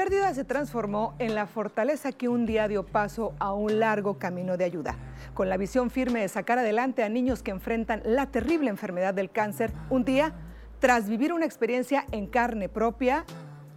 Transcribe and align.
Pérdida 0.00 0.32
se 0.32 0.44
transformó 0.44 1.14
en 1.18 1.34
la 1.34 1.46
fortaleza 1.46 2.10
que 2.12 2.30
un 2.30 2.46
día 2.46 2.68
dio 2.68 2.86
paso 2.86 3.34
a 3.38 3.52
un 3.52 3.80
largo 3.80 4.18
camino 4.18 4.56
de 4.56 4.64
ayuda. 4.64 4.96
Con 5.34 5.50
la 5.50 5.58
visión 5.58 5.90
firme 5.90 6.22
de 6.22 6.28
sacar 6.28 6.58
adelante 6.58 7.04
a 7.04 7.10
niños 7.10 7.42
que 7.42 7.50
enfrentan 7.50 8.00
la 8.06 8.24
terrible 8.24 8.70
enfermedad 8.70 9.12
del 9.12 9.30
cáncer, 9.30 9.70
un 9.90 10.06
día, 10.06 10.32
tras 10.78 11.06
vivir 11.06 11.34
una 11.34 11.44
experiencia 11.44 12.06
en 12.12 12.28
carne 12.28 12.70
propia, 12.70 13.26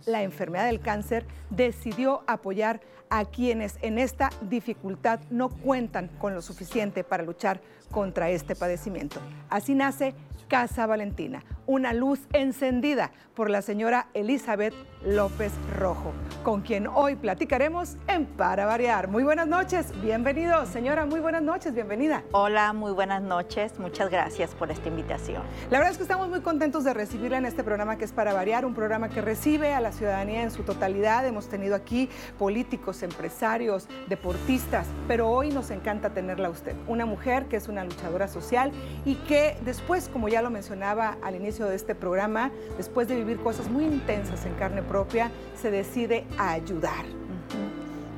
la 0.06 0.24
enfermedad 0.24 0.68
del 0.68 0.80
cáncer 0.80 1.26
decidió 1.50 2.24
apoyar 2.26 2.80
a 3.10 3.26
quienes 3.26 3.78
en 3.82 4.00
esta 4.00 4.30
dificultad 4.50 5.20
no 5.30 5.50
cuentan 5.50 6.08
con 6.20 6.34
lo 6.34 6.42
suficiente 6.42 7.04
para 7.04 7.24
luchar 7.24 7.60
contra 7.92 8.30
este 8.30 8.56
padecimiento. 8.56 9.20
Así 9.50 9.76
nace 9.76 10.16
Casa 10.48 10.86
Valentina, 10.86 11.44
una 11.66 11.94
luz 11.94 12.20
encendida 12.34 13.12
por 13.36 13.50
la 13.50 13.62
señora 13.62 14.08
Elizabeth 14.14 14.74
López 15.04 15.52
Rojo, 15.78 16.12
con 16.44 16.62
quien 16.62 16.88
hoy 16.88 17.16
platicaremos 17.16 17.98
en 18.08 18.26
Para 18.26 18.66
Variar. 18.66 19.08
Muy 19.08 19.24
buenas 19.24 19.48
noches, 19.48 19.92
bienvenido, 20.02 20.66
señora, 20.66 21.06
muy 21.06 21.20
buenas 21.20 21.42
noches, 21.42 21.74
bienvenida. 21.74 22.24
Hola, 22.32 22.74
muy 22.74 22.92
buenas 22.92 23.22
noches, 23.22 23.80
muchas 23.80 24.10
gracias 24.10 24.54
por 24.56 24.72
esta 24.72 24.88
invitación. 24.88 25.42
La 25.72 25.80
verdad 25.80 25.92
es 25.92 25.98
que 25.98 26.04
estamos 26.04 26.30
muy 26.30 26.42
contentos 26.42 26.84
de 26.84 26.94
recibirla 26.94 27.38
en 27.38 27.46
este 27.46 27.64
programa 27.64 27.98
que 27.98 28.06
es 28.06 28.12
Para 28.12 28.34
Variar, 28.34 28.66
un 28.66 28.74
programa 28.74 29.10
que 29.10 29.22
recibe 29.22 29.74
a 29.74 29.82
la 29.82 29.92
ciudadanía 29.92 30.44
en 30.44 30.52
su 30.52 30.64
totalidad. 30.64 31.26
Hemos 31.26 31.48
tenido 31.48 31.76
aquí 31.76 32.10
políticos, 32.38 33.04
empresarios, 33.04 33.88
deportistas, 34.08 34.88
pero 35.08 35.30
hoy 35.30 35.50
nos 35.50 35.72
encanta 35.72 36.12
tenerla 36.12 36.48
a 36.48 36.52
usted, 36.52 36.76
una 36.88 37.06
mujer 37.06 37.48
que 37.48 37.58
es 37.58 37.68
una 37.68 37.84
luchadora 37.84 38.28
social 38.28 38.72
y 39.06 39.16
que 39.16 39.58
después, 39.66 40.08
como 40.08 40.30
ya 40.30 40.33
lo 40.42 40.50
mencionaba 40.50 41.18
al 41.22 41.36
inicio 41.36 41.66
de 41.66 41.76
este 41.76 41.96
programa, 41.96 42.52
después 42.78 43.08
de 43.08 43.16
vivir 43.16 43.38
cosas 43.38 43.70
muy 43.70 43.84
intensas 43.84 44.46
en 44.46 44.54
carne 44.56 44.82
propia, 44.82 45.32
se 45.62 45.72
decide 45.72 46.26
a 46.38 46.52
ayudar. 46.52 47.06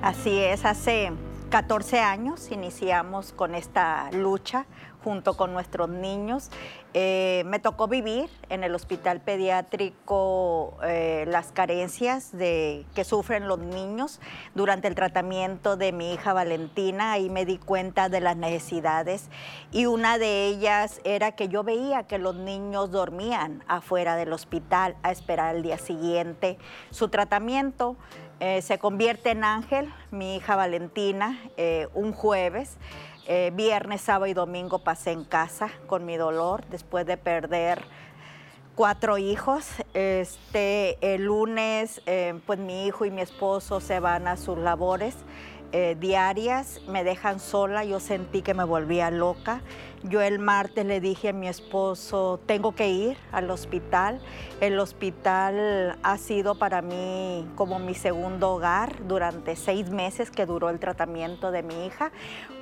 Así 0.01 0.39
es, 0.39 0.65
hace 0.65 1.11
14 1.49 1.99
años 1.99 2.51
iniciamos 2.51 3.31
con 3.31 3.55
esta 3.55 4.09
lucha 4.11 4.65
junto 5.05 5.37
con 5.37 5.53
nuestros 5.53 5.87
niños. 5.87 6.49
Eh, 6.95 7.43
me 7.45 7.59
tocó 7.59 7.87
vivir 7.87 8.27
en 8.49 8.63
el 8.63 8.73
hospital 8.73 9.21
pediátrico 9.21 10.77
eh, 10.83 11.25
las 11.27 11.51
carencias 11.51 12.35
de, 12.35 12.87
que 12.95 13.03
sufren 13.03 13.47
los 13.47 13.59
niños 13.59 14.19
durante 14.55 14.87
el 14.87 14.95
tratamiento 14.95 15.77
de 15.77 15.91
mi 15.91 16.13
hija 16.13 16.33
Valentina. 16.33 17.19
y 17.19 17.29
me 17.29 17.45
di 17.45 17.59
cuenta 17.59 18.09
de 18.09 18.19
las 18.19 18.35
necesidades 18.35 19.29
y 19.71 19.85
una 19.85 20.17
de 20.17 20.47
ellas 20.47 21.01
era 21.03 21.33
que 21.33 21.49
yo 21.49 21.63
veía 21.63 22.03
que 22.03 22.17
los 22.17 22.35
niños 22.35 22.89
dormían 22.89 23.63
afuera 23.67 24.15
del 24.15 24.33
hospital 24.33 24.95
a 25.03 25.11
esperar 25.11 25.55
el 25.55 25.61
día 25.61 25.77
siguiente 25.77 26.57
su 26.89 27.09
tratamiento. 27.09 27.95
Eh, 28.39 28.61
se 28.61 28.77
convierte 28.79 29.31
en 29.31 29.43
ángel 29.43 29.93
mi 30.11 30.35
hija 30.35 30.55
Valentina 30.55 31.39
un 31.93 32.11
jueves. 32.11 32.77
Eh, 33.27 33.51
viernes, 33.55 34.01
sábado 34.01 34.27
y 34.27 34.35
domingo 34.35 34.77
pasé 34.77 35.11
en 35.11 35.23
casa 35.23 35.71
con 35.87 36.05
mi 36.05 36.15
dolor 36.15 36.63
después 36.69 37.07
de 37.07 37.17
perder 37.17 37.83
cuatro 38.75 39.17
hijos. 39.17 39.67
Este, 39.95 40.97
el 41.01 41.25
lunes, 41.25 42.03
eh, 42.05 42.39
pues 42.45 42.59
mi 42.59 42.85
hijo 42.85 43.03
y 43.03 43.09
mi 43.09 43.21
esposo 43.21 43.79
se 43.79 43.99
van 43.99 44.27
a 44.27 44.37
sus 44.37 44.59
labores. 44.59 45.15
Eh, 45.71 45.97
diarias, 45.99 46.81
me 46.87 47.03
dejan 47.03 47.39
sola, 47.39 47.83
yo 47.83 47.99
sentí 47.99 48.41
que 48.41 48.53
me 48.53 48.63
volvía 48.63 49.11
loca. 49.11 49.61
Yo 50.03 50.21
el 50.21 50.39
martes 50.39 50.85
le 50.85 51.01
dije 51.01 51.29
a 51.29 51.33
mi 51.33 51.47
esposo, 51.47 52.39
tengo 52.45 52.73
que 52.73 52.89
ir 52.89 53.17
al 53.31 53.49
hospital. 53.49 54.21
El 54.61 54.79
hospital 54.79 55.97
ha 56.03 56.17
sido 56.17 56.55
para 56.55 56.81
mí 56.81 57.47
como 57.55 57.79
mi 57.79 57.95
segundo 57.95 58.51
hogar 58.51 59.07
durante 59.07 59.55
seis 59.55 59.89
meses 59.89 60.31
que 60.31 60.45
duró 60.45 60.69
el 60.69 60.79
tratamiento 60.79 61.51
de 61.51 61.63
mi 61.63 61.85
hija. 61.85 62.11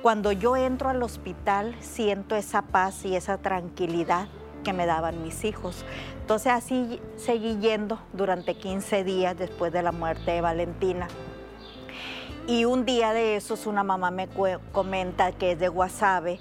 Cuando 0.02 0.32
yo 0.32 0.56
entro 0.56 0.88
al 0.88 1.02
hospital 1.02 1.76
siento 1.80 2.34
esa 2.34 2.62
paz 2.62 3.04
y 3.04 3.14
esa 3.14 3.38
tranquilidad 3.38 4.28
que 4.64 4.72
me 4.72 4.86
daban 4.86 5.22
mis 5.22 5.44
hijos. 5.44 5.84
Entonces 6.20 6.50
así 6.50 7.00
seguí 7.16 7.58
yendo 7.58 8.00
durante 8.14 8.54
15 8.54 9.04
días 9.04 9.38
después 9.38 9.72
de 9.72 9.82
la 9.82 9.92
muerte 9.92 10.32
de 10.32 10.40
Valentina. 10.40 11.06
Y 12.46 12.66
un 12.66 12.84
día 12.84 13.14
de 13.14 13.36
esos 13.36 13.66
una 13.66 13.82
mamá 13.82 14.10
me 14.10 14.28
comenta 14.72 15.32
que 15.32 15.52
es 15.52 15.58
de 15.58 15.68
Guasave, 15.68 16.40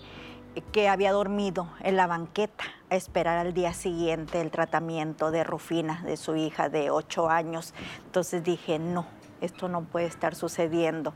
que 0.73 0.89
había 0.89 1.13
dormido 1.13 1.69
en 1.79 1.95
la 1.95 2.07
banqueta 2.07 2.65
a 2.89 2.97
esperar 2.97 3.37
al 3.37 3.53
día 3.53 3.73
siguiente 3.73 4.41
el 4.41 4.51
tratamiento 4.51 5.31
de 5.31 5.45
Rufina, 5.45 6.01
de 6.03 6.17
su 6.17 6.35
hija 6.35 6.67
de 6.67 6.91
8 6.91 7.29
años. 7.29 7.73
Entonces 8.05 8.43
dije, 8.43 8.79
no, 8.79 9.05
esto 9.39 9.69
no 9.69 9.85
puede 9.85 10.07
estar 10.07 10.35
sucediendo 10.35 11.13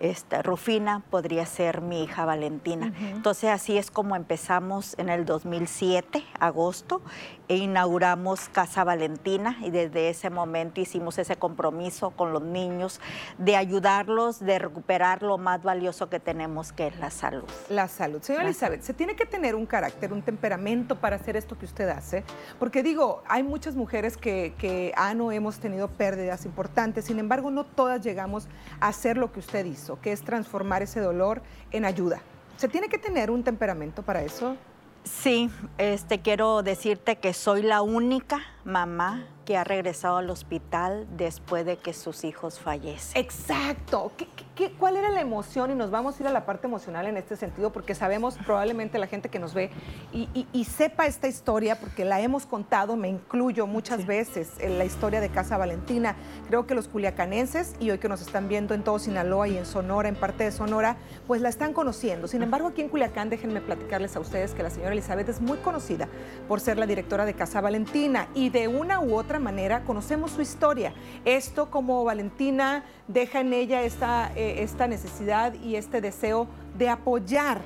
esta, 0.00 0.42
Rufina 0.42 1.02
podría 1.10 1.44
ser 1.46 1.82
mi 1.82 2.02
hija 2.02 2.24
Valentina. 2.24 2.92
Entonces 3.00 3.50
así 3.50 3.76
es 3.76 3.90
como 3.90 4.16
empezamos 4.16 4.98
en 4.98 5.10
el 5.10 5.26
2007, 5.26 6.24
agosto, 6.40 7.02
e 7.50 7.56
inauguramos 7.56 8.48
Casa 8.48 8.84
Valentina 8.84 9.56
y 9.60 9.70
desde 9.70 10.08
ese 10.08 10.30
momento 10.30 10.80
hicimos 10.80 11.18
ese 11.18 11.34
compromiso 11.34 12.12
con 12.12 12.32
los 12.32 12.42
niños 12.42 13.00
de 13.38 13.56
ayudarlos, 13.56 14.38
de 14.38 14.60
recuperar 14.60 15.24
lo 15.24 15.36
más 15.36 15.60
valioso 15.64 16.08
que 16.08 16.20
tenemos, 16.20 16.72
que 16.72 16.86
es 16.86 16.96
la 17.00 17.10
salud. 17.10 17.48
La 17.68 17.88
salud. 17.88 18.22
Señora 18.22 18.44
Elizabeth, 18.44 18.82
se 18.82 18.94
tiene 18.94 19.16
que 19.16 19.26
tener 19.26 19.56
un 19.56 19.66
carácter, 19.66 20.12
un 20.12 20.22
temperamento 20.22 21.00
para 21.00 21.16
hacer 21.16 21.36
esto 21.36 21.58
que 21.58 21.64
usted 21.64 21.88
hace, 21.88 22.22
porque 22.60 22.84
digo, 22.84 23.24
hay 23.26 23.42
muchas 23.42 23.74
mujeres 23.74 24.16
que, 24.16 24.54
que 24.56 24.92
han 24.94 25.20
o 25.20 25.32
hemos 25.32 25.58
tenido 25.58 25.88
pérdidas 25.88 26.44
importantes, 26.44 27.06
sin 27.06 27.18
embargo 27.18 27.50
no 27.50 27.64
todas 27.64 28.00
llegamos 28.00 28.46
a 28.78 28.86
hacer 28.86 29.16
lo 29.16 29.32
que 29.32 29.40
usted 29.40 29.64
hizo 29.66 30.00
que 30.00 30.12
es 30.12 30.22
transformar 30.22 30.82
ese 30.82 31.00
dolor 31.00 31.42
en 31.72 31.84
ayuda. 31.84 32.20
¿Se 32.58 32.68
tiene 32.68 32.88
que 32.88 32.98
tener 32.98 33.28
un 33.28 33.42
temperamento 33.42 34.02
para 34.02 34.22
eso? 34.22 34.56
Sí, 35.04 35.50
este, 35.78 36.20
quiero 36.20 36.62
decirte 36.62 37.16
que 37.16 37.32
soy 37.32 37.62
la 37.62 37.82
única 37.82 38.40
mamá 38.70 39.26
que 39.44 39.56
ha 39.56 39.64
regresado 39.64 40.18
al 40.18 40.30
hospital 40.30 41.08
después 41.16 41.66
de 41.66 41.76
que 41.76 41.92
sus 41.92 42.22
hijos 42.22 42.60
fallecen. 42.60 43.20
Exacto. 43.20 44.12
¿Qué, 44.54 44.70
cuál 44.78 44.96
era 44.96 45.08
la 45.08 45.20
emoción? 45.20 45.72
Y 45.72 45.74
nos 45.74 45.90
vamos 45.90 46.16
a 46.16 46.22
ir 46.22 46.28
a 46.28 46.32
la 46.32 46.46
parte 46.46 46.68
emocional 46.68 47.06
en 47.06 47.16
este 47.16 47.34
sentido, 47.36 47.72
porque 47.72 47.96
sabemos 47.96 48.38
probablemente 48.46 48.98
la 48.98 49.08
gente 49.08 49.28
que 49.28 49.40
nos 49.40 49.52
ve 49.52 49.70
y, 50.12 50.64
sepa 50.64 51.06
esta 51.06 51.26
historia, 51.26 51.80
porque 51.80 52.04
la 52.04 52.20
hemos 52.20 52.46
contado, 52.46 52.94
me 52.94 53.08
incluyo 53.08 53.66
muchas 53.66 54.06
veces 54.06 54.52
en 54.60 54.78
la 54.78 54.84
historia 54.84 55.20
de 55.20 55.30
Casa 55.30 55.56
Valentina. 55.58 56.14
Creo 56.46 56.66
que 56.66 56.76
los 56.76 56.86
culiacanenses, 56.86 57.74
y 57.80 57.90
hoy 57.90 57.98
que 57.98 58.08
nos 58.08 58.20
están 58.20 58.48
viendo 58.48 58.72
en 58.74 58.84
todo 58.84 59.00
Sinaloa 59.00 59.48
y 59.48 59.58
en 59.58 59.66
Sonora, 59.66 60.08
en 60.08 60.14
parte 60.14 60.44
de 60.44 60.52
Sonora, 60.52 60.96
pues 61.26 61.40
la 61.40 61.48
están 61.48 61.72
conociendo. 61.72 62.28
Sin 62.28 62.42
embargo, 62.42 62.68
aquí 62.68 62.82
en 62.82 62.88
Culiacán, 62.88 63.30
déjenme 63.30 63.60
platicarles 63.60 64.14
a 64.14 64.20
ustedes 64.20 64.54
que 64.54 64.62
la 64.62 64.70
señora 64.70 64.92
Elizabeth 64.92 65.28
es 65.28 65.40
muy 65.40 65.58
conocida 65.58 66.08
por 66.46 66.60
ser 66.60 66.78
la 66.78 66.86
directora 66.86 67.24
de 67.24 67.34
Casa 67.34 67.60
Valentina 67.60 68.28
y 68.34 68.50
de 68.50 68.59
una 68.68 69.00
u 69.00 69.14
otra 69.16 69.38
manera 69.38 69.84
conocemos 69.84 70.32
su 70.32 70.42
historia. 70.42 70.92
Esto 71.24 71.70
como 71.70 72.04
Valentina 72.04 72.84
deja 73.08 73.40
en 73.40 73.52
ella 73.52 73.82
esta, 73.82 74.32
eh, 74.34 74.62
esta 74.62 74.86
necesidad 74.86 75.54
y 75.54 75.76
este 75.76 76.00
deseo 76.00 76.48
de 76.76 76.88
apoyar, 76.88 77.60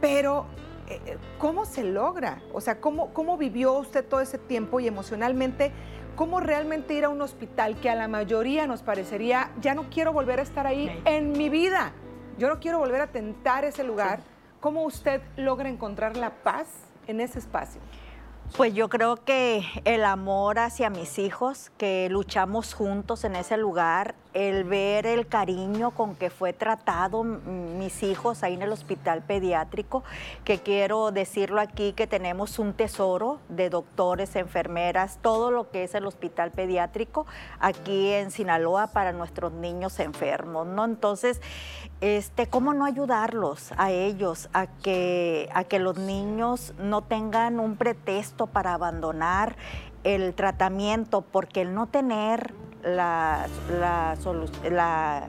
pero 0.00 0.46
eh, 0.88 1.00
eh, 1.04 1.18
¿cómo 1.38 1.64
se 1.64 1.84
logra? 1.84 2.40
O 2.52 2.60
sea, 2.60 2.80
¿cómo, 2.80 3.12
¿cómo 3.12 3.36
vivió 3.36 3.74
usted 3.74 4.04
todo 4.04 4.20
ese 4.20 4.38
tiempo 4.38 4.80
y 4.80 4.86
emocionalmente? 4.86 5.72
¿Cómo 6.16 6.40
realmente 6.40 6.94
ir 6.94 7.04
a 7.04 7.10
un 7.10 7.20
hospital 7.20 7.78
que 7.80 7.90
a 7.90 7.94
la 7.94 8.08
mayoría 8.08 8.66
nos 8.66 8.82
parecería, 8.82 9.52
ya 9.60 9.74
no 9.74 9.90
quiero 9.90 10.12
volver 10.12 10.40
a 10.40 10.42
estar 10.42 10.66
ahí 10.66 11.00
en 11.04 11.32
mi 11.32 11.48
vida? 11.48 11.92
Yo 12.38 12.48
no 12.48 12.58
quiero 12.58 12.78
volver 12.78 13.00
a 13.00 13.08
tentar 13.08 13.64
ese 13.64 13.84
lugar. 13.84 14.20
¿Cómo 14.60 14.82
usted 14.82 15.20
logra 15.36 15.68
encontrar 15.68 16.16
la 16.16 16.30
paz 16.30 16.66
en 17.06 17.20
ese 17.20 17.38
espacio? 17.38 17.80
Pues 18.56 18.74
yo 18.74 18.88
creo 18.88 19.16
que 19.24 19.64
el 19.84 20.04
amor 20.04 20.58
hacia 20.58 20.90
mis 20.90 21.18
hijos, 21.18 21.70
que 21.78 22.08
luchamos 22.10 22.74
juntos 22.74 23.22
en 23.24 23.36
ese 23.36 23.56
lugar, 23.56 24.16
el 24.38 24.62
ver 24.62 25.04
el 25.04 25.26
cariño 25.26 25.90
con 25.90 26.14
que 26.14 26.30
fue 26.30 26.52
tratado 26.52 27.24
mis 27.24 28.04
hijos 28.04 28.44
ahí 28.44 28.54
en 28.54 28.62
el 28.62 28.70
hospital 28.70 29.22
pediátrico, 29.22 30.04
que 30.44 30.60
quiero 30.60 31.10
decirlo 31.10 31.60
aquí 31.60 31.92
que 31.92 32.06
tenemos 32.06 32.60
un 32.60 32.72
tesoro 32.72 33.40
de 33.48 33.68
doctores, 33.68 34.36
enfermeras, 34.36 35.18
todo 35.22 35.50
lo 35.50 35.70
que 35.70 35.82
es 35.82 35.94
el 35.96 36.06
hospital 36.06 36.52
pediátrico 36.52 37.26
aquí 37.58 38.12
en 38.12 38.30
Sinaloa 38.30 38.86
para 38.92 39.12
nuestros 39.12 39.52
niños 39.52 39.98
enfermos, 39.98 40.68
¿no? 40.68 40.84
Entonces, 40.84 41.40
este, 42.00 42.46
¿cómo 42.46 42.74
no 42.74 42.84
ayudarlos 42.84 43.72
a 43.76 43.90
ellos 43.90 44.50
a 44.52 44.68
que, 44.68 45.48
a 45.52 45.64
que 45.64 45.80
los 45.80 45.98
niños 45.98 46.74
no 46.78 47.02
tengan 47.02 47.58
un 47.58 47.76
pretexto 47.76 48.46
para 48.46 48.74
abandonar 48.74 49.56
el 50.04 50.32
tratamiento? 50.34 51.22
Porque 51.22 51.62
el 51.62 51.74
no 51.74 51.88
tener 51.88 52.54
la, 52.84 53.46
la, 53.80 54.16
la 54.70 55.28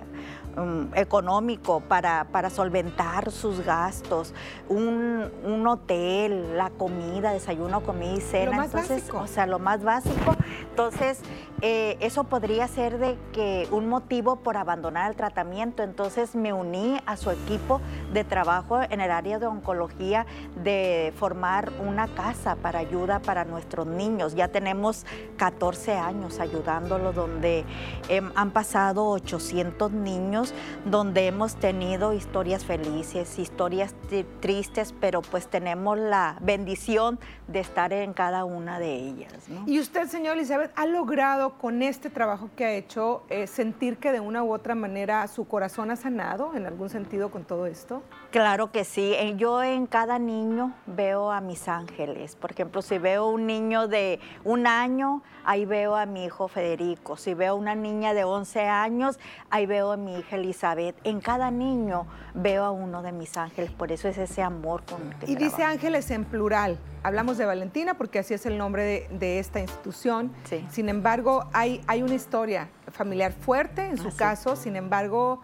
um, 0.58 0.88
económico 0.96 1.82
para, 1.82 2.26
para, 2.32 2.50
solventar 2.50 3.32
sus 3.32 3.62
gastos, 3.62 4.34
un, 4.68 5.30
un, 5.44 5.68
hotel, 5.68 6.58
la 6.58 6.70
comida, 6.70 7.32
desayuno, 7.32 7.82
comida 7.82 8.14
y 8.14 8.22
cena. 8.22 8.52
Lo 8.52 8.58
más 8.58 8.74
básico. 8.74 9.20
O 9.20 9.28
sea, 9.28 9.46
lo 9.46 9.60
más 9.60 9.84
básico. 9.84 10.36
Entonces, 10.70 11.22
eh, 11.62 11.98
eso 12.00 12.24
podría 12.24 12.68
ser 12.70 13.00
de 13.00 13.18
que 13.34 13.68
un 13.72 13.90
motivo 13.90 14.38
por 14.38 14.56
abandonar 14.56 15.10
el 15.10 15.18
tratamiento. 15.18 15.84
Entonces 15.84 16.36
me 16.36 16.54
uní 16.54 17.00
a 17.06 17.18
su 17.18 17.32
equipo 17.32 17.82
de 18.14 18.24
trabajo 18.24 18.80
en 18.82 19.02
el 19.02 19.12
área 19.12 19.40
de 19.40 19.46
oncología 19.46 20.26
de 20.64 21.14
formar 21.18 21.72
una 21.86 22.08
casa 22.08 22.56
para 22.56 22.80
ayuda 22.80 23.20
para 23.20 23.44
nuestros 23.44 23.88
niños. 23.88 24.36
Ya 24.36 24.48
tenemos 24.48 25.06
14 25.38 25.98
años 25.98 26.40
ayudándolo, 26.40 27.12
donde 27.12 27.66
em, 28.08 28.32
han 28.36 28.52
pasado 28.52 29.08
800 29.08 29.92
niños, 29.92 30.39
donde 30.86 31.28
hemos 31.28 31.56
tenido 31.56 32.14
historias 32.14 32.66
felices, 32.66 33.40
historias 33.40 33.94
tristes, 34.40 34.94
pero 35.00 35.22
pues 35.22 35.48
tenemos 35.48 35.98
la 35.98 36.38
bendición 36.42 37.20
de 37.48 37.60
estar 37.60 37.94
en 37.94 38.14
cada 38.14 38.46
una 38.46 38.80
de 38.80 38.96
ellas. 38.96 39.34
Y 39.66 39.80
usted, 39.80 40.08
señor 40.08 40.38
Elizabeth, 40.38 40.72
ha 40.76 40.86
logrado 40.86 41.58
con 41.58 41.82
este 41.82 42.10
trabajo 42.10 42.50
que 42.56 42.66
ha 42.66 42.74
hecho 42.74 43.24
eh, 43.30 43.48
sentir 43.48 43.98
que 43.98 44.12
de 44.12 44.20
una 44.20 44.44
u 44.44 44.54
otra 44.54 44.76
manera 44.76 45.28
su 45.28 45.48
corazón 45.48 45.92
ha 45.92 45.96
sanado 45.96 46.56
en 46.56 46.66
algún 46.66 46.90
sentido 46.90 47.30
con 47.30 47.44
todo 47.44 47.66
esto? 47.66 48.04
Claro 48.32 48.72
que 48.72 48.84
sí. 48.84 49.14
Eh, 49.18 49.36
yo 49.38 49.64
en 49.64 49.88
cada 49.88 50.20
niño 50.20 50.74
veo 50.86 51.32
a 51.32 51.42
mis 51.42 51.68
ángeles. 51.68 52.36
Por 52.36 52.52
ejemplo, 52.52 52.84
si 52.84 53.00
veo 53.00 53.28
un 53.28 53.48
niño 53.48 53.88
de 53.88 54.20
un 54.44 54.68
año, 54.68 55.24
ahí 55.46 55.66
veo 55.66 55.96
a 55.96 56.06
mi 56.06 56.26
hijo 56.26 56.48
Federico. 56.48 57.18
Si 57.18 57.34
veo 57.34 57.56
una 57.56 57.74
niña 57.74 58.14
de 58.14 58.26
11 58.26 58.68
años, 58.68 59.20
ahí 59.50 59.66
veo 59.66 59.92
a 59.92 59.98
mi 59.98 60.20
hija 60.20 60.36
Elizabeth. 60.36 60.96
En 61.04 61.22
cada 61.22 61.50
niño 61.50 62.06
veo 62.36 62.66
a 62.66 62.72
uno 62.72 63.02
de 63.02 63.14
mis 63.14 63.36
ángeles. 63.36 63.72
Por 63.72 63.92
eso 63.92 64.08
es 64.08 64.20
ese 64.20 64.44
amor 64.44 64.84
con 64.86 65.02
el 65.08 65.16
que 65.18 65.32
Y 65.32 65.36
dice 65.36 65.64
ángeles 65.64 66.12
en 66.12 66.24
plural. 66.24 66.78
Hablamos 67.02 67.40
de 67.40 67.46
Valentina 67.46 67.96
porque 67.96 68.20
así 68.20 68.36
es 68.36 68.46
el 68.46 68.60
nombre 68.60 69.08
de, 69.10 69.40
esta 69.40 69.60
institución. 69.60 70.32
Sin 70.70 70.90
embargo, 70.90 71.46
hay, 71.52 71.82
hay 71.88 72.04
una 72.04 72.14
historia 72.14 72.70
familiar 72.92 73.32
fuerte 73.34 73.86
en 73.86 73.98
su 73.98 74.16
caso. 74.16 74.56
Sin 74.56 74.76
embargo, 74.76 75.42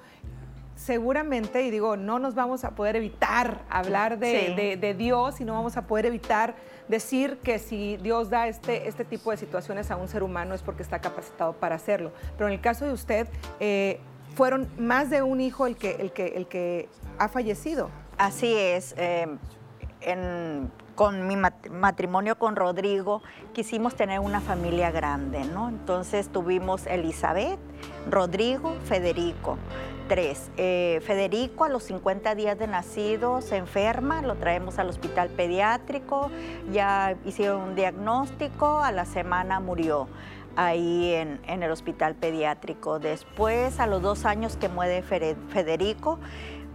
seguramente, 0.76 1.64
y 1.64 1.72
digo, 1.72 1.98
no 1.98 2.20
nos 2.20 2.36
vamos 2.36 2.64
a 2.64 2.72
poder 2.72 2.96
evitar 2.96 3.62
hablar 3.70 4.20
de, 4.20 4.96
Dios 4.98 5.40
y 5.42 5.46
no 5.46 5.54
vamos 5.54 5.78
a 5.78 5.88
poder 5.88 6.06
evitar 6.06 6.56
decir 6.88 7.38
que 7.40 7.60
si 7.60 7.98
Dios 7.98 8.30
da 8.30 8.48
este, 8.48 8.88
este 8.88 9.06
tipo 9.06 9.32
de 9.32 9.38
situaciones 9.38 9.90
a 9.90 9.96
un 9.96 10.08
ser 10.08 10.22
humano 10.22 10.54
es 10.54 10.62
porque 10.62 10.84
está 10.84 11.00
capacitado 11.00 11.54
para 11.54 11.76
hacerlo. 11.76 12.12
Pero 12.38 12.48
en 12.48 12.54
el 12.54 12.62
caso 12.62 12.86
de 12.86 12.94
usted, 12.94 13.28
eh, 13.60 14.00
fueron 14.36 14.68
más 14.78 15.10
de 15.10 15.24
un 15.24 15.42
hijo 15.42 15.66
el 15.66 15.78
que, 15.78 15.92
el 15.92 16.12
que, 16.12 16.28
el 16.28 16.48
que 16.48 16.90
ha 17.18 17.30
fallecido. 17.30 17.90
Así 18.18 18.54
es. 18.54 18.94
Eh, 18.98 19.28
con 20.96 21.28
mi 21.28 21.36
matrimonio 21.36 22.38
con 22.38 22.56
Rodrigo 22.56 23.22
quisimos 23.54 23.96
tener 23.96 24.20
una 24.20 24.42
familia 24.42 24.92
grande, 24.92 25.44
¿no? 25.44 25.70
Entonces 25.70 26.30
tuvimos 26.30 26.88
Elizabeth, 26.88 27.60
Rodrigo, 28.10 28.76
Federico 28.86 29.58
tres. 30.08 30.52
Eh, 30.58 31.02
Federico 31.06 31.64
a 31.64 31.70
los 31.70 31.84
50 31.84 32.36
días 32.36 32.58
de 32.58 32.68
nacido 32.68 33.42
se 33.42 33.58
enferma, 33.58 34.22
lo 34.22 34.36
traemos 34.36 34.78
al 34.80 34.90
hospital 34.90 35.30
pediátrico, 35.30 36.30
ya 36.72 37.16
hicieron 37.26 37.62
un 37.62 37.76
diagnóstico, 37.76 38.80
a 38.80 38.92
la 38.92 39.06
semana 39.06 39.60
murió 39.60 40.08
ahí 40.56 41.14
en, 41.14 41.42
en 41.48 41.64
el 41.64 41.72
hospital 41.72 42.16
pediátrico. 42.16 43.00
Después, 43.00 43.80
a 43.80 43.88
los 43.88 44.02
dos 44.02 44.26
años 44.26 44.58
que 44.58 44.70
muere 44.70 45.02
Federico, 45.02 46.20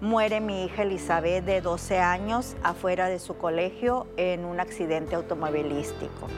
muere 0.00 0.41
mi 0.41 0.64
hija 0.64 0.82
Elizabeth 0.82 1.44
de 1.44 1.61
12 1.61 1.99
años 1.99 2.56
afuera 2.62 3.08
de 3.08 3.19
su 3.19 3.37
colegio 3.37 4.06
en 4.17 4.44
un 4.44 4.58
accidente 4.58 5.14
automovilístico. 5.14 6.29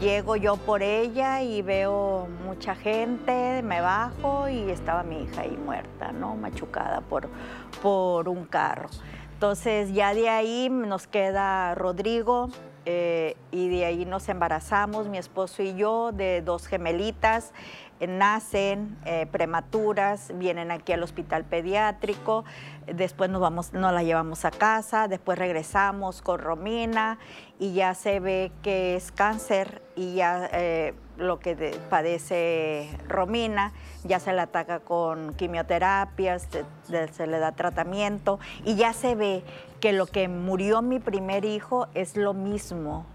Llego 0.00 0.34
yo 0.34 0.56
por 0.56 0.82
ella 0.82 1.42
y 1.42 1.62
veo 1.62 2.26
mucha 2.44 2.74
gente, 2.74 3.62
me 3.62 3.80
bajo 3.80 4.48
y 4.48 4.70
estaba 4.70 5.04
mi 5.04 5.22
hija 5.22 5.42
ahí 5.42 5.56
muerta, 5.56 6.10
¿no? 6.10 6.34
Machucada 6.34 7.02
por, 7.02 7.28
por 7.80 8.28
un 8.28 8.44
carro. 8.44 8.88
Entonces 9.34 9.92
ya 9.92 10.12
de 10.12 10.28
ahí 10.28 10.68
nos 10.70 11.06
queda 11.06 11.74
Rodrigo 11.76 12.48
eh, 12.84 13.36
y 13.52 13.68
de 13.68 13.84
ahí 13.84 14.04
nos 14.04 14.28
embarazamos, 14.28 15.08
mi 15.08 15.18
esposo 15.18 15.62
y 15.62 15.74
yo, 15.74 16.10
de 16.10 16.40
dos 16.40 16.66
gemelitas 16.66 17.52
nacen 18.06 18.96
eh, 19.04 19.26
prematuras, 19.30 20.32
vienen 20.34 20.70
aquí 20.70 20.92
al 20.92 21.02
hospital 21.02 21.44
pediátrico, 21.44 22.44
después 22.86 23.30
nos, 23.30 23.40
vamos, 23.40 23.72
la 23.72 24.02
llevamos 24.02 24.44
a 24.44 24.50
casa, 24.50 25.08
después 25.08 25.38
regresamos 25.38 26.22
con 26.22 26.40
Romina 26.40 27.18
y 27.58 27.72
ya 27.72 27.94
se 27.94 28.20
ve 28.20 28.52
que 28.62 28.96
es 28.96 29.12
cáncer 29.12 29.82
y 29.94 30.14
ya 30.14 30.48
eh, 30.52 30.94
lo 31.16 31.38
que 31.38 31.78
padece 31.88 32.88
Romina, 33.08 33.72
ya 34.04 34.20
se 34.20 34.32
le 34.32 34.40
ataca 34.40 34.80
con 34.80 35.34
quimioterapias, 35.34 36.48
se, 36.84 37.26
le 37.26 37.38
da 37.38 37.52
tratamiento 37.52 38.38
y 38.64 38.76
ya 38.76 38.92
se 38.92 39.14
ve 39.14 39.42
que 39.80 39.92
lo 39.92 40.06
que 40.06 40.28
murió 40.28 40.82
mi 40.82 40.98
primer 40.98 41.44
hijo 41.44 41.88
es 41.94 42.16
lo 42.16 42.34
mismo, 42.34 43.06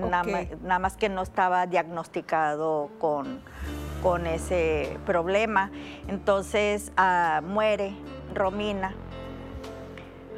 nada 0.00 0.78
más 0.78 0.96
que 0.96 1.08
no 1.08 1.22
estaba 1.22 1.66
diagnosticado 1.66 2.90
con 2.98 3.40
con 4.02 4.26
ese 4.26 4.98
problema. 5.06 5.70
Entonces 6.08 6.92
ah, 6.96 7.40
muere 7.44 7.92
Romina. 8.34 8.94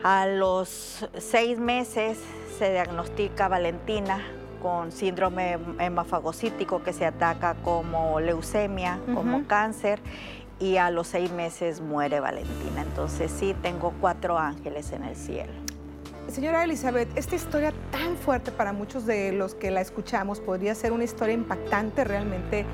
A 0.03 0.27
los 0.27 1.07
seis 1.19 1.59
meses 1.59 2.19
se 2.59 2.73
diagnostica 2.73 3.49
Valentina 3.49 4.23
con 4.63 4.93
síndrome 4.93 5.59
hemafagocítico 5.79 6.83
que 6.83 6.93
se 6.93 7.07
ataca 7.07 7.55
como 7.65 8.21
leucemia, 8.21 8.99
como 9.15 9.47
cáncer, 9.47 10.01
y 10.59 10.77
a 10.77 10.91
los 10.91 11.07
seis 11.07 11.31
meses 11.33 11.81
muere 11.81 12.21
Valentina. 12.21 12.83
Entonces 12.83 13.31
sí, 13.31 13.55
tengo 13.63 13.95
cuatro 14.01 14.39
ángeles 14.39 14.93
en 14.93 15.05
el 15.05 15.17
cielo. 15.17 15.53
Señora 16.31 16.65
Elizabeth, 16.65 17.09
esta 17.17 17.35
historia 17.35 17.73
tan 17.91 18.17
fuerte 18.17 18.53
para 18.53 18.73
muchos 18.73 19.05
de 19.05 19.33
los 19.33 19.55
que 19.55 19.71
la 19.71 19.81
escuchamos 19.81 20.41
podría 20.41 20.75
ser 20.75 20.93
una 20.93 21.05
historia 21.05 21.35
impactante 21.35 22.05
realmente 22.05 22.65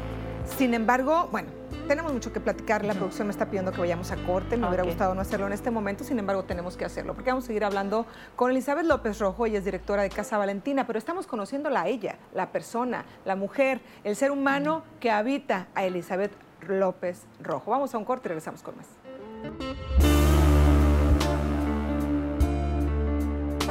sin 0.57 0.75
embargo, 0.75 1.29
bueno, 1.31 1.49
tenemos 1.87 2.13
mucho 2.13 2.33
que 2.33 2.41
platicar. 2.41 2.85
La 2.85 2.95
producción 2.95 3.27
me 3.27 3.33
está 3.33 3.47
pidiendo 3.47 3.73
que 3.73 3.81
vayamos 3.81 4.11
a 4.11 4.17
corte. 4.17 4.57
Me 4.57 4.67
hubiera 4.67 4.85
gustado 4.85 5.15
no 5.15 5.21
hacerlo 5.21 5.47
en 5.47 5.53
este 5.53 5.71
momento, 5.71 6.03
sin 6.03 6.19
embargo, 6.19 6.45
tenemos 6.45 6.77
que 6.77 6.85
hacerlo. 6.85 7.15
Porque 7.15 7.31
vamos 7.31 7.45
a 7.45 7.49
seguir 7.49 7.65
hablando 7.65 8.07
con 8.37 8.51
Elizabeth 8.51 8.87
López 8.87 9.19
Rojo. 9.19 9.45
Ella 9.45 9.59
es 9.59 9.65
directora 9.65 10.03
de 10.03 10.09
Casa 10.09 10.39
Valentina, 10.39 10.87
pero 10.87 10.99
estamos 10.99 11.27
conociéndola 11.27 11.83
a 11.83 11.89
ella, 11.89 12.17
la 12.33 12.53
persona, 12.53 13.05
la 13.25 13.37
mujer, 13.37 13.81
el 14.05 14.17
ser 14.17 14.31
humano 14.31 14.83
que 15.01 15.11
habita 15.11 15.67
a 15.75 15.85
Elizabeth 15.85 16.33
López 16.67 17.25
Rojo. 17.43 17.73
Vamos 17.73 17.95
a 17.95 17.99
un 17.99 18.05
corte 18.05 18.29
y 18.29 18.31
regresamos 18.31 18.63
con 18.63 18.77
más. 18.77 20.06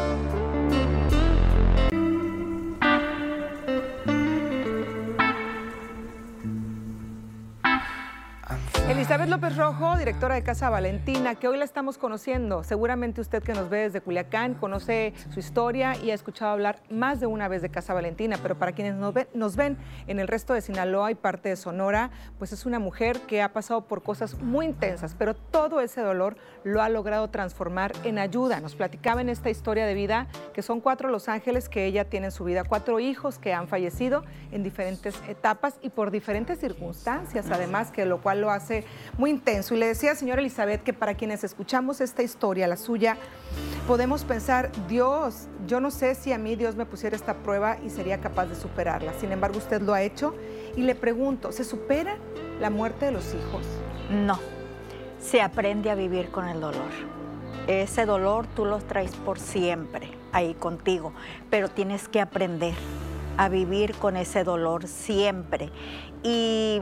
Thank 0.06 0.34
you. 0.36 0.45
Elizabeth 9.06 9.30
López 9.30 9.56
Rojo, 9.56 9.98
directora 9.98 10.34
de 10.34 10.42
Casa 10.42 10.68
Valentina, 10.72 11.36
que 11.36 11.48
hoy 11.48 11.60
la 11.60 11.64
estamos 11.64 12.00
conociendo. 12.00 12.64
Seguramente 12.64 13.22
usted 13.22 13.44
que 13.44 13.54
nos 13.54 13.70
ve 13.70 13.82
desde 13.82 14.02
Culiacán 14.02 14.56
conoce 14.56 15.14
su 15.32 15.40
historia 15.40 15.96
y 15.96 16.10
ha 16.10 16.16
escuchado 16.16 16.50
hablar 16.50 16.82
más 16.90 17.20
de 17.20 17.28
una 17.28 17.48
vez 17.48 17.62
de 17.62 17.70
Casa 17.70 17.94
Valentina, 17.94 18.40
pero 18.42 18.58
para 18.58 18.72
quienes 18.72 18.96
nos 18.96 19.56
ven, 19.56 19.78
en 20.08 20.20
el 20.20 20.28
resto 20.28 20.56
de 20.56 20.62
Sinaloa 20.62 21.12
y 21.12 21.16
parte 21.16 21.50
de 21.50 21.56
Sonora, 21.56 22.10
pues 22.40 22.52
es 22.52 22.66
una 22.66 22.80
mujer 22.80 23.20
que 23.28 23.44
ha 23.44 23.54
pasado 23.54 23.86
por 23.86 24.02
cosas 24.02 24.42
muy 24.42 24.66
intensas, 24.66 25.14
pero 25.14 25.36
todo 25.36 25.82
ese 25.82 26.02
dolor 26.02 26.36
lo 26.64 26.82
ha 26.82 26.90
logrado 26.90 27.30
transformar 27.30 27.92
en 28.06 28.18
ayuda. 28.18 28.60
Nos 28.60 28.76
platicaba 28.76 29.22
en 29.22 29.30
esta 29.30 29.52
historia 29.52 29.86
de 29.86 29.94
vida 29.94 30.26
que 30.52 30.64
son 30.64 30.82
cuatro 30.82 31.10
los 31.10 31.30
ángeles 31.30 31.70
que 31.70 31.86
ella 31.86 32.06
tiene 32.06 32.26
en 32.28 32.32
su 32.32 32.44
vida, 32.44 32.64
cuatro 32.64 33.00
hijos 33.00 33.38
que 33.38 33.54
han 33.54 33.68
fallecido 33.68 34.24
en 34.52 34.64
diferentes 34.64 35.14
etapas 35.28 35.76
y 35.84 35.92
por 35.92 36.10
diferentes 36.10 36.58
circunstancias, 36.58 37.52
además, 37.52 37.92
que 37.92 38.08
lo 38.08 38.20
cual 38.20 38.42
lo 38.42 38.50
hace 38.50 38.84
muy 39.18 39.30
intenso. 39.30 39.76
Y 39.76 39.78
le 39.78 39.88
decía, 39.88 40.16
señora 40.16 40.42
Elizabeth, 40.42 40.84
que 40.84 40.94
para 40.94 41.16
quienes 41.16 41.44
escuchamos 41.44 42.02
esta 42.02 42.24
historia, 42.24 42.68
la 42.68 42.78
suya, 42.78 43.18
podemos 43.88 44.24
pensar, 44.24 44.72
Dios, 44.88 45.48
yo 45.68 45.80
no 45.80 45.92
sé 45.92 46.16
si 46.16 46.34
a 46.34 46.38
mí 46.38 46.56
Dios 46.56 46.76
me 46.76 46.86
pusiera 46.86 47.16
esta 47.16 47.36
prueba 47.36 47.78
y 47.84 47.90
sería 47.90 48.20
capaz 48.20 48.48
de 48.48 48.56
superarla. 48.56 49.14
Sin 49.20 49.32
embargo, 49.32 49.58
usted 49.58 49.82
lo 49.82 49.94
ha 49.94 50.02
hecho. 50.02 50.36
Y 50.76 50.82
le 50.82 50.96
pregunto, 50.96 51.52
¿se 51.52 51.64
supera 51.64 52.18
la 52.60 52.70
muerte 52.70 53.06
de 53.06 53.12
los 53.12 53.34
hijos? 53.34 53.66
No, 54.10 54.40
se 55.20 55.42
aprende 55.42 55.90
a 55.90 55.96
vivir 55.96 56.30
con 56.30 56.48
el 56.48 56.60
dolor. 56.60 56.92
Ese 57.68 58.06
dolor 58.06 58.46
tú 58.48 58.66
lo 58.66 58.78
traes 58.80 59.12
por 59.16 59.40
siempre 59.40 60.12
ahí 60.32 60.54
contigo, 60.54 61.14
pero 61.50 61.70
tienes 61.70 62.08
que 62.08 62.22
aprender 62.22 62.76
a 63.38 63.50
vivir 63.50 63.96
con 63.96 64.18
ese 64.18 64.44
dolor 64.44 64.88
siempre. 64.88 65.72
Y 66.24 66.80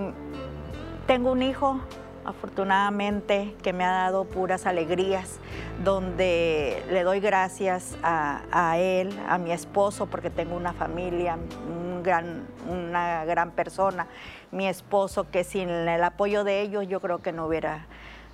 tengo 1.08 1.32
un 1.32 1.42
hijo 1.42 1.80
afortunadamente, 2.26 3.56
que 3.62 3.74
me 3.74 3.84
ha 3.84 3.92
dado 3.92 4.26
puras 4.26 4.66
alegrías, 4.66 5.40
donde 5.84 6.84
le 6.90 7.04
doy 7.04 7.20
gracias 7.20 7.98
a, 8.04 8.78
él, 8.78 9.18
a 9.28 9.38
mi 9.38 9.52
esposo, 9.52 10.06
porque 10.08 10.30
tengo 10.30 10.56
una 10.56 10.74
familia, 10.74 11.38
un 11.68 12.04
gran, 12.04 12.48
una 12.70 13.26
gran 13.26 13.52
persona, 13.52 14.08
mi 14.52 14.68
esposo, 14.68 15.30
que 15.30 15.44
sin 15.44 15.70
el 15.70 16.04
apoyo 16.04 16.44
de 16.44 16.62
ellos 16.62 16.88
yo 16.88 17.00
creo 17.00 17.20
que 17.20 17.32
no 17.32 17.48
hubiera 17.48 17.88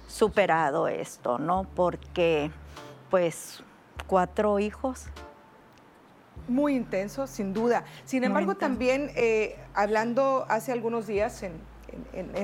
superado 0.08 0.88
esto, 0.88 1.38
¿no? 1.38 1.65
Porque, 1.75 2.51
pues, 3.10 3.63
cuatro 4.08 4.60
hijos. 4.60 5.08
Muy 6.48 6.75
intenso, 6.75 7.27
sin 7.27 7.53
duda. 7.53 7.84
Sin 8.05 8.24
embargo, 8.24 8.55
también 8.55 9.12
eh, 9.15 9.60
hablando 9.75 10.46
hace 10.50 10.72
algunos 10.72 11.05
días 11.05 11.43
en, 11.43 11.53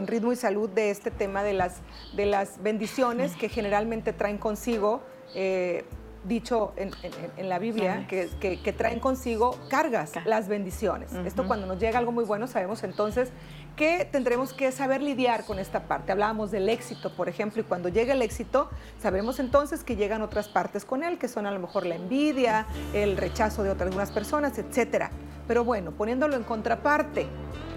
ritmo 0.07 0.31
y 0.31 0.35
salud 0.35 0.69
de 0.69 0.91
este 0.91 1.11
tema 1.11 1.43
de 1.43 1.53
las, 1.53 1.81
de 2.15 2.25
las 2.25 2.61
bendiciones 2.61 3.35
que 3.35 3.49
generalmente 3.49 4.13
traen 4.13 4.37
consigo, 4.37 5.01
eh, 5.33 5.85
dicho 6.23 6.73
en, 6.75 7.49
la 7.49 7.59
Biblia, 7.59 8.07
que, 8.07 8.29
que, 8.39 8.73
traen 8.73 8.99
consigo 8.99 9.57
cargas, 9.69 10.13
las 10.25 10.47
bendiciones. 10.47 11.13
Esto 11.13 11.45
cuando 11.45 11.67
nos 11.67 11.79
llega 11.79 11.99
algo 11.99 12.11
muy 12.11 12.23
bueno, 12.23 12.47
sabemos 12.47 12.83
entonces 12.83 13.31
que 13.75 14.07
tendremos 14.11 14.53
que 14.53 14.71
saber 14.71 15.01
lidiar 15.01 15.45
con 15.45 15.59
esta 15.59 15.87
parte. 15.87 16.11
Hablábamos 16.11 16.51
del 16.51 16.69
éxito, 16.69 17.15
por 17.15 17.29
ejemplo, 17.29 17.61
y 17.61 17.65
cuando 17.65 17.89
llega 17.89 18.13
el 18.13 18.21
éxito, 18.21 18.69
sabemos 19.01 19.39
entonces 19.39 19.83
que 19.83 19.95
llegan 19.95 20.21
otras 20.21 20.47
partes 20.47 20.85
con 20.85 21.03
él, 21.03 21.17
que 21.17 21.27
son 21.27 21.45
a 21.45 21.51
lo 21.51 21.59
mejor 21.59 21.85
la 21.85 21.95
envidia, 21.95 22.65
el 22.93 23.17
rechazo 23.17 23.63
de 23.63 23.69
otras 23.69 23.85
algunas 23.85 24.11
personas, 24.11 24.57
etcétera. 24.57 25.11
Pero 25.47 25.63
bueno, 25.63 25.91
poniéndolo 25.91 26.35
en 26.35 26.43
contraparte, 26.43 27.27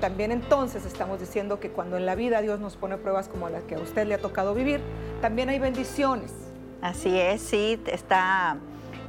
también 0.00 0.32
entonces 0.32 0.86
estamos 0.86 1.20
diciendo 1.20 1.60
que 1.60 1.70
cuando 1.70 1.96
en 1.96 2.06
la 2.06 2.14
vida 2.14 2.40
Dios 2.40 2.60
nos 2.60 2.76
pone 2.76 2.96
pruebas 2.96 3.28
como 3.28 3.48
las 3.48 3.64
que 3.64 3.74
a 3.74 3.78
usted 3.78 4.06
le 4.06 4.14
ha 4.14 4.18
tocado 4.18 4.54
vivir, 4.54 4.80
también 5.20 5.48
hay 5.50 5.58
bendiciones. 5.58 6.32
Así 6.80 7.18
es, 7.18 7.42
sí, 7.42 7.80
está 7.86 8.56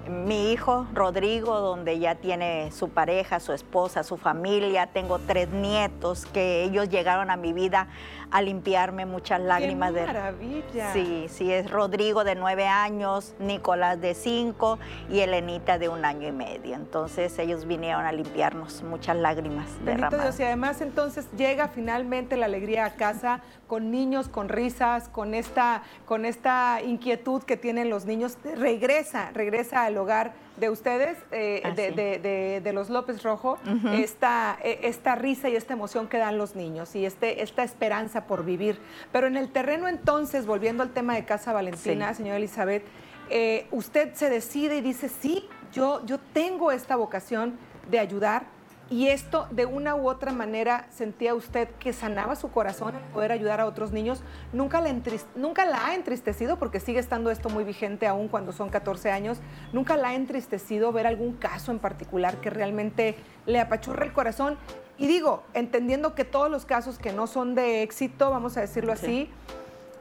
mi 0.09 0.51
hijo 0.51 0.87
Rodrigo, 0.93 1.59
donde 1.59 1.99
ya 1.99 2.15
tiene 2.15 2.71
su 2.71 2.89
pareja, 2.89 3.39
su 3.39 3.53
esposa, 3.53 4.03
su 4.03 4.17
familia. 4.17 4.87
Tengo 4.87 5.19
tres 5.19 5.49
nietos 5.49 6.25
que 6.25 6.63
ellos 6.63 6.89
llegaron 6.89 7.29
a 7.29 7.37
mi 7.37 7.53
vida 7.53 7.87
a 8.31 8.41
limpiarme 8.41 9.05
muchas 9.05 9.39
lágrimas. 9.39 9.91
¡Qué 9.93 10.05
maravilla! 10.05 10.93
Sí, 10.93 11.27
sí, 11.29 11.51
es 11.51 11.69
Rodrigo 11.69 12.23
de 12.23 12.35
nueve 12.35 12.67
años, 12.67 13.35
Nicolás 13.39 14.01
de 14.01 14.13
cinco 14.15 14.79
y 15.09 15.19
Elenita 15.19 15.77
de 15.77 15.89
un 15.89 16.05
año 16.05 16.27
y 16.27 16.31
medio. 16.31 16.75
Entonces 16.75 17.37
ellos 17.39 17.65
vinieron 17.65 18.05
a 18.05 18.11
limpiarnos 18.11 18.83
muchas 18.83 19.15
lágrimas 19.15 19.67
Bendito 19.83 20.17
Dios, 20.17 20.39
y 20.39 20.43
además 20.43 20.81
entonces 20.81 21.27
llega 21.37 21.67
finalmente 21.67 22.35
la 22.35 22.47
alegría 22.47 22.85
a 22.85 22.93
casa 22.95 23.41
con 23.67 23.91
niños, 23.91 24.27
con 24.27 24.49
risas, 24.49 25.09
con 25.09 25.33
esta, 25.33 25.83
con 26.05 26.25
esta 26.25 26.81
inquietud 26.83 27.43
que 27.43 27.57
tienen 27.57 27.89
los 27.89 28.05
niños. 28.05 28.37
Regresa, 28.55 29.29
regresa 29.33 29.83
al 29.83 29.98
hogar 29.99 30.33
de 30.57 30.69
ustedes, 30.69 31.17
eh, 31.31 32.61
de, 32.63 32.73
los 32.73 32.89
López 32.89 33.23
Rojo, 33.23 33.57
esta, 33.93 34.57
e, 34.63 34.79
esta 34.83 35.15
risa 35.15 35.49
y 35.49 35.55
esta 35.55 35.73
emoción 35.73 36.07
que 36.07 36.17
dan 36.17 36.37
los 36.37 36.55
niños 36.55 36.95
y 36.95 37.05
este, 37.05 37.41
esta 37.43 37.63
esperanza 37.63 38.25
por 38.25 38.43
vivir. 38.43 38.79
Pero 39.11 39.27
en 39.27 39.37
el 39.37 39.49
terreno 39.51 39.87
entonces, 39.87 40.45
volviendo 40.45 40.83
al 40.83 40.89
tema 40.89 41.15
de 41.15 41.25
Casa 41.25 41.53
Valentina, 41.53 42.13
señora 42.13 42.37
Elizabeth, 42.37 42.83
eh, 43.29 43.67
usted 43.71 44.13
se 44.13 44.29
decide 44.29 44.77
y 44.77 44.81
dice, 44.81 45.07
sí, 45.07 45.47
yo, 45.71 46.05
yo 46.05 46.17
tengo 46.33 46.71
esta 46.71 46.95
vocación 46.95 47.57
de 47.89 47.99
ayudar 47.99 48.58
y 48.91 49.09
esto, 49.09 49.47
de 49.51 49.67
una 49.67 49.93
u 49.93 50.09
otra 50.09 50.31
manera, 50.31 50.87
sentía 50.89 51.35
usted 51.35 51.69
que 51.79 51.93
sanaba 51.93 52.35
su 52.35 52.49
corazón 52.51 52.95
en 52.95 53.13
poder 53.13 53.31
ayudar 53.31 53.61
a 53.61 53.67
otros 53.67 53.91
niños. 53.91 54.23
¿Nunca 54.51 54.81
la, 54.81 54.91
nunca 55.35 55.65
la 55.65 55.85
ha 55.85 55.95
entristecido, 55.95 56.57
porque 56.57 56.79
sigue 56.79 56.99
estando 56.99 57.29
esto 57.29 57.49
muy 57.49 57.63
vigente 57.63 58.07
aún 58.07 58.29
cuando 58.29 58.51
son 58.51 58.69
14 58.69 59.11
años, 59.11 59.41
nunca 59.73 59.95
la 59.95 60.09
ha 60.09 60.15
entristecido 60.15 60.91
ver 60.91 61.05
algún 61.05 61.33
caso 61.33 61.71
en 61.71 61.77
particular 61.77 62.37
que 62.37 62.49
realmente 62.49 63.15
le 63.45 63.59
apachurra 63.59 64.05
el 64.05 64.13
corazón? 64.13 64.57
Y 64.97 65.05
digo, 65.05 65.43
entendiendo 65.53 66.15
que 66.15 66.25
todos 66.25 66.49
los 66.49 66.65
casos 66.65 66.97
que 66.97 67.13
no 67.13 67.27
son 67.27 67.53
de 67.53 67.83
éxito, 67.83 68.31
vamos 68.31 68.57
a 68.57 68.61
decirlo 68.61 68.91
así, 68.91 69.29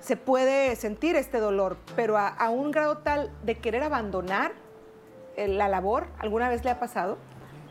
se 0.00 0.16
puede 0.16 0.74
sentir 0.76 1.14
este 1.14 1.40
dolor, 1.40 1.76
pero 1.94 2.16
a, 2.16 2.28
a 2.28 2.48
un 2.48 2.70
grado 2.70 2.98
tal 2.98 3.30
de 3.42 3.56
querer 3.56 3.82
abandonar 3.82 4.52
eh, 5.36 5.46
la 5.46 5.68
labor, 5.68 6.06
¿alguna 6.18 6.48
vez 6.48 6.64
le 6.64 6.70
ha 6.70 6.80
pasado? 6.80 7.18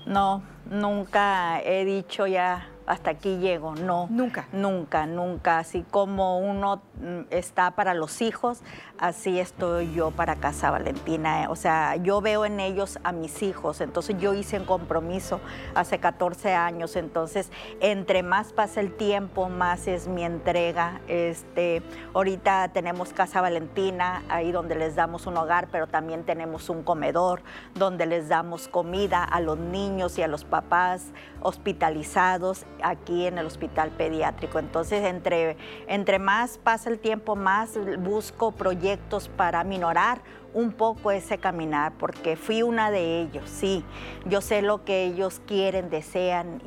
No, 0.08 0.42
nunca 0.72 1.62
he 1.62 1.84
dicho 1.84 2.28
ya 2.28 2.70
hasta 2.88 3.12
aquí 3.12 3.38
llego, 3.40 3.76
no. 3.76 4.08
Nunca. 4.10 4.48
Nunca, 4.54 5.06
nunca. 5.06 5.60
Así 5.60 5.84
como 5.92 6.40
uno 6.40 6.82
mm, 7.02 7.24
está 7.30 7.72
para 7.72 7.94
los 7.94 8.22
hijos, 8.22 8.62
así 8.98 9.40
estoy 9.40 9.94
yo 9.94 10.12
para 10.12 10.36
Casa 10.38 10.72
Valentina. 10.72 11.48
O 11.50 11.56
sea, 11.56 11.96
yo 11.98 12.22
veo 12.22 12.46
en 12.46 12.60
ellos 12.60 13.00
a 13.04 13.12
mis 13.12 13.44
hijos, 13.44 13.82
entonces 13.82 14.18
yo 14.20 14.34
hice 14.34 14.60
un 14.60 14.66
compromiso 14.66 15.40
hace 15.76 16.00
14 16.00 16.54
años, 16.54 16.96
entonces 16.96 17.52
entre 17.80 18.24
más 18.24 18.54
pasa 18.54 18.80
el 18.80 18.94
tiempo, 18.94 19.50
más 19.50 19.88
es 19.88 20.08
mi 20.08 20.24
entrega. 20.24 21.02
Este, 21.08 21.84
ahorita 22.14 22.70
tenemos 22.70 23.14
Casa 23.14 23.42
Valentina, 23.42 24.24
ahí 24.30 24.52
donde 24.52 24.76
les 24.76 24.96
damos 24.96 25.28
un 25.28 25.38
hogar, 25.38 25.68
pero 25.72 25.88
también 25.88 26.24
tenemos 26.24 26.70
un 26.70 26.84
comedor 26.84 27.42
donde 27.76 28.06
les 28.06 28.28
damos 28.30 28.68
comida 28.68 29.24
a 29.24 29.40
los 29.42 29.58
niños 29.58 30.18
y 30.18 30.24
a 30.24 30.28
los 30.28 30.44
papás 30.44 31.12
hospitalizados 31.42 32.66
aquí 32.82 33.28
en 33.28 33.38
el 33.38 33.46
hospital 33.46 33.92
pediátrico. 33.92 34.60
Entonces, 34.60 35.06
entre, 35.06 35.58
entre 35.88 36.20
más 36.20 36.58
pasa 36.58 36.90
el 36.90 37.00
tiempo, 37.00 37.36
más 37.36 37.78
busco 38.00 38.52
proyectos 38.52 38.87
para 39.36 39.64
minorar 39.64 40.22
un 40.54 40.72
poco 40.72 41.12
ese 41.12 41.38
caminar, 41.38 41.94
porque 42.00 42.36
fui 42.36 42.64
una 42.64 42.90
de 42.90 43.22
ellos, 43.22 43.48
sí. 43.48 43.84
Yo 44.26 44.42
sé 44.42 44.62
lo 44.62 44.84
que 44.84 45.04
ellos 45.04 45.42
quieren, 45.46 45.90
desean 45.90 46.62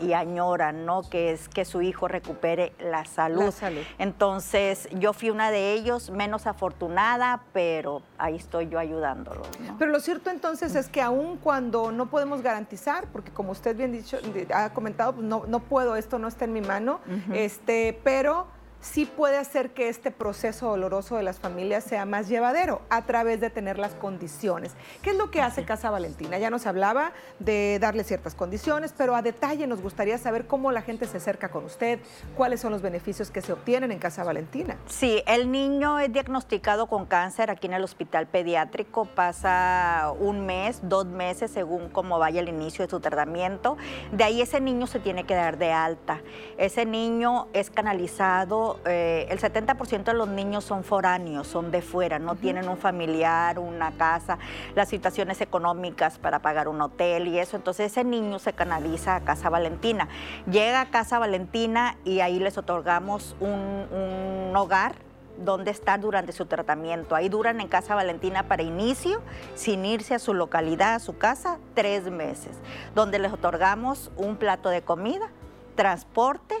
y, 0.00 0.12
añoran, 0.12 0.86
¿no? 0.86 1.02
Que 1.02 1.30
es 1.32 1.48
que 1.48 1.64
su 1.64 1.82
hijo 1.82 2.08
recupere 2.08 2.72
la 2.80 3.04
salud. 3.04 3.54
Entonces, 3.98 4.88
yo 4.98 5.12
fui 5.12 5.30
una 5.30 5.50
de 5.50 5.74
ellos, 5.74 6.10
menos 6.10 6.46
afortunada, 6.46 7.42
pero 7.52 8.02
ahí 8.18 8.36
estoy 8.36 8.68
yo 8.68 8.78
ayudándolos. 8.78 9.46
Pero 9.78 9.92
lo 9.92 10.00
cierto 10.00 10.30
entonces 10.30 10.74
es 10.74 10.88
que 10.88 11.02
aun 11.02 11.36
cuando 11.36 11.92
no 11.92 12.06
podemos 12.06 12.42
garantizar, 12.42 13.06
porque 13.12 13.30
como 13.30 13.52
usted 13.52 13.76
bien 13.76 13.92
dicho, 13.92 14.18
ha 14.52 14.72
comentado, 14.72 15.14
pues 15.14 15.26
no, 15.26 15.44
no 15.46 15.60
puedo, 15.60 15.96
esto 15.96 16.18
no 16.18 16.26
está 16.26 16.46
en 16.46 16.52
mi 16.52 16.62
mano, 16.62 17.00
este, 17.32 18.00
pero 18.02 18.55
sí 18.80 19.06
puede 19.06 19.36
hacer 19.36 19.70
que 19.70 19.88
este 19.88 20.10
proceso 20.10 20.68
doloroso 20.68 21.16
de 21.16 21.22
las 21.22 21.38
familias 21.40 21.84
sea 21.84 22.04
más 22.04 22.28
llevadero 22.28 22.82
a 22.90 23.06
través 23.06 23.40
de 23.40 23.50
tener 23.50 23.78
las 23.78 23.94
condiciones. 23.94 24.72
¿Qué 25.02 25.10
es 25.10 25.16
lo 25.16 25.30
que 25.30 25.42
hace 25.42 25.64
Casa 25.64 25.90
Valentina? 25.90 26.38
Ya 26.38 26.50
nos 26.50 26.66
hablaba 26.66 27.12
de 27.38 27.78
darle 27.80 28.04
ciertas 28.04 28.34
condiciones, 28.34 28.94
pero 28.96 29.14
a 29.16 29.22
detalle 29.22 29.66
nos 29.66 29.82
gustaría 29.82 30.18
saber 30.18 30.46
cómo 30.46 30.72
la 30.72 30.82
gente 30.82 31.06
se 31.06 31.18
acerca 31.18 31.50
con 31.50 31.64
usted, 31.64 32.00
cuáles 32.36 32.60
son 32.60 32.72
los 32.72 32.82
beneficios 32.82 33.30
que 33.30 33.42
se 33.42 33.52
obtienen 33.52 33.92
en 33.92 33.98
Casa 33.98 34.24
Valentina. 34.24 34.76
Sí, 34.86 35.22
el 35.26 35.50
niño 35.50 35.98
es 35.98 36.12
diagnosticado 36.12 36.86
con 36.86 37.06
cáncer 37.06 37.50
aquí 37.50 37.66
en 37.66 37.74
el 37.74 37.84
hospital 37.84 38.26
pediátrico, 38.26 39.04
pasa 39.04 40.12
un 40.18 40.46
mes, 40.46 40.80
dos 40.82 41.06
meses 41.06 41.50
según 41.50 41.88
cómo 41.88 42.18
vaya 42.18 42.40
el 42.40 42.48
inicio 42.48 42.84
de 42.84 42.90
su 42.90 43.00
tratamiento. 43.00 43.76
De 44.12 44.24
ahí 44.24 44.40
ese 44.40 44.60
niño 44.60 44.86
se 44.86 45.00
tiene 45.00 45.24
que 45.24 45.34
dar 45.34 45.58
de 45.58 45.72
alta. 45.72 46.20
Ese 46.58 46.84
niño 46.84 47.48
es 47.52 47.70
canalizado 47.70 48.65
eh, 48.84 49.26
el 49.30 49.40
70% 49.40 50.04
de 50.04 50.14
los 50.14 50.28
niños 50.28 50.64
son 50.64 50.84
foráneos, 50.84 51.46
son 51.46 51.70
de 51.70 51.82
fuera, 51.82 52.18
no 52.18 52.34
tienen 52.34 52.68
un 52.68 52.76
familiar, 52.76 53.58
una 53.58 53.92
casa, 53.92 54.38
las 54.74 54.88
situaciones 54.88 55.40
económicas 55.40 56.18
para 56.18 56.40
pagar 56.40 56.68
un 56.68 56.80
hotel 56.80 57.28
y 57.28 57.38
eso. 57.38 57.56
Entonces 57.56 57.92
ese 57.92 58.04
niño 58.04 58.38
se 58.38 58.52
canaliza 58.52 59.16
a 59.16 59.20
Casa 59.20 59.50
Valentina. 59.50 60.08
Llega 60.50 60.80
a 60.80 60.90
Casa 60.90 61.18
Valentina 61.18 61.96
y 62.04 62.20
ahí 62.20 62.38
les 62.38 62.58
otorgamos 62.58 63.36
un, 63.40 63.50
un 63.50 64.56
hogar 64.56 64.94
donde 65.38 65.70
estar 65.70 66.00
durante 66.00 66.32
su 66.32 66.46
tratamiento. 66.46 67.14
Ahí 67.14 67.28
duran 67.28 67.60
en 67.60 67.68
Casa 67.68 67.94
Valentina 67.94 68.44
para 68.44 68.62
inicio, 68.62 69.22
sin 69.54 69.84
irse 69.84 70.14
a 70.14 70.18
su 70.18 70.34
localidad, 70.34 70.94
a 70.94 70.98
su 70.98 71.18
casa, 71.18 71.58
tres 71.74 72.10
meses, 72.10 72.56
donde 72.94 73.18
les 73.18 73.32
otorgamos 73.32 74.10
un 74.16 74.36
plato 74.36 74.68
de 74.68 74.82
comida, 74.82 75.30
transporte 75.74 76.54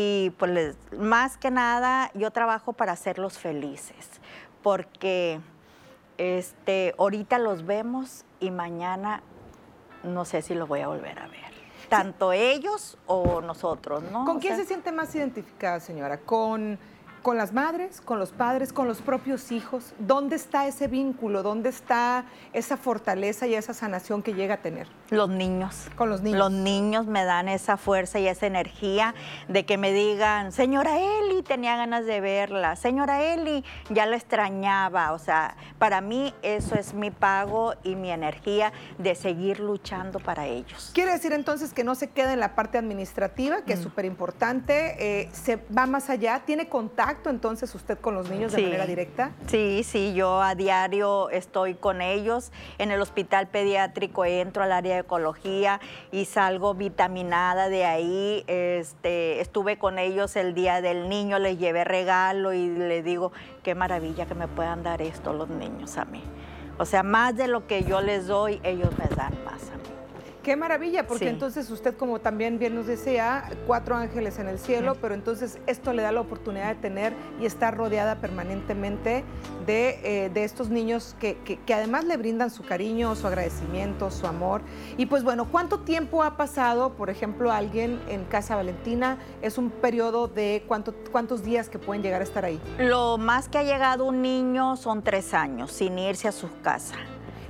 y 0.00 0.30
pues 0.38 0.76
más 0.96 1.36
que 1.36 1.50
nada 1.50 2.12
yo 2.14 2.30
trabajo 2.30 2.72
para 2.72 2.92
hacerlos 2.92 3.36
felices, 3.36 4.20
porque 4.62 5.40
este, 6.18 6.94
ahorita 6.98 7.40
los 7.40 7.66
vemos 7.66 8.24
y 8.38 8.52
mañana 8.52 9.24
no 10.04 10.24
sé 10.24 10.42
si 10.42 10.54
los 10.54 10.68
voy 10.68 10.82
a 10.82 10.86
volver 10.86 11.18
a 11.18 11.26
ver. 11.26 11.48
Tanto 11.88 12.32
ellos 12.32 12.96
o 13.06 13.40
nosotros, 13.40 14.04
¿no? 14.04 14.24
¿Con 14.24 14.38
quién 14.38 14.54
se 14.54 14.66
siente 14.66 14.92
más 14.92 15.12
identificada, 15.16 15.80
señora? 15.80 16.18
¿Con 16.18 16.78
con 17.28 17.36
las 17.36 17.52
madres, 17.52 18.00
con 18.00 18.18
los 18.18 18.32
padres, 18.32 18.72
con 18.72 18.88
los 18.88 19.02
propios 19.02 19.52
hijos? 19.52 19.92
¿Dónde 19.98 20.34
está 20.34 20.66
ese 20.66 20.88
vínculo? 20.88 21.42
¿Dónde 21.42 21.68
está 21.68 22.24
esa 22.54 22.78
fortaleza 22.78 23.46
y 23.46 23.54
esa 23.54 23.74
sanación 23.74 24.22
que 24.22 24.32
llega 24.32 24.54
a 24.54 24.62
tener? 24.62 24.88
Los 25.10 25.28
niños. 25.28 25.90
Con 25.94 26.08
los 26.08 26.22
niños. 26.22 26.38
Los 26.38 26.52
niños 26.52 27.06
me 27.06 27.26
dan 27.26 27.50
esa 27.50 27.76
fuerza 27.76 28.18
y 28.18 28.28
esa 28.28 28.46
energía 28.46 29.14
de 29.46 29.66
que 29.66 29.76
me 29.76 29.92
digan, 29.92 30.52
señora 30.52 30.98
Eli, 30.98 31.42
tenía 31.42 31.76
ganas 31.76 32.06
de 32.06 32.18
verla, 32.22 32.76
señora 32.76 33.22
Eli, 33.22 33.62
ya 33.90 34.06
la 34.06 34.16
extrañaba. 34.16 35.12
O 35.12 35.18
sea, 35.18 35.54
para 35.78 36.00
mí 36.00 36.32
eso 36.40 36.76
es 36.76 36.94
mi 36.94 37.10
pago 37.10 37.74
y 37.82 37.94
mi 37.94 38.10
energía 38.10 38.72
de 38.96 39.14
seguir 39.14 39.60
luchando 39.60 40.18
para 40.18 40.46
ellos. 40.46 40.92
Quiere 40.94 41.12
decir 41.12 41.34
entonces 41.34 41.74
que 41.74 41.84
no 41.84 41.94
se 41.94 42.08
queda 42.08 42.32
en 42.32 42.40
la 42.40 42.54
parte 42.54 42.78
administrativa, 42.78 43.60
que 43.66 43.74
es 43.74 43.80
mm. 43.80 43.82
súper 43.82 44.06
importante, 44.06 44.96
eh, 45.20 45.28
se 45.32 45.56
va 45.76 45.84
más 45.84 46.08
allá, 46.08 46.42
tiene 46.46 46.70
contacto 46.70 47.17
entonces 47.26 47.74
usted 47.74 47.98
con 47.98 48.14
los 48.14 48.30
niños 48.30 48.52
de 48.52 48.62
manera 48.62 48.86
directa? 48.86 49.32
Sí, 49.46 49.82
sí, 49.84 50.14
yo 50.14 50.40
a 50.40 50.54
diario 50.54 51.30
estoy 51.30 51.74
con 51.74 52.00
ellos. 52.00 52.52
En 52.78 52.90
el 52.90 53.00
hospital 53.00 53.48
pediátrico 53.48 54.24
entro 54.24 54.62
al 54.62 54.72
área 54.72 54.94
de 54.94 55.00
ecología 55.00 55.80
y 56.12 56.24
salgo 56.24 56.74
vitaminada 56.74 57.68
de 57.68 57.84
ahí. 57.84 58.44
Este, 58.46 59.40
estuve 59.40 59.78
con 59.78 59.98
ellos 59.98 60.36
el 60.36 60.54
día 60.54 60.80
del 60.80 61.08
niño, 61.08 61.38
les 61.38 61.58
llevé 61.58 61.84
regalo 61.84 62.52
y 62.52 62.68
les 62.68 63.04
digo, 63.04 63.32
qué 63.62 63.74
maravilla 63.74 64.26
que 64.26 64.34
me 64.34 64.48
puedan 64.48 64.82
dar 64.82 65.02
esto 65.02 65.32
los 65.32 65.48
niños 65.48 65.96
a 65.98 66.04
mí. 66.04 66.22
O 66.78 66.84
sea, 66.84 67.02
más 67.02 67.36
de 67.36 67.48
lo 67.48 67.66
que 67.66 67.82
yo 67.82 68.00
les 68.00 68.28
doy, 68.28 68.60
ellos 68.62 68.90
me 68.98 69.14
dan 69.16 69.32
más 69.44 69.68
a 69.70 69.76
mí. 69.76 69.77
Qué 70.42 70.56
maravilla, 70.56 71.06
porque 71.06 71.28
entonces 71.28 71.68
usted, 71.70 71.96
como 71.96 72.20
también 72.20 72.58
bien 72.58 72.74
nos 72.74 72.86
decía, 72.86 73.50
cuatro 73.66 73.96
ángeles 73.96 74.38
en 74.38 74.48
el 74.48 74.58
cielo, 74.58 74.96
pero 75.00 75.14
entonces 75.14 75.58
esto 75.66 75.92
le 75.92 76.02
da 76.02 76.12
la 76.12 76.20
oportunidad 76.20 76.68
de 76.68 76.80
tener 76.80 77.12
y 77.40 77.46
estar 77.46 77.76
rodeada 77.76 78.16
permanentemente 78.16 79.24
de, 79.66 80.00
eh, 80.04 80.30
estos 80.34 80.70
niños 80.70 81.16
que, 81.18 81.36
además 81.74 82.04
le 82.04 82.16
brindan 82.16 82.50
su 82.50 82.64
cariño, 82.64 83.14
su 83.16 83.26
agradecimiento, 83.26 84.10
su 84.10 84.26
amor. 84.26 84.62
Y 84.96 85.06
pues 85.06 85.24
bueno, 85.24 85.48
¿cuánto 85.50 85.80
tiempo 85.80 86.22
ha 86.22 86.36
pasado, 86.36 86.94
por 86.94 87.10
ejemplo, 87.10 87.50
alguien 87.52 88.00
en 88.08 88.24
Casa 88.24 88.56
Valentina? 88.56 89.18
¿Es 89.42 89.58
un 89.58 89.70
periodo 89.70 90.28
de 90.28 90.64
cuánto, 90.68 90.94
cuántos 91.10 91.42
días 91.42 91.68
que 91.68 91.78
pueden 91.78 92.02
llegar 92.02 92.20
a 92.20 92.24
estar 92.24 92.44
ahí? 92.44 92.60
Lo 92.78 93.18
más 93.18 93.48
que 93.48 93.58
ha 93.58 93.64
llegado 93.64 94.04
un 94.04 94.22
niño 94.22 94.76
son 94.76 95.02
tres 95.02 95.34
años 95.34 95.72
sin 95.72 95.98
irse 95.98 96.28
a 96.28 96.32
su 96.32 96.48
casa. 96.62 96.94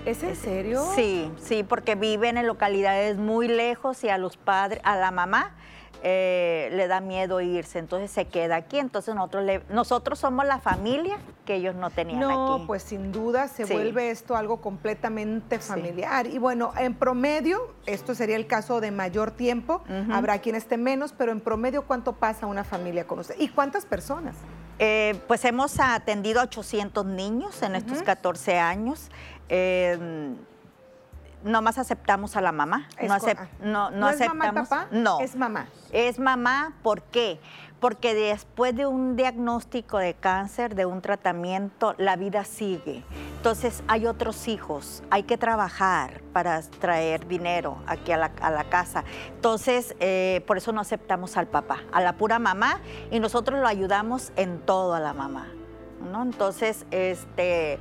¿Es 0.09 0.23
en 0.23 0.37
serio? 0.37 0.83
Sí, 0.95 1.31
sí, 1.38 1.62
porque 1.62 1.95
viven 1.95 2.38
en 2.38 2.47
localidades 2.47 3.19
muy 3.19 3.47
lejos 3.47 4.03
y 4.05 4.09
a 4.09 4.17
los 4.17 4.38
padres, 4.38 4.81
a 4.83 4.97
la 4.97 5.11
mamá 5.11 5.55
eh, 6.03 6.71
le 6.73 6.87
da 6.87 7.00
miedo 7.00 7.43
irse, 7.43 7.79
entonces 7.79 8.11
se 8.11 8.25
queda 8.25 8.57
aquí. 8.57 8.79
Entonces 8.79 9.15
nosotros, 9.15 9.45
nosotros 9.69 10.19
somos 10.19 10.47
la 10.47 10.61
familia 10.61 11.19
que 11.45 11.57
ellos 11.57 11.75
no 11.75 11.91
tenían 11.91 12.23
aquí. 12.23 12.33
No, 12.33 12.65
pues 12.67 12.85
sin 12.85 13.12
duda 13.12 13.49
se 13.49 13.67
vuelve 13.67 14.11
esto 14.11 14.35
algo 14.35 14.62
completamente 14.62 15.59
familiar. 15.59 16.27
Y 16.27 16.38
bueno, 16.38 16.73
en 16.79 16.95
promedio, 16.95 17.75
esto 17.85 18.15
sería 18.15 18.37
el 18.37 18.47
caso 18.47 18.81
de 18.81 18.91
mayor 18.91 19.33
tiempo, 19.33 19.83
habrá 20.11 20.38
quien 20.38 20.55
esté 20.55 20.79
menos, 20.79 21.12
pero 21.12 21.33
en 21.33 21.41
promedio, 21.41 21.83
¿cuánto 21.83 22.15
pasa 22.15 22.47
una 22.47 22.65
familia 22.65 23.07
con 23.07 23.19
usted? 23.19 23.35
¿Y 23.38 23.49
cuántas 23.49 23.85
personas? 23.85 24.37
Eh, 24.81 25.21
pues 25.27 25.45
hemos 25.45 25.81
atendido 25.81 26.41
a 26.41 26.45
800 26.45 27.05
niños 27.05 27.62
en 27.62 27.75
estos 27.75 28.03
14 28.03 28.59
años. 28.59 29.11
Eh, 29.49 30.37
nomás 31.45 31.78
aceptamos 31.78 32.37
a 32.37 32.40
la 32.40 32.52
mamá. 32.52 32.88
no, 33.62 33.90
no, 33.90 34.11
es 34.11 34.21
mamá 34.21 34.52
papá? 34.52 34.88
No. 34.90 35.21
Es 35.21 35.37
mamá. 35.37 35.67
Es 35.93 36.19
mamá, 36.19 36.75
¿por 36.83 37.02
qué? 37.02 37.40
Porque 37.81 38.12
después 38.14 38.75
de 38.75 38.87
un 38.87 39.14
diagnóstico 39.14 39.99
de 39.99 40.14
cáncer, 40.14 40.75
de 40.75 40.85
un 40.85 41.00
tratamiento, 41.00 41.95
la 41.97 42.17
vida 42.17 42.45
sigue. 42.45 43.05
Entonces 43.37 43.85
hay 43.87 44.07
otros 44.07 44.49
hijos, 44.49 45.05
hay 45.11 45.23
que 45.23 45.38
trabajar 45.38 46.23
para 46.33 46.61
traer 46.62 47.28
dinero 47.28 47.78
aquí 47.87 48.11
a 48.11 48.17
la, 48.17 48.64
casa. 48.69 49.05
Entonces, 49.28 49.95
eh, 50.00 50.43
por 50.47 50.57
eso 50.57 50.73
no 50.73 50.81
aceptamos 50.81 51.37
al 51.37 51.47
papá, 51.47 51.79
a 51.92 52.01
la 52.01 52.14
pura 52.14 52.40
mamá, 52.40 52.81
y 53.12 53.20
nosotros 53.20 53.61
lo 53.61 53.68
ayudamos 53.68 54.33
en 54.35 54.59
todo 54.59 54.94
a 54.94 55.01
la 55.01 55.14
mamá. 55.14 55.46
¿no? 56.12 56.23
Entonces, 56.23 56.85
este, 56.90 57.79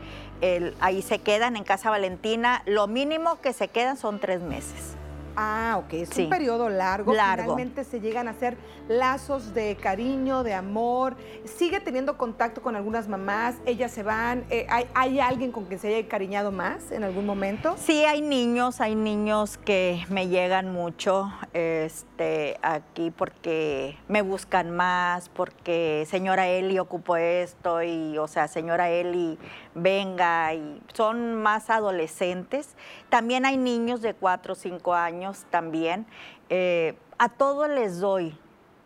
ahí 0.79 1.01
se 1.01 1.19
quedan 1.19 1.55
en 1.55 1.63
Casa 1.63 1.89
Valentina. 1.89 2.63
Lo 2.65 2.87
mínimo 2.87 3.41
que 3.41 3.53
se 3.53 3.67
quedan 3.67 3.97
son 3.97 4.19
tres 4.19 4.41
meses. 4.41 4.97
Ah, 5.39 5.75
ok, 5.77 5.93
es 5.93 6.17
un 6.17 6.29
periodo 6.29 6.67
largo. 6.67 7.13
largo. 7.13 7.43
Finalmente 7.43 7.83
se 7.83 8.01
llegan 8.01 8.27
a 8.27 8.31
hacer 8.31 8.57
lazos 8.87 9.53
de 9.53 9.75
cariño, 9.75 10.41
de 10.41 10.55
amor. 10.55 11.15
Sigue 11.45 11.79
teniendo 11.79 12.17
contacto 12.17 12.63
con 12.63 12.75
algunas 12.75 13.07
mamás, 13.07 13.53
ellas 13.67 13.91
se 13.91 14.01
van. 14.01 14.45
Eh, 14.49 14.65
¿hay, 14.95 15.19
alguien 15.19 15.51
con 15.51 15.65
quien 15.65 15.79
se 15.79 15.89
haya 15.89 15.99
encariñado 15.99 16.51
más 16.51 16.91
en 16.91 17.03
algún 17.03 17.27
momento? 17.27 17.75
Sí, 17.77 18.03
hay 18.03 18.23
niños, 18.23 18.81
hay 18.81 18.95
niños 18.95 19.59
que 19.59 20.03
me 20.09 20.27
llegan 20.27 20.73
mucho 20.73 21.31
este, 21.53 22.57
aquí 22.63 23.11
porque 23.11 23.95
me 24.07 24.23
buscan 24.23 24.71
más, 24.71 25.29
porque 25.29 26.07
señora 26.09 26.47
Eli 26.47 26.79
ocupó 26.79 27.15
esto 27.15 27.83
y, 27.83 28.17
o 28.17 28.27
sea, 28.27 28.47
señora 28.47 28.89
Eli, 28.89 29.37
venga, 29.77 30.53
y 30.53 30.81
son 30.93 31.35
más 31.35 31.69
adolescentes. 31.69 32.75
También 33.09 33.45
hay 33.45 33.57
niños 33.57 34.01
de 34.01 34.13
4 34.13 34.53
o 34.53 34.55
5 34.55 34.93
años 34.93 35.45
también. 35.49 36.05
Eh, 36.49 36.95
a 37.17 37.29
todos 37.29 37.69
les 37.69 37.99
doy, 37.99 38.37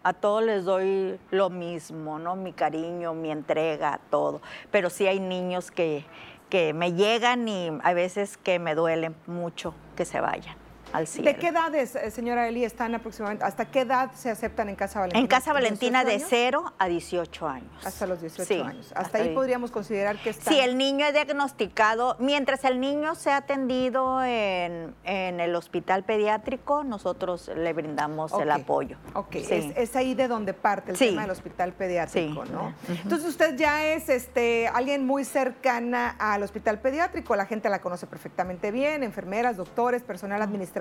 a 0.04 0.14
todos 0.14 0.44
les 0.44 0.66
doy 0.66 1.20
lo 1.32 1.50
mismo, 1.50 2.20
¿no? 2.20 2.36
Mi 2.36 2.54
cariño, 2.54 3.14
mi 3.14 3.32
entrega, 3.32 4.00
todo. 4.10 4.42
Pero 4.72 4.90
sí 4.90 5.08
hay 5.08 5.20
niños 5.20 5.72
que, 5.72 6.06
que 6.50 6.74
me 6.74 6.94
llegan 6.94 7.48
y 7.48 7.72
a 7.84 7.94
veces 7.94 8.38
que 8.38 8.60
me 8.60 8.76
duelen 8.76 9.16
mucho 9.28 9.74
que 9.96 10.06
se 10.06 10.20
vayan. 10.20 10.61
¿De 10.92 11.36
qué 11.36 11.48
edades, 11.48 11.96
eh, 11.96 12.12
señora 12.12 12.48
Eli, 12.48 12.66
están 12.66 12.94
aproximadamente? 12.94 13.46
¿Hasta 13.46 13.66
qué 13.66 13.82
edad 13.82 14.12
se 14.14 14.30
aceptan 14.30 14.68
en 14.68 14.76
Casa 14.76 15.00
Valentina? 15.00 15.22
En 15.22 15.28
Casa 15.28 15.54
Valentina 15.54 16.04
de 16.04 16.20
0 16.20 16.74
a 16.78 16.88
18 16.88 17.48
años. 17.48 17.86
Hasta 17.86 18.06
los 18.08 18.20
18 18.20 18.64
años. 18.66 18.92
Hasta, 18.96 19.20
ahí, 19.20 19.34
podríamos 19.34 19.72
considerar 19.72 20.18
que 20.18 20.32
está. 20.32 20.52
Si 20.52 20.60
el 20.60 20.78
niño 20.78 21.06
es 21.06 21.14
diagnosticado, 21.14 22.18
mientras 22.20 22.66
el 22.66 22.82
niño 22.82 23.16
sea 23.16 23.38
atendido 23.38 24.22
en, 24.24 24.94
el 25.06 25.56
hospital 25.56 26.04
pediátrico, 26.04 26.84
nosotros 26.84 27.50
le 27.56 27.72
brindamos 27.74 28.34
el 28.34 28.52
apoyo. 28.52 28.98
Ok, 29.14 29.36
es, 29.36 29.96
ahí 29.96 30.14
de 30.14 30.28
donde 30.28 30.54
parte 30.54 30.92
el 30.92 30.98
tema 30.98 31.22
del 31.22 31.32
hospital 31.32 31.74
pediátrico, 31.74 32.46
¿no? 32.46 32.74
Entonces 32.90 33.28
usted 33.28 33.56
ya 33.56 33.86
es 33.86 34.10
este, 34.10 34.68
alguien 34.68 35.06
muy 35.06 35.24
cercana 35.24 36.16
al 36.20 36.44
hospital 36.44 36.80
pediátrico, 36.80 37.36
la 37.36 37.46
gente 37.46 37.70
la 37.70 37.80
conoce 37.80 38.08
perfectamente 38.08 38.72
bien, 38.72 39.04
enfermeras, 39.04 39.58
doctores, 39.58 40.04
personal 40.04 40.42
administrativo 40.42 40.81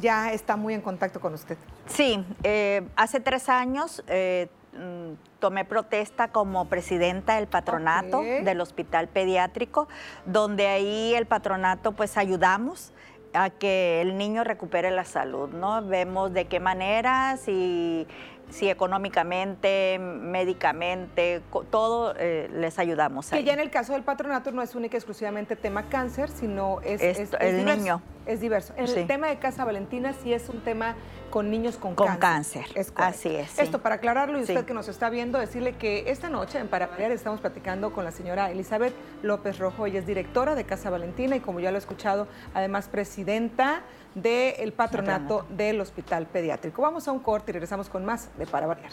ya 0.00 0.32
está 0.32 0.56
muy 0.56 0.74
en 0.74 0.80
contacto 0.80 1.20
con 1.20 1.34
usted. 1.34 1.56
Sí, 1.86 2.24
eh, 2.42 2.86
hace 2.96 3.20
tres 3.20 3.48
años 3.48 4.02
eh, 4.06 4.48
mm, 4.72 5.14
tomé 5.38 5.64
protesta 5.64 6.28
como 6.28 6.66
presidenta 6.66 7.36
del 7.36 7.46
patronato 7.46 8.22
del 8.22 8.60
hospital 8.60 9.08
pediátrico, 9.08 9.88
donde 10.26 10.66
ahí 10.68 11.14
el 11.14 11.26
patronato 11.26 11.92
pues 11.92 12.16
ayudamos 12.16 12.92
a 13.34 13.50
que 13.50 14.00
el 14.00 14.16
niño 14.16 14.44
recupere 14.44 14.90
la 14.90 15.04
salud, 15.04 15.50
¿no? 15.50 15.84
Vemos 15.84 16.32
de 16.32 16.46
qué 16.46 16.60
manera, 16.60 17.36
si 17.36 18.06
si 18.54 18.70
económicamente, 18.70 19.98
médicamente, 19.98 21.42
todo 21.70 22.14
eh, 22.16 22.48
les 22.52 22.78
ayudamos. 22.78 23.30
Que 23.30 23.42
ya 23.42 23.52
en 23.52 23.58
el 23.58 23.70
caso 23.70 23.94
del 23.94 24.04
patronato 24.04 24.52
no 24.52 24.62
es 24.62 24.76
única 24.76 24.96
y 24.96 24.98
exclusivamente 24.98 25.56
tema 25.56 25.88
cáncer, 25.88 26.30
sino 26.30 26.80
es, 26.82 27.02
el 27.02 27.58
diverso, 27.58 27.76
niño. 27.76 28.02
Es 28.26 28.40
diverso. 28.40 28.72
En 28.76 28.86
el 28.86 29.08
tema 29.08 29.26
de 29.26 29.40
Casa 29.40 29.64
Valentina 29.64 30.14
sí 30.22 30.32
es 30.32 30.48
un 30.48 30.60
tema 30.60 30.94
con 31.30 31.50
niños 31.50 31.76
con, 31.76 31.96
con 31.96 32.16
cáncer. 32.18 32.66
Es 32.76 32.92
Así 32.94 33.34
es. 33.34 33.58
Esto 33.58 33.82
para 33.82 33.96
aclararlo 33.96 34.38
y 34.38 34.42
usted 34.42 34.64
que 34.64 34.72
nos 34.72 34.86
está 34.86 35.10
viendo, 35.10 35.40
decirle 35.40 35.72
que 35.72 36.04
esta 36.06 36.28
noche 36.28 36.60
en 36.60 36.68
Para 36.68 36.88
estamos 37.08 37.40
platicando 37.40 37.92
con 37.92 38.04
la 38.04 38.12
señora 38.12 38.52
Elizabeth 38.52 38.94
López 39.22 39.58
Rojo. 39.58 39.86
Ella 39.86 39.98
es 39.98 40.06
directora 40.06 40.54
de 40.54 40.62
Casa 40.62 40.90
Valentina 40.90 41.34
y 41.34 41.40
como 41.40 41.58
ya 41.58 41.72
lo 41.72 41.76
he 41.76 41.80
escuchado, 41.80 42.28
además 42.54 42.86
presidenta 42.86 43.82
del 44.14 44.72
patronato, 44.72 45.46
del 45.50 45.80
Hospital 45.80 46.26
Pediátrico. 46.26 46.82
Vamos 46.82 47.08
a 47.08 47.12
un 47.12 47.20
corte 47.20 47.50
y 47.50 47.54
regresamos 47.54 47.88
con 47.88 48.04
más 48.04 48.30
de 48.38 48.46
Para 48.46 48.66
Variar. 48.66 48.92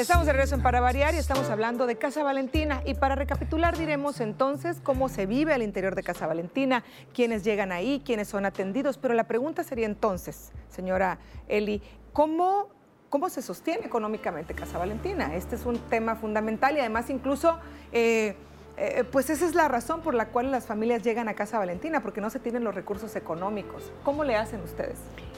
Estamos 0.00 0.24
de 0.24 0.32
regreso 0.32 0.54
en 0.54 0.62
Para 0.62 0.80
Variar 0.80 1.12
y 1.14 1.18
estamos 1.18 1.50
hablando 1.50 1.86
de 1.86 1.96
Casa 1.96 2.22
Valentina. 2.22 2.80
Y 2.86 2.94
para 2.94 3.16
recapitular 3.16 3.76
diremos 3.76 4.20
entonces 4.20 4.80
cómo 4.82 5.10
se 5.10 5.26
vive 5.26 5.52
al 5.52 5.62
interior 5.62 5.94
de 5.94 6.02
Casa 6.02 6.26
Valentina, 6.26 6.84
quiénes 7.12 7.44
llegan 7.44 7.70
ahí, 7.70 8.00
quiénes 8.02 8.28
son 8.28 8.46
atendidos. 8.46 8.96
Pero 8.96 9.12
la 9.12 9.24
pregunta 9.24 9.62
sería 9.62 9.84
entonces, 9.84 10.52
señora 10.70 11.18
Eli, 11.48 11.82
¿cómo 12.14 12.68
¿Cómo 13.10 13.28
se 13.28 13.42
sostiene 13.42 13.86
económicamente 13.86 14.54
Casa 14.54 14.78
Valentina? 14.78 15.34
Este 15.34 15.56
es 15.56 15.66
un 15.66 15.78
tema 15.90 16.14
fundamental 16.14 16.76
y 16.76 16.80
además 16.80 17.10
incluso... 17.10 17.58
Eh, 17.92 18.36
eh, 18.76 19.04
pues 19.04 19.28
esa 19.28 19.44
es 19.44 19.54
la 19.54 19.68
razón 19.68 20.00
por 20.00 20.14
la 20.14 20.28
cual 20.28 20.50
las 20.50 20.64
familias 20.64 21.02
llegan 21.02 21.28
a 21.28 21.34
Casa 21.34 21.58
Valentina, 21.58 22.00
porque 22.00 22.22
no 22.22 22.30
se 22.30 22.38
tienen 22.38 22.64
los 22.64 22.74
recursos 22.74 23.14
económicos. 23.14 23.92
¿Cómo 24.04 24.24
le 24.24 24.36
hacen 24.36 24.62
ustedes? 24.62 24.96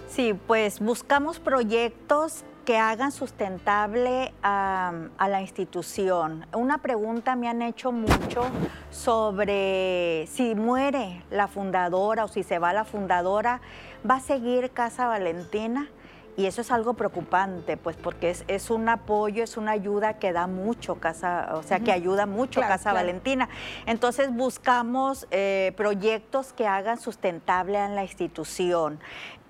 Sí, 0.09 0.39
pues 0.47 0.79
buscamos 0.79 1.41
proyectos 1.41 2.45
que 2.65 2.79
hagan 2.79 3.11
sustentable 3.11 4.33
a, 4.45 4.93
la 5.19 5.41
institución. 5.41 6.47
Una 6.53 6.79
pregunta 6.79 7.35
me 7.35 7.49
han 7.49 7.63
hecho 7.63 7.91
mucho 7.91 8.45
sobre 8.91 10.29
si 10.31 10.55
muere 10.55 11.25
la 11.31 11.49
fundadora 11.49 12.25
o 12.25 12.29
si 12.29 12.45
se 12.45 12.61
va 12.61 12.73
la 12.73 12.85
fundadora, 12.85 13.61
¿va 14.09 14.17
a 14.17 14.21
seguir 14.21 14.71
Casa 14.71 15.09
Valentina? 15.09 15.89
Y 16.37 16.47
eso 16.47 16.63
es 16.63 16.71
algo 16.71 16.95
preocupante, 16.95 17.77
pues 17.77 17.97
porque 17.97 18.35
es, 18.49 18.71
un 18.71 18.89
apoyo, 18.89 19.45
es 19.45 19.59
una 19.59 19.73
ayuda 19.73 20.15
que 20.15 20.33
da 20.33 20.47
mucho 20.47 20.95
Casa, 20.95 21.51
o 21.55 21.63
sea, 21.63 21.81
que 21.81 21.93
ayuda 21.93 22.25
mucho 22.25 22.61
Casa 22.61 22.93
Valentina. 22.95 23.51
Entonces 23.85 24.33
buscamos 24.33 25.27
eh, 25.31 25.73
proyectos 25.77 26.55
que 26.55 26.67
hagan 26.67 26.99
sustentable 26.99 27.77
a 27.77 27.89
la 27.89 28.03
institución. 28.03 28.99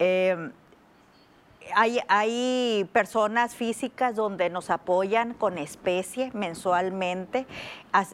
Eh, 0.01 0.51
hay, 1.77 2.01
hay, 2.09 2.89
personas 2.93 3.55
físicas 3.55 4.17
donde 4.17 4.51
nos 4.51 4.69
apoyan 4.69 5.35
con 5.35 5.59
especie 5.59 6.31
mensualmente. 6.35 7.47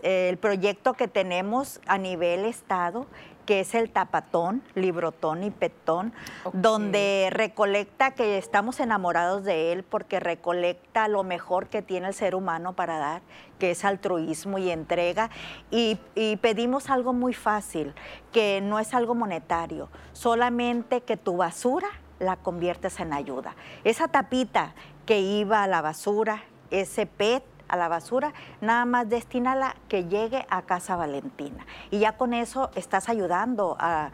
El 0.03 0.37
proyecto 0.37 0.93
que 0.93 1.09
tenemos 1.09 1.81
a 1.87 1.97
nivel 1.97 2.45
estado 2.45 3.07
que 3.49 3.61
es 3.61 3.75
el 3.75 3.89
tapatón, 3.89 4.63
librotón 4.75 5.43
y 5.43 5.51
petón, 5.51 6.13
donde 6.53 7.31
recolecta 7.33 8.11
que 8.11 8.37
estamos 8.37 8.79
enamorados 8.79 9.43
de 9.43 9.73
él 9.73 9.85
porque 9.85 10.21
recolecta 10.21 11.09
lo 11.09 11.25
mejor 11.25 11.69
que 11.69 11.81
tiene 11.81 12.09
el 12.09 12.13
ser 12.13 12.35
humano 12.35 12.75
para 12.75 12.99
dar, 12.99 13.23
que 13.59 13.71
es 13.71 13.87
altruismo 13.87 14.59
y 14.59 14.71
entrega. 14.71 15.31
Y, 15.71 15.99
y 16.15 16.37
pedimos 16.37 16.91
algo 16.91 17.15
muy 17.15 17.33
fácil, 17.33 17.95
que 18.35 18.61
no 18.61 18.81
es 18.81 18.93
algo 18.93 19.15
monetario, 19.15 19.89
solamente 20.13 21.01
que 21.01 21.17
tu 21.17 21.39
basura 21.39 21.89
la 22.19 22.37
conviertes 22.37 23.01
en 23.01 23.15
ayuda. 23.15 23.57
Esa 23.83 24.09
tapita 24.09 24.75
que 25.07 25.21
iba 25.21 25.63
a 25.63 25.67
la 25.67 25.81
basura, 25.81 26.43
ese 26.71 27.07
PET 27.07 27.45
a 27.69 27.77
la 27.77 27.89
basura, 27.89 28.33
nada 28.61 28.85
más 28.85 29.09
destínala 29.09 29.77
que 29.89 30.07
llegue 30.07 30.47
a 30.51 30.63
Casa 30.63 30.97
Valentina. 30.97 31.67
Y 31.91 32.01
ya 32.01 32.17
con 32.17 32.35
eso 32.35 32.71
estás 32.75 33.09
ayudando 33.09 33.77
a, 33.79 34.11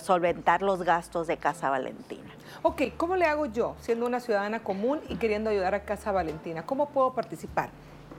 solventar 0.00 0.62
los 0.62 0.82
gastos 0.82 1.26
de 1.26 1.36
Casa 1.36 1.70
Valentina. 1.70 2.30
Ok, 2.62 2.82
¿cómo 2.96 3.16
le 3.16 3.26
hago 3.26 3.46
yo, 3.46 3.74
siendo 3.80 4.06
una 4.06 4.20
ciudadana 4.20 4.62
común 4.62 5.00
y 5.08 5.16
queriendo 5.16 5.50
ayudar 5.50 5.74
a 5.74 5.84
Casa 5.84 6.12
Valentina? 6.12 6.64
¿Cómo 6.64 6.88
puedo 6.88 7.12
participar? 7.14 7.70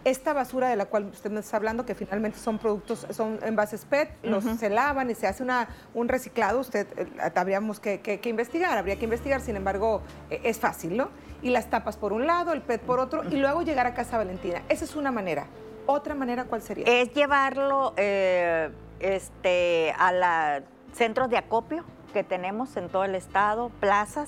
esta 0.05 0.33
basura 0.33 0.69
de 0.69 0.75
la 0.75 0.85
cual 0.85 1.05
usted 1.05 1.31
me 1.31 1.39
está 1.39 1.57
hablando, 1.57 1.83
que 1.83 1.95
finalmente 1.95 2.37
son 2.37 2.59
productos, 2.59 3.07
son 3.09 3.39
envases 3.41 3.85
PET, 3.85 4.09
los 4.23 4.43
se 4.43 4.69
lavan 4.69 5.09
y 5.09 5.15
se 5.15 5.25
hace 5.25 5.41
una, 5.41 5.67
un 5.95 6.07
reciclado, 6.07 6.59
usted 6.59 6.87
eh, 6.95 7.31
habríamos 7.35 7.79
que, 7.79 8.21
investigar, 8.25 8.77
habría 8.77 8.97
que 8.97 9.05
investigar, 9.05 9.41
sin 9.41 9.55
embargo, 9.55 10.03
eh, 10.29 10.41
es 10.43 10.59
fácil, 10.59 10.95
¿no? 10.95 11.09
Y 11.45 11.51
las 11.51 11.69
tapas 11.69 11.95
por 11.95 12.11
un 12.11 12.25
lado, 12.25 12.53
el 12.53 12.63
PET 12.63 12.81
por 12.81 12.99
otro, 12.99 13.23
y 13.29 13.35
luego 13.35 13.61
llegar 13.61 13.85
a 13.85 13.93
Casa 13.93 14.17
Valentina. 14.17 14.63
Esa 14.67 14.83
es 14.83 14.95
una 14.95 15.11
manera. 15.11 15.45
¿Otra 15.85 16.15
manera 16.15 16.45
cuál 16.45 16.63
sería? 16.63 16.85
Es 16.87 17.13
llevarlo 17.13 17.93
eh, 17.97 18.71
este, 18.99 19.93
a 19.95 20.11
los 20.11 20.67
centros 20.93 21.29
de 21.29 21.37
acopio 21.37 21.85
que 22.13 22.23
tenemos 22.23 22.75
en 22.77 22.89
todo 22.89 23.03
el 23.03 23.13
estado, 23.13 23.69
plazas, 23.79 24.27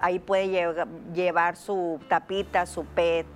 ahí 0.00 0.18
puede 0.18 0.48
llevar 1.14 1.54
su 1.54 2.00
tapita, 2.08 2.66
su 2.66 2.84
PET, 2.84 3.26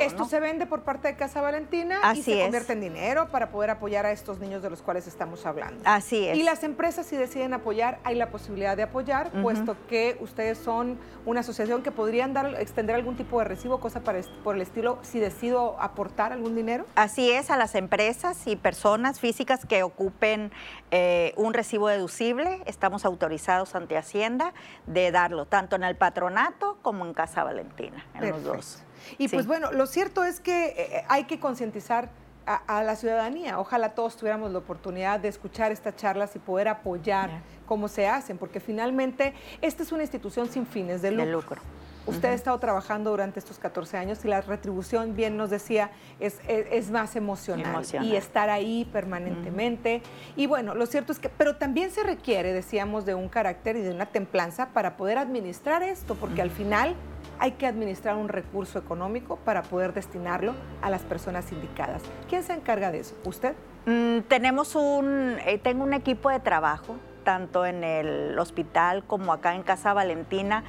esto 0.00 0.24
se 0.24 0.40
vende 0.40 0.66
por 0.66 0.82
parte 0.82 1.08
de 1.08 1.16
Casa 1.16 1.40
Valentina 1.40 2.00
y 2.14 2.22
se 2.22 2.40
convierte 2.40 2.72
en 2.72 2.80
dinero 2.80 3.28
para 3.28 3.50
poder 3.50 3.70
apoyar 3.70 4.06
a 4.06 4.12
estos 4.12 4.38
niños 4.38 4.62
de 4.62 4.70
los 4.70 4.82
cuales 4.82 5.06
estamos 5.06 5.46
hablando. 5.46 5.82
Así 5.84 6.26
es. 6.26 6.36
Y 6.36 6.42
las 6.42 6.62
empresas 6.62 7.06
si 7.06 7.16
deciden 7.16 7.54
apoyar, 7.54 7.98
hay 8.04 8.14
la 8.14 8.30
posibilidad 8.30 8.76
de 8.76 8.84
apoyar, 8.84 9.30
puesto 9.42 9.76
que 9.88 10.16
ustedes 10.20 10.58
son 10.58 10.98
una 11.26 11.40
asociación 11.40 11.82
que 11.82 11.90
podrían 11.90 12.32
dar, 12.32 12.54
extender 12.60 12.96
algún 12.96 13.16
tipo 13.16 13.38
de 13.38 13.44
recibo, 13.44 13.80
cosa 13.80 14.00
por 14.00 14.54
el 14.54 14.62
estilo, 14.62 14.98
si 15.02 15.18
decido 15.18 15.76
aportar 15.80 16.32
algún 16.32 16.54
dinero. 16.54 16.86
Así 16.94 17.30
es, 17.30 17.50
a 17.50 17.56
las 17.56 17.74
empresas 17.74 18.46
y 18.46 18.56
personas 18.56 19.20
físicas 19.20 19.66
que 19.66 19.82
ocupen 19.82 20.52
eh, 20.90 21.32
un 21.36 21.54
recibo 21.54 21.88
deducible, 21.88 22.62
estamos 22.66 23.04
autorizados 23.04 23.74
ante 23.74 23.96
Hacienda 23.96 24.52
de 24.86 25.10
darlo, 25.10 25.46
tanto 25.46 25.76
en 25.76 25.84
el 25.84 25.96
patronato 25.96 26.78
como 26.82 27.04
en 27.06 27.14
Casa 27.14 27.44
Valentina, 27.44 28.04
en 28.14 28.30
los 28.30 28.44
dos. 28.44 28.82
Y 29.18 29.28
pues 29.28 29.46
bueno, 29.46 29.72
lo 29.72 29.86
cierto 29.86 30.24
es 30.24 30.40
que 30.40 30.66
eh, 30.66 30.74
eh, 30.78 31.04
hay 31.08 31.24
que 31.24 31.38
concientizar 31.40 32.10
a, 32.46 32.82
la 32.82 32.96
ciudadanía. 32.96 33.58
Ojalá 33.60 33.90
todos 33.90 34.16
tuviéramos 34.16 34.50
la 34.50 34.58
oportunidad 34.58 35.20
de 35.20 35.28
escuchar 35.28 35.70
estas 35.70 35.96
charlas 35.96 36.34
y 36.34 36.38
poder 36.38 36.68
apoyar 36.68 37.30
cómo 37.66 37.88
se 37.88 38.08
hacen, 38.08 38.36
porque 38.36 38.60
finalmente 38.60 39.32
esta 39.60 39.82
es 39.82 39.92
una 39.92 40.02
institución 40.02 40.48
sin 40.48 40.66
fines 40.66 41.02
de 41.02 41.12
lucro. 41.12 41.60
Usted 42.04 42.30
ha 42.30 42.32
estado 42.32 42.58
trabajando 42.58 43.10
durante 43.10 43.38
estos 43.38 43.60
14 43.60 43.96
años 43.96 44.24
y 44.24 44.28
la 44.28 44.40
retribución, 44.40 45.14
bien 45.14 45.36
nos 45.36 45.50
decía, 45.50 45.92
es, 46.18 46.40
es, 46.48 46.90
más 46.90 47.14
emocional, 47.14 47.84
y 48.02 48.16
estar 48.16 48.50
ahí 48.50 48.88
permanentemente. 48.92 50.02
Y 50.34 50.48
bueno, 50.48 50.74
lo 50.74 50.86
cierto 50.86 51.12
es 51.12 51.20
que, 51.20 51.28
pero 51.28 51.56
también 51.56 51.92
se 51.92 52.02
requiere, 52.02 52.52
decíamos, 52.52 53.04
de 53.04 53.14
un 53.14 53.28
carácter 53.28 53.76
y 53.76 53.82
de 53.82 53.90
una 53.92 54.06
templanza 54.06 54.70
para 54.70 54.96
poder 54.96 55.16
administrar 55.16 55.84
esto, 55.84 56.16
porque 56.16 56.42
al 56.42 56.50
final 56.50 56.96
hay 57.42 57.52
que 57.52 57.66
administrar 57.66 58.14
un 58.14 58.28
recurso 58.28 58.78
económico 58.78 59.34
para 59.34 59.64
poder 59.64 59.92
destinarlo 59.92 60.54
a 60.80 60.90
las 60.90 61.02
personas 61.02 61.50
indicadas. 61.50 62.00
¿Quién 62.28 62.44
se 62.44 62.52
encarga 62.52 62.92
de 62.92 63.00
eso? 63.00 63.16
¿Usted? 63.24 63.56
Mm, 63.84 64.20
tenemos 64.28 64.76
un, 64.76 65.38
eh, 65.44 65.58
tengo 65.58 65.82
un 65.82 65.92
equipo 65.92 66.30
de 66.30 66.38
trabajo, 66.38 66.94
tanto 67.24 67.66
en 67.66 67.82
el 67.82 68.38
hospital 68.38 69.02
como 69.08 69.32
acá 69.32 69.56
en 69.56 69.64
Casa 69.64 69.92
Valentina. 69.92 70.62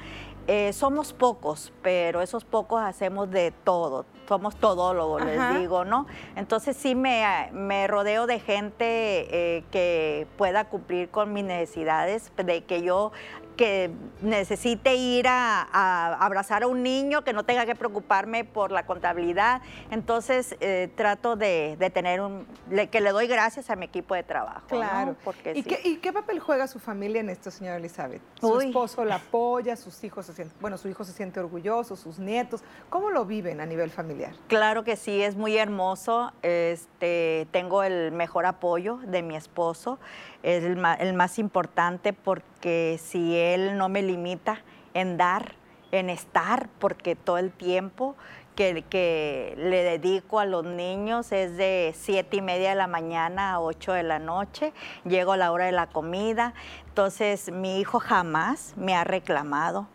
Eh, 0.48 0.72
somos 0.72 1.12
pocos, 1.12 1.72
pero 1.80 2.22
esos 2.22 2.44
pocos 2.44 2.82
hacemos 2.82 3.30
de 3.30 3.52
todo. 3.52 4.04
Somos 4.28 4.56
todólogos, 4.56 5.24
les 5.24 5.58
digo, 5.58 5.84
¿no? 5.84 6.06
Entonces 6.34 6.76
sí 6.76 6.94
me, 6.94 7.24
me 7.52 7.86
rodeo 7.86 8.26
de 8.26 8.40
gente 8.40 8.86
eh, 9.30 9.64
que 9.70 10.26
pueda 10.36 10.64
cumplir 10.64 11.08
con 11.08 11.32
mis 11.32 11.44
necesidades, 11.44 12.32
de 12.36 12.64
que 12.64 12.82
yo 12.82 13.12
que 13.56 13.90
necesite 14.22 14.94
ir 14.94 15.26
a, 15.28 16.14
abrazar 16.24 16.62
a 16.62 16.66
un 16.66 16.82
niño, 16.82 17.22
que 17.24 17.32
no 17.32 17.44
tenga 17.44 17.66
que 17.66 17.74
preocuparme 17.74 18.44
por 18.44 18.70
la 18.70 18.86
contabilidad. 18.86 19.62
Entonces 19.90 20.56
eh, 20.60 20.90
trato 20.96 21.36
de, 21.36 21.76
tener 21.92 22.20
un, 22.20 22.46
que 22.90 23.00
le 23.00 23.10
doy 23.10 23.26
gracias 23.26 23.70
a 23.70 23.76
mi 23.76 23.86
equipo 23.86 24.14
de 24.14 24.22
trabajo. 24.22 24.66
Claro. 24.68 25.16
Porque 25.24 25.52
¿Y, 25.54 25.62
qué, 25.62 25.80
¿Y, 25.84 25.96
qué, 25.96 26.12
papel 26.12 26.40
juega 26.40 26.66
su 26.66 26.78
familia 26.78 27.20
en 27.20 27.30
esto, 27.30 27.50
señora 27.50 27.76
Elizabeth? 27.76 28.22
Su 28.40 28.60
esposo 28.60 29.04
la 29.04 29.16
apoya, 29.16 29.76
sus 29.76 30.02
hijos 30.04 30.26
se 30.26 30.32
sienten, 30.32 30.56
bueno, 30.60 30.78
su 30.78 30.88
hijo 30.88 31.04
se 31.04 31.12
siente 31.12 31.40
orgulloso, 31.40 31.96
sus 31.96 32.18
nietos. 32.18 32.62
¿Cómo 32.90 33.10
lo 33.10 33.24
viven 33.24 33.60
a 33.60 33.66
nivel 33.66 33.90
familiar? 33.90 34.34
Claro 34.48 34.84
que 34.84 34.96
sí, 34.96 35.22
es 35.22 35.36
muy 35.36 35.56
hermoso. 35.56 36.32
Este, 36.42 37.46
tengo 37.50 37.82
el 37.82 38.12
mejor 38.12 38.46
apoyo 38.46 38.98
de 39.06 39.22
mi 39.22 39.36
esposo 39.36 39.98
es 40.44 40.62
el 40.62 41.14
más, 41.14 41.38
importante 41.38 42.12
porque 42.12 43.00
si 43.02 43.36
Él 43.36 43.78
no 43.78 43.88
me 43.88 44.02
limita 44.02 44.60
en 44.92 45.16
dar, 45.16 45.54
en 45.90 46.10
estar, 46.10 46.68
porque 46.78 47.16
todo 47.16 47.38
el 47.38 47.50
tiempo 47.50 48.14
que, 48.54 49.54
le 49.56 49.82
dedico 49.82 50.38
a 50.38 50.44
los 50.44 50.64
niños 50.64 51.32
es 51.32 51.56
de 51.56 51.94
siete 51.96 52.36
y 52.36 52.42
media 52.42 52.68
de 52.70 52.74
la 52.76 52.86
mañana 52.86 53.54
a 53.54 53.60
8 53.60 53.94
de 53.94 54.02
la 54.02 54.18
noche, 54.18 54.72
llego 55.04 55.32
a 55.32 55.36
la 55.36 55.50
hora 55.50 55.64
de 55.64 55.72
la 55.72 55.88
comida, 55.88 56.52
entonces 56.88 57.50
mi 57.50 57.80
hijo 57.80 57.98
jamás 57.98 58.74
me 58.76 58.94
ha 58.94 59.02
reclamado 59.02 59.88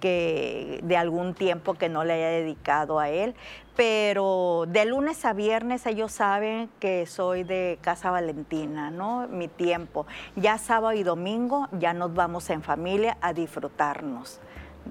que 0.00 0.80
de 0.82 0.96
algún 0.96 1.34
tiempo 1.34 1.74
que 1.74 1.88
no 1.88 2.04
le 2.04 2.14
haya 2.14 2.28
dedicado 2.28 2.98
a 2.98 3.08
él, 3.08 3.34
pero 3.76 4.64
de 4.68 4.84
lunes 4.84 5.24
a 5.24 5.32
viernes 5.32 5.86
ellos 5.86 6.12
saben 6.12 6.70
que 6.78 7.06
soy 7.06 7.44
de 7.44 7.78
Casa 7.80 8.10
Valentina, 8.10 8.90
¿no? 8.90 9.26
Mi 9.28 9.48
tiempo. 9.48 10.06
Ya 10.36 10.58
sábado 10.58 10.92
y 10.92 11.02
domingo 11.02 11.68
ya 11.72 11.92
nos 11.92 12.14
vamos 12.14 12.50
en 12.50 12.62
familia 12.62 13.16
a 13.20 13.32
disfrutarnos. 13.32 14.40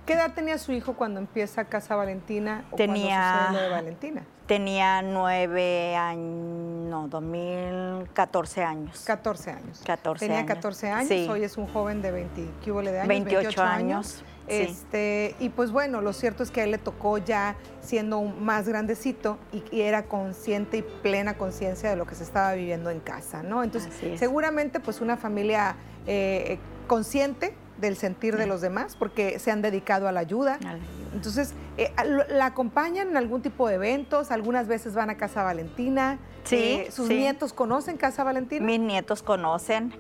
¿Qué 0.06 0.14
edad 0.14 0.34
tenía 0.34 0.58
su 0.58 0.72
hijo 0.72 0.94
cuando 0.94 1.20
empieza 1.20 1.66
Casa 1.66 1.96
Valentina 1.96 2.66
o 2.72 2.76
tenía, 2.76 3.42
cuando 3.44 3.62
de 3.62 3.70
Valentina? 3.70 4.24
Tenía 4.48 5.02
nueve 5.02 5.96
años, 5.96 6.90
no, 6.90 7.08
2014 7.08 8.64
años. 8.64 9.04
14 9.06 9.52
años. 9.52 9.82
14 9.86 10.28
tenía 10.28 10.46
14 10.46 10.90
años, 10.90 11.30
hoy 11.30 11.44
es 11.44 11.58
un 11.58 11.68
joven 11.68 12.02
de 12.02 12.12
20, 12.12 12.50
¿qué 12.64 12.72
de 12.72 13.00
años? 13.00 13.08
28, 13.08 13.62
años. 13.62 14.24
Este, 14.48 15.36
y 15.40 15.50
pues 15.50 15.72
bueno, 15.72 16.02
lo 16.02 16.12
cierto 16.14 16.44
es 16.44 16.52
que 16.52 16.62
a 16.62 16.64
él 16.66 16.72
le 16.72 16.78
tocó 16.78 17.18
ya 17.18 17.56
siendo 17.82 18.22
más 18.22 18.68
grandecito 18.68 19.38
y, 19.52 19.82
era 19.82 20.04
consciente 20.04 20.78
y 20.78 20.82
plena 20.82 21.38
conciencia 21.38 21.90
de 21.90 21.96
lo 21.96 22.06
que 22.06 22.16
se 22.16 22.24
estaba 22.24 22.54
viviendo 22.54 22.90
en 22.90 23.00
casa, 23.00 23.44
¿no? 23.44 23.64
Entonces, 23.64 23.94
seguramente 24.18 24.80
pues 24.80 25.02
una 25.02 25.18
familia 25.18 25.76
eh, 26.08 26.60
consciente 26.88 27.56
del 27.78 27.98
sentir 27.98 28.38
de 28.38 28.48
los 28.48 28.62
demás 28.62 28.96
porque 28.98 29.40
se 29.40 29.52
han 29.52 29.62
dedicado 29.62 30.08
a 30.08 30.12
la 30.12 30.20
ayuda. 30.20 30.60
Entonces, 31.14 31.54
eh, 31.78 31.94
¿la 32.30 32.48
acompañan 32.48 33.10
en 33.10 33.18
algún 33.18 33.42
tipo 33.42 33.68
de 33.68 33.76
eventos? 33.76 34.32
Algunas 34.32 34.68
veces 34.68 34.94
van 34.96 35.10
a 35.10 35.18
Casa 35.18 35.44
Valentina. 35.44 36.20
Sí. 36.44 36.56
Eh, 36.56 36.92
¿Sus 36.92 37.10
nietos 37.10 37.54
conocen 37.54 37.98
Casa 37.98 38.24
Valentina? 38.24 38.66
Mis 38.66 38.80
nietos 38.80 39.24
conocen 39.24 39.94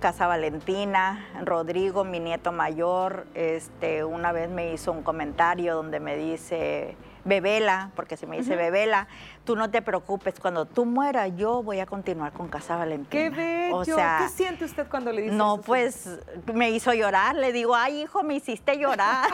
Casa 0.00 0.26
Valentina. 0.26 1.26
Rodrigo, 1.44 2.04
mi 2.04 2.20
nieto 2.20 2.52
mayor, 2.52 3.26
este, 3.34 4.04
una 4.04 4.32
vez 4.32 4.50
me 4.50 4.72
hizo 4.72 4.92
un 4.92 5.02
comentario 5.02 5.74
donde 5.74 6.00
me 6.00 6.16
dice 6.16 6.96
Bebela, 7.24 7.90
porque 7.94 8.16
se 8.16 8.26
me 8.26 8.38
dice 8.38 8.56
Bebela, 8.56 9.08
tú 9.44 9.56
no 9.56 9.70
te 9.70 9.82
preocupes, 9.82 10.38
cuando 10.40 10.64
tú 10.64 10.84
mueras 10.84 11.30
yo 11.36 11.62
voy 11.62 11.80
a 11.80 11.86
continuar 11.86 12.32
con 12.32 12.48
Casa 12.48 12.76
Valentina. 12.76 13.10
¡Qué 13.10 13.30
bello! 13.30 13.76
O 13.76 13.84
sea, 13.84 14.18
¿Qué 14.22 14.28
siente 14.28 14.64
usted 14.64 14.86
cuando 14.88 15.12
le 15.12 15.22
dice 15.22 15.34
no, 15.34 15.56
No, 15.56 15.62
pues 15.62 16.08
me 16.52 16.70
hizo 16.70 16.92
llorar, 16.94 17.34
le 17.34 17.52
digo, 17.52 17.74
ay 17.74 18.02
hijo, 18.02 18.22
me 18.22 18.34
hiciste 18.34 18.78
llorar. 18.78 19.28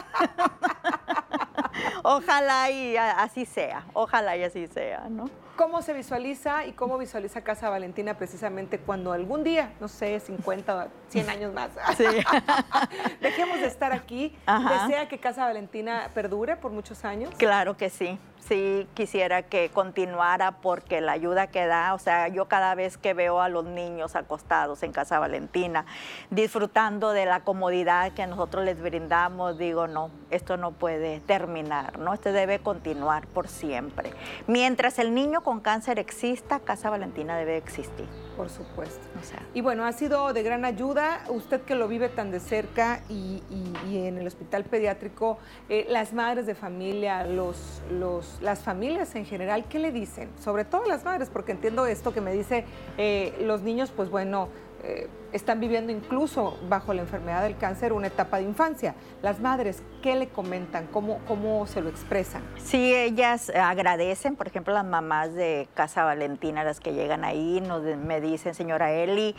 ojalá 2.03 2.71
y 2.71 2.97
así 2.97 3.45
sea, 3.45 3.85
ojalá 3.93 4.37
y 4.37 4.45
así 4.45 4.67
sea, 4.67 5.07
¿no? 5.09 5.31
¿Cómo 5.57 5.81
se 5.81 5.95
visualiza 5.95 6.67
y 6.67 6.73
cómo 6.73 6.99
visualiza 6.99 7.41
Casa 7.41 7.71
Valentina 7.71 8.19
precisamente 8.19 8.79
cuando 8.79 9.13
algún 9.13 9.43
día, 9.43 9.73
no 9.81 9.89
sé, 9.89 10.21
50, 10.21 10.89
100 11.09 11.31
años 11.31 11.55
más, 11.55 11.71
dejemos 13.23 13.61
de 13.61 13.67
estar 13.67 13.95
aquí? 13.95 14.37
¿Desea 14.47 15.09
que 15.09 15.19
Casa 15.19 15.47
Valentina 15.47 16.11
perdure 16.13 16.57
por 16.57 16.73
muchos 16.73 17.07
años? 17.07 17.35
Claro 17.39 17.75
que 17.75 17.89
sí 17.89 18.19
sí 18.47 18.87
quisiera 18.95 19.43
que 19.43 19.71
continuara 19.71 20.59
porque 20.61 21.01
la 21.01 21.13
ayuda 21.13 21.49
que 21.49 21.67
da, 21.67 21.95
o 21.95 21.99
sea, 21.99 22.29
yo 22.29 22.47
cada 22.47 22.75
vez 22.75 22.97
que 22.97 23.15
veo 23.15 23.41
a 23.41 23.49
los 23.49 23.65
niños 23.65 24.15
acostados 24.17 24.83
en 24.83 24.93
Casa 24.93 25.19
Valentina, 25.19 25.85
disfrutando 26.31 27.13
de 27.13 27.27
la 27.27 27.41
comodidad 27.41 28.13
que 28.13 28.27
nosotros 28.27 28.65
les 28.65 28.81
brindamos, 28.81 29.59
digo, 29.59 29.89
no, 29.89 30.11
esto 30.31 30.57
no 30.57 30.73
puede 30.73 31.21
terminar, 31.21 31.99
¿no? 31.99 32.15
Esto 32.15 32.33
debe 32.33 32.61
continuar 32.61 33.27
por 33.27 33.49
siempre. 33.49 34.13
Mientras 34.47 34.99
el 34.99 35.15
niño 35.15 35.43
con 35.47 35.61
cáncer 35.61 36.01
exista, 36.01 36.59
Casa 36.59 36.91
Valentina 36.91 37.37
debe 37.37 37.57
existir. 37.57 38.09
Por 38.37 38.51
supuesto. 38.51 39.07
y 39.55 39.61
bueno, 39.61 39.85
ha 39.85 39.93
sido 39.93 40.33
de 40.33 40.43
gran 40.43 40.65
ayuda, 40.65 41.23
usted 41.29 41.61
que 41.61 41.77
lo 41.77 41.87
vive 41.87 42.09
tan 42.09 42.33
de 42.33 42.41
cerca 42.41 43.01
y, 43.09 43.41
en 43.89 44.19
el 44.19 44.27
hospital 44.27 44.65
pediátrico, 44.65 45.39
eh, 45.69 45.87
las 45.89 46.13
madres 46.13 46.47
de 46.47 46.57
familia, 46.57 47.25
los, 47.25 47.81
los, 47.93 48.39
las 48.43 48.65
familias 48.65 49.15
en 49.15 49.25
general, 49.25 49.67
¿qué 49.69 49.79
le 49.79 49.93
dicen? 49.93 50.31
Sobre 50.41 50.65
todo 50.65 50.85
las 50.85 51.05
madres, 51.05 51.31
porque 51.31 51.53
entiendo 51.53 51.87
esto 51.87 52.13
que 52.13 52.21
me 52.21 52.33
dice, 52.33 52.65
eh, 52.99 53.33
los 53.43 53.63
niños, 53.63 53.93
pues 53.95 54.11
bueno, 54.11 54.49
eh, 54.89 55.09
están 55.33 55.59
viviendo 55.59 55.91
incluso 55.91 56.57
bajo 56.69 56.95
la 56.95 57.03
enfermedad 57.03 57.43
del 57.43 57.57
cáncer 57.57 57.93
una 57.93 58.07
etapa 58.07 58.37
de 58.37 58.45
infancia. 58.45 58.95
Las 59.21 59.41
madres, 59.41 59.83
¿qué 60.01 60.15
le 60.15 60.29
comentan? 60.29 60.87
¿Cómo, 60.87 61.19
cómo 61.27 61.67
se 61.67 61.81
lo 61.81 61.89
expresan? 61.89 62.43
Sí, 62.57 62.95
ellas 62.95 63.51
agradecen, 63.51 64.37
por 64.37 64.47
ejemplo, 64.47 64.73
las 64.73 64.85
mamás 64.85 65.35
de 65.35 65.69
Casa 65.75 66.05
Valentina, 66.05 66.63
las 66.63 66.79
que 66.79 66.95
llegan 66.95 67.25
ahí, 67.25 67.61
nos, 67.61 67.83
me 67.83 68.21
dicen, 68.21 68.55
señora 68.55 68.93
Eli, 68.93 69.35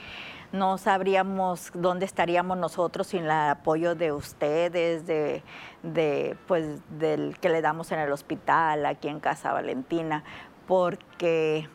no 0.51 0.77
sabríamos 0.77 1.71
dónde 1.73 2.05
estaríamos 2.05 2.57
nosotros 2.57 3.07
sin 3.07 3.23
el 3.23 3.31
apoyo 3.31 3.95
de 3.95 4.11
ustedes, 4.11 5.07
de, 5.07 5.43
de, 5.81 6.35
pues, 6.45 6.81
del 6.99 7.39
que 7.39 7.47
le 7.47 7.61
damos 7.61 7.91
en 7.93 7.99
el 7.99 8.11
hospital, 8.11 8.85
aquí 8.85 9.07
en 9.07 9.21
Casa 9.21 9.53
Valentina 9.53 10.25
porque 10.67 11.16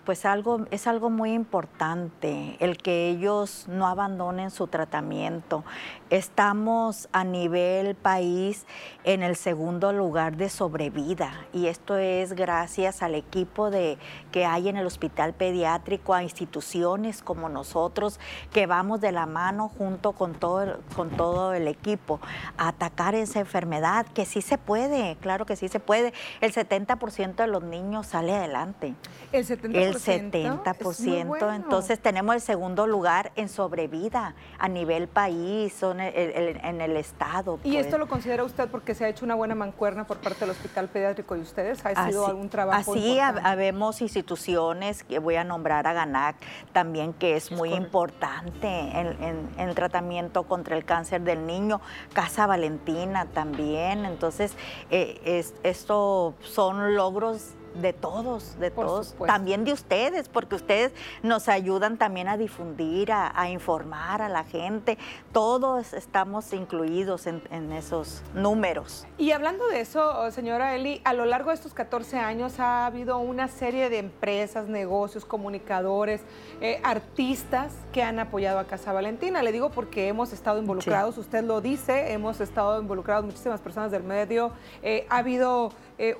pues 0.04 0.24
algo 0.24 0.66
es 0.70 0.86
algo 0.86 1.10
muy 1.10 1.32
importante 1.32 2.56
el 2.60 2.76
que 2.76 3.08
ellos 3.08 3.66
no 3.68 3.86
abandonen 3.86 4.50
su 4.50 4.68
tratamiento. 4.68 5.64
Estamos 6.10 7.08
a 7.12 7.24
nivel 7.24 7.94
país 7.94 8.66
en 9.04 9.22
el 9.22 9.34
segundo 9.34 9.92
lugar 9.92 10.36
de 10.36 10.48
sobrevida 10.48 11.32
y 11.52 11.66
esto 11.66 11.96
es 11.96 12.34
gracias 12.34 13.02
al 13.02 13.14
equipo 13.14 13.70
de 13.70 13.98
que 14.30 14.44
hay 14.44 14.68
en 14.68 14.76
el 14.76 14.86
hospital 14.86 15.32
pediátrico, 15.32 16.14
a 16.14 16.22
instituciones 16.22 17.22
como 17.22 17.48
nosotros 17.48 18.20
que 18.52 18.66
vamos 18.66 19.00
de 19.00 19.10
la 19.10 19.26
mano 19.26 19.68
junto 19.68 20.12
con 20.12 20.34
todo 20.34 20.78
con 20.94 21.10
todo 21.10 21.54
el 21.54 21.66
equipo 21.66 22.20
a 22.56 22.68
atacar 22.68 23.14
esa 23.14 23.40
enfermedad 23.40 24.06
que 24.06 24.24
sí 24.24 24.42
se 24.42 24.58
puede, 24.58 25.16
claro 25.16 25.46
que 25.46 25.56
sí 25.56 25.68
se 25.68 25.80
puede. 25.80 26.12
El 26.40 26.52
70% 26.52 27.34
de 27.34 27.46
los 27.46 27.62
niños 27.62 28.06
sale 28.06 28.34
adelante. 28.34 28.94
El 29.32 29.46
70%. 29.46 29.74
El 29.74 29.94
70%. 29.96 31.56
Entonces 31.56 31.98
tenemos 32.00 32.34
el 32.34 32.40
segundo 32.40 32.86
lugar 32.86 33.32
en 33.36 33.48
sobrevida 33.48 34.34
a 34.58 34.68
nivel 34.68 35.08
país 35.08 35.82
o 35.82 35.92
en 35.92 36.00
el, 36.00 36.96
Estado. 36.96 37.58
¿Y 37.64 37.76
esto 37.76 37.90
pues. 37.90 38.00
lo 38.00 38.08
considera 38.08 38.44
usted 38.44 38.68
porque 38.68 38.94
se 38.94 39.04
ha 39.04 39.08
hecho 39.08 39.24
una 39.24 39.34
buena 39.34 39.54
mancuerna 39.54 40.06
por 40.06 40.18
parte 40.18 40.40
del 40.40 40.50
Hospital 40.50 40.88
Pediátrico 40.88 41.36
y 41.36 41.40
ustedes? 41.40 41.84
¿Ha 41.84 42.08
sido 42.08 42.26
algún 42.26 42.48
trabajo? 42.48 42.92
Así 42.92 43.18
habemos 43.18 44.02
instituciones, 44.02 45.04
que 45.04 45.18
voy 45.18 45.36
a 45.36 45.44
nombrar 45.44 45.86
a 45.86 45.92
GANAC 45.92 46.36
también, 46.72 47.14
que 47.14 47.36
es, 47.36 47.50
muy 47.50 47.72
importante 47.72 48.66
en, 48.66 49.48
el 49.58 49.74
tratamiento 49.74 50.44
contra 50.44 50.76
el 50.76 50.84
cáncer 50.84 51.22
del 51.22 51.46
niño. 51.46 51.80
Casa 52.12 52.46
Valentina 52.46 53.26
también. 53.26 54.04
Entonces, 54.04 54.54
eh, 54.90 55.44
esto 55.62 56.34
son 56.40 56.94
logros 56.94 57.54
de 57.74 57.92
todos, 57.92 58.58
de 58.58 58.70
todos, 58.70 59.14
también 59.26 59.64
de 59.64 59.72
ustedes, 59.72 60.28
porque 60.28 60.56
ustedes 60.56 60.92
nos 61.22 61.48
ayudan 61.48 61.96
también 61.96 62.28
a 62.28 62.36
difundir, 62.36 63.12
a, 63.12 63.50
informar 63.50 64.22
a 64.22 64.28
la 64.28 64.44
gente. 64.44 64.98
Todos 65.32 65.92
estamos 65.92 66.52
incluidos 66.52 67.26
en, 67.26 67.42
esos 67.72 68.22
números. 68.34 69.06
Y 69.18 69.32
hablando 69.32 69.66
de 69.68 69.80
eso, 69.80 70.30
señora 70.30 70.74
Eli, 70.74 71.00
a 71.04 71.12
lo 71.12 71.24
largo 71.24 71.50
de 71.50 71.56
estos 71.56 71.74
14 71.74 72.18
años 72.18 72.60
ha 72.60 72.86
habido 72.86 73.18
una 73.18 73.48
serie 73.48 73.88
de 73.88 73.98
empresas, 73.98 74.68
negocios, 74.68 75.24
comunicadores, 75.24 76.20
eh, 76.60 76.80
artistas 76.84 77.72
que 77.92 78.02
han 78.02 78.18
apoyado 78.18 78.58
a 78.58 78.64
Casa 78.64 78.92
Valentina. 78.92 79.42
Le 79.42 79.52
digo 79.52 79.70
porque 79.70 80.08
hemos 80.08 80.32
estado 80.32 80.58
involucrados, 80.58 81.18
usted 81.18 81.44
lo 81.44 81.60
dice, 81.60 82.12
hemos 82.12 82.40
estado 82.40 82.80
involucrados 82.80 83.24
muchísimas 83.24 83.60
personas 83.60 83.90
del 83.90 84.02
medio. 84.02 84.52
Eh, 84.82 85.06
ha 85.08 85.18
habido 85.18 85.72
eh, 85.98 86.16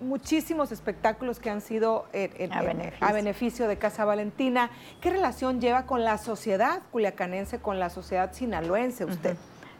muchísimos 0.00 0.72
espectáculos 0.72 1.40
que 1.40 1.50
han 1.50 1.60
sido 1.60 2.06
a, 2.50 3.12
beneficio. 3.12 3.68
de 3.68 3.78
Casa 3.78 4.04
Valentina. 4.04 4.70
¿Qué 5.00 5.10
relación 5.10 5.60
lleva 5.60 5.86
con 5.86 6.04
la 6.04 6.18
sociedad 6.18 6.82
culiacanense, 6.92 7.58
con 7.58 7.78
la 7.78 7.90
sociedad 7.90 8.32
sinaloense 8.32 9.04
usted? 9.04 9.36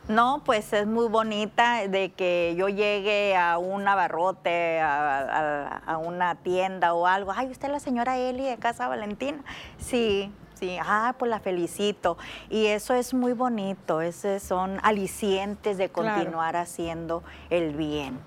No, 0.09 0.43
pues 0.45 0.73
es 0.73 0.87
muy 0.87 1.09
bonita 1.09 1.89
de 1.89 2.13
que 2.13 2.55
yo 2.57 2.69
llegue 2.69 3.35
a 3.37 3.59
un 3.59 3.89
abarrote, 3.89 4.79
a, 4.81 5.99
una 6.05 6.37
tienda 6.37 6.95
o 6.95 7.07
algo. 7.07 7.33
Ay, 7.35 7.51
usted 7.51 7.69
es 7.69 7.73
la 7.73 7.81
señora 7.81 8.17
Eli 8.17 8.45
de 8.45 8.57
Casa 8.57 8.87
Valentina. 8.87 9.43
Sí, 9.79 10.33
sí, 10.55 10.79
ah, 10.81 11.17
pues 11.19 11.29
la 11.29 11.41
felicito. 11.41 12.19
Y 12.51 12.67
eso 12.67 12.95
es 12.95 13.15
muy 13.15 13.33
bonito, 13.33 14.01
esos 14.01 14.43
son 14.45 14.79
alicientes 14.85 15.77
de 15.77 15.89
continuar 15.89 16.55
haciendo 16.55 17.25
el 17.51 17.75
bien. 17.75 18.21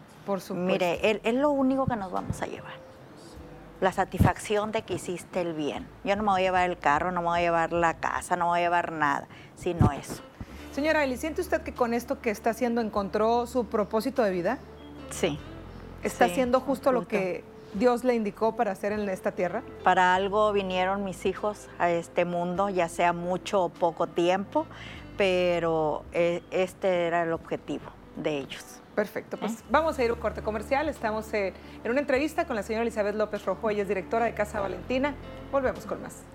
Mire, 0.54 1.20
es, 1.24 1.34
lo 1.34 1.50
único 1.52 1.86
que 1.86 1.96
nos 1.96 2.12
vamos 2.12 2.42
a 2.42 2.46
llevar. 2.46 2.74
La 3.82 3.92
satisfacción 3.92 4.72
de 4.72 4.82
que 4.82 4.96
hiciste 4.96 5.42
el 5.42 5.54
bien. 5.54 5.88
Yo 6.04 6.16
no 6.16 6.24
me 6.24 6.30
voy 6.32 6.42
a 6.42 6.46
llevar 6.46 6.70
el 6.70 6.78
carro, 6.78 7.12
no 7.12 7.22
me 7.22 7.28
voy 7.28 7.40
a 7.40 7.42
llevar 7.42 7.74
la 7.74 7.96
casa, 7.96 8.36
no 8.36 8.46
me 8.46 8.50
voy 8.52 8.60
a 8.60 8.64
llevar 8.64 8.92
nada, 8.92 9.28
sino 9.56 9.92
eso. 9.92 10.22
Señora 10.72 11.04
Eli, 11.04 11.18
¿siente 11.18 11.42
usted 11.42 11.62
que 11.62 11.74
con 11.74 11.94
esto 11.94 12.22
que 12.22 12.30
está 12.30 12.52
haciendo 12.52 12.82
encontró 12.82 13.48
su 13.48 13.66
propósito 13.66 14.22
de 14.22 14.32
vida? 14.32 14.60
Sí. 15.10 15.40
¿Está 16.04 16.26
haciendo 16.26 16.60
justo 16.60 16.92
lo 16.92 17.08
que 17.08 17.44
Dios 17.74 18.04
le 18.04 18.16
indicó 18.16 18.56
para 18.56 18.72
hacer 18.72 18.92
en 18.92 19.08
esta 19.10 19.32
tierra? 19.32 19.64
Para 19.84 20.16
algo 20.16 20.54
vinieron 20.54 21.04
mis 21.04 21.26
hijos 21.26 21.68
a 21.80 21.90
este 21.90 22.26
mundo, 22.26 22.70
ya 22.70 22.88
sea 22.88 23.14
mucho 23.14 23.64
o 23.64 23.70
poco 23.70 24.08
tiempo, 24.08 24.66
pero 25.18 26.04
eh, 26.14 26.42
este 26.52 27.08
era 27.08 27.24
el 27.24 27.34
objetivo 27.34 27.92
de 28.16 28.38
ellos. 28.38 28.79
Perfecto, 29.00 29.38
pues 29.38 29.54
¿Eh? 29.54 29.64
vamos 29.70 29.98
a 29.98 30.04
ir 30.04 30.10
a 30.10 30.14
un 30.14 30.20
corte 30.20 30.42
comercial. 30.42 30.90
Estamos 30.90 31.34
en 31.34 31.54
una 31.86 32.02
entrevista 32.02 32.46
con 32.46 32.58
la 32.58 32.64
señora 32.64 32.82
Elizabeth 32.82 33.16
López 33.16 33.46
Rojo, 33.46 33.70
ella 33.70 33.84
es 33.84 33.88
directora 33.88 34.26
de 34.26 34.34
Casa 34.34 34.60
Valentina. 34.60 35.16
Volvemos 35.54 35.86
con 35.86 36.02
más. 36.02 36.26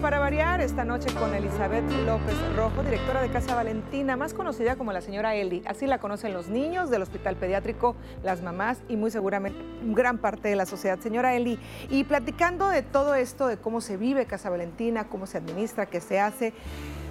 Para 0.00 0.18
variar 0.18 0.60
esta 0.60 0.84
noche 0.84 1.12
con 1.14 1.34
Elizabeth 1.34 1.84
López 2.06 2.34
Rojo, 2.56 2.82
directora 2.82 3.20
de 3.20 3.28
Casa 3.28 3.54
Valentina, 3.54 4.16
más 4.16 4.32
conocida 4.32 4.76
como 4.76 4.92
la 4.92 5.02
señora 5.02 5.34
Eli. 5.34 5.62
Así 5.66 5.86
la 5.86 5.98
conocen 5.98 6.32
los 6.32 6.48
niños 6.48 6.88
del 6.90 7.02
hospital 7.02 7.36
pediátrico, 7.36 7.94
las 8.22 8.42
mamás 8.42 8.78
y 8.88 8.96
muy 8.96 9.10
seguramente 9.10 9.58
gran 9.84 10.18
parte 10.18 10.48
de 10.48 10.56
la 10.56 10.64
sociedad. 10.64 10.98
Señora 11.00 11.34
Eli, 11.34 11.58
y 11.90 12.04
platicando 12.04 12.68
de 12.68 12.82
todo 12.82 13.14
esto, 13.14 13.46
de 13.46 13.58
cómo 13.58 13.80
se 13.80 13.96
vive 13.96 14.24
Casa 14.24 14.48
Valentina, 14.48 15.04
cómo 15.04 15.26
se 15.26 15.38
administra, 15.38 15.86
qué 15.86 16.00
se 16.00 16.18
hace, 16.18 16.54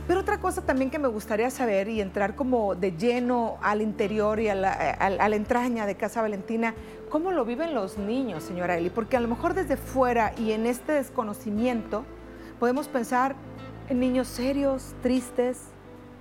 Pero 0.07 0.21
otra 0.21 0.39
cosa 0.39 0.63
también 0.63 0.89
que 0.89 0.97
me 0.97 1.07
gustaría 1.07 1.51
saber 1.51 1.87
y 1.87 2.01
entrar 2.01 2.35
como 2.35 2.73
de 2.73 2.93
lleno 2.93 3.57
al 3.61 3.81
interior 3.81 4.39
y 4.39 4.47
a 4.47 4.55
la, 4.55 4.71
a 4.71 5.29
la 5.29 5.35
entraña 5.35 5.85
de 5.85 5.95
Casa 5.95 6.21
Valentina, 6.23 6.73
¿cómo 7.09 7.31
lo 7.31 7.45
viven 7.45 7.75
los 7.75 7.99
niños, 7.99 8.41
señora 8.41 8.75
Eli? 8.75 8.89
Porque 8.89 9.17
a 9.17 9.19
lo 9.19 9.27
mejor 9.27 9.53
desde 9.53 9.77
fuera 9.77 10.33
y 10.35 10.53
en 10.53 10.65
este 10.65 10.93
desconocimiento 10.93 12.05
podemos 12.59 12.87
pensar 12.87 13.35
en 13.87 13.99
niños 13.99 14.27
serios, 14.27 14.93
tristes, 15.01 15.69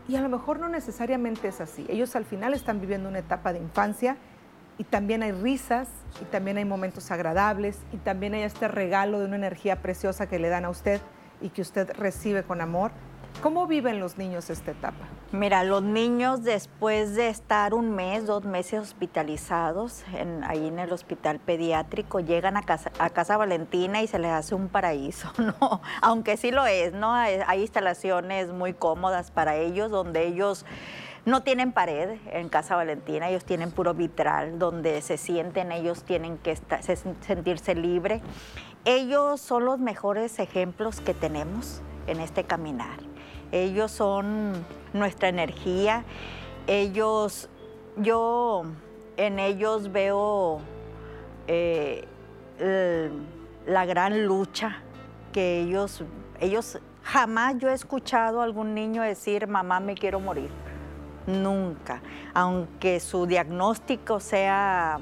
y 0.07 0.17
a 0.17 0.23
lo 0.23 0.31
mejor 0.31 0.59
no 0.59 0.69
necesariamente 0.69 1.49
es 1.49 1.61
así. 1.61 1.85
Ellos 1.89 2.17
al 2.17 2.25
final 2.25 2.55
están 2.55 2.81
viviendo 2.81 3.11
una 3.11 3.19
etapa 3.19 3.53
de 3.53 3.59
infancia 3.59 4.17
y 4.79 4.85
también 4.85 5.23
hay 5.23 5.33
risas 5.33 5.89
y 6.23 6.25
también 6.25 6.57
hay 6.57 6.65
momentos 6.65 7.11
agradables 7.11 7.79
y 7.93 7.99
también 7.99 8.33
hay 8.33 8.43
este 8.43 8.69
regalo 8.69 9.19
de 9.19 9.27
una 9.27 9.37
energía 9.37 9.83
preciosa 9.83 10.27
que 10.27 10.39
le 10.39 10.49
dan 10.49 10.65
a 10.65 10.71
usted 10.71 11.01
y 11.43 11.51
que 11.51 11.61
usted 11.61 11.91
recibe 11.99 12.43
con 12.43 12.63
amor. 12.63 12.93
¿Cómo 13.43 13.69
viven 13.69 14.01
los 14.01 14.19
niños 14.19 14.51
esta 14.51 14.73
etapa? 14.73 15.07
Mira, 15.31 15.63
los 15.63 15.81
niños 15.85 16.43
después 16.43 17.15
de 17.15 17.29
estar 17.29 17.73
un 17.73 17.95
mes, 17.95 18.27
dos 18.27 18.45
meses 18.45 18.81
hospitalizados 18.81 20.03
en, 20.13 20.43
ahí 20.43 20.67
en 20.67 20.81
el 20.81 20.93
hospital 20.93 21.39
pediátrico, 21.39 22.19
llegan 22.19 22.57
a 22.57 22.63
casa, 22.63 22.91
a 22.99 23.11
casa 23.11 23.37
Valentina 23.37 24.03
y 24.03 24.09
se 24.09 24.19
les 24.19 24.33
hace 24.33 24.57
un 24.57 24.69
paraíso, 24.69 25.33
¿no? 25.39 25.81
Aunque 26.03 26.37
sí 26.37 26.51
lo 26.51 26.67
es, 26.67 26.93
¿no? 26.93 27.15
Hay, 27.15 27.39
hay 27.47 27.61
instalaciones 27.61 28.49
muy 28.49 28.75
cómodas 28.75 29.31
para 29.31 29.55
ellos 29.55 29.89
donde 29.89 30.27
ellos 30.27 30.67
no 31.25 31.45
tienen 31.45 31.71
pared 31.71 32.19
en 32.33 32.49
Casa 32.49 32.75
Valentina, 32.75 33.29
ellos 33.29 33.45
tienen 33.45 33.71
puro 33.71 33.95
vitral, 33.95 34.59
donde 34.59 35.01
se 35.01 35.17
sienten, 35.17 35.71
ellos 35.71 36.03
tienen 36.03 36.39
que 36.39 36.59
sentirse 37.21 37.77
libre. 37.77 38.21
Ellos 38.85 39.41
son 39.41 39.65
los 39.65 39.79
mejores 39.79 40.41
ejemplos 40.41 41.01
que 41.01 41.15
tenemos 41.15 41.83
en 42.09 42.19
este 42.21 42.45
caminar. 42.45 42.99
Ellos 43.53 43.91
son 43.91 44.65
nuestra 44.93 45.29
energía. 45.29 46.05
Ellos, 46.67 47.49
yo 47.97 48.65
en 49.17 49.39
ellos 49.39 49.91
veo 49.91 50.61
eh, 51.47 52.05
la 53.67 53.87
gran 53.87 54.27
lucha 54.27 54.83
que 55.33 55.61
ellos, 55.61 56.05
ellos, 56.41 56.79
jamás 57.03 57.57
yo 57.59 57.69
he 57.69 57.75
escuchado 57.75 58.41
a 58.41 58.45
algún 58.45 58.75
niño 58.75 59.03
decir, 59.03 59.47
mamá, 59.47 59.81
me 59.81 59.95
quiero 59.95 60.21
morir. 60.21 60.51
Nunca. 61.27 62.01
Aunque 62.33 63.01
su 63.01 63.27
diagnóstico 63.27 64.19
sea 64.21 64.99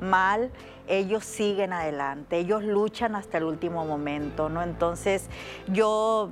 mal, 0.00 0.50
ellos 0.86 1.24
siguen 1.24 1.72
adelante, 1.72 2.38
ellos 2.38 2.62
luchan 2.62 3.16
hasta 3.16 3.38
el 3.38 3.44
último 3.44 3.84
momento, 3.86 4.48
¿no? 4.48 4.62
Entonces, 4.62 5.30
yo 5.66 6.28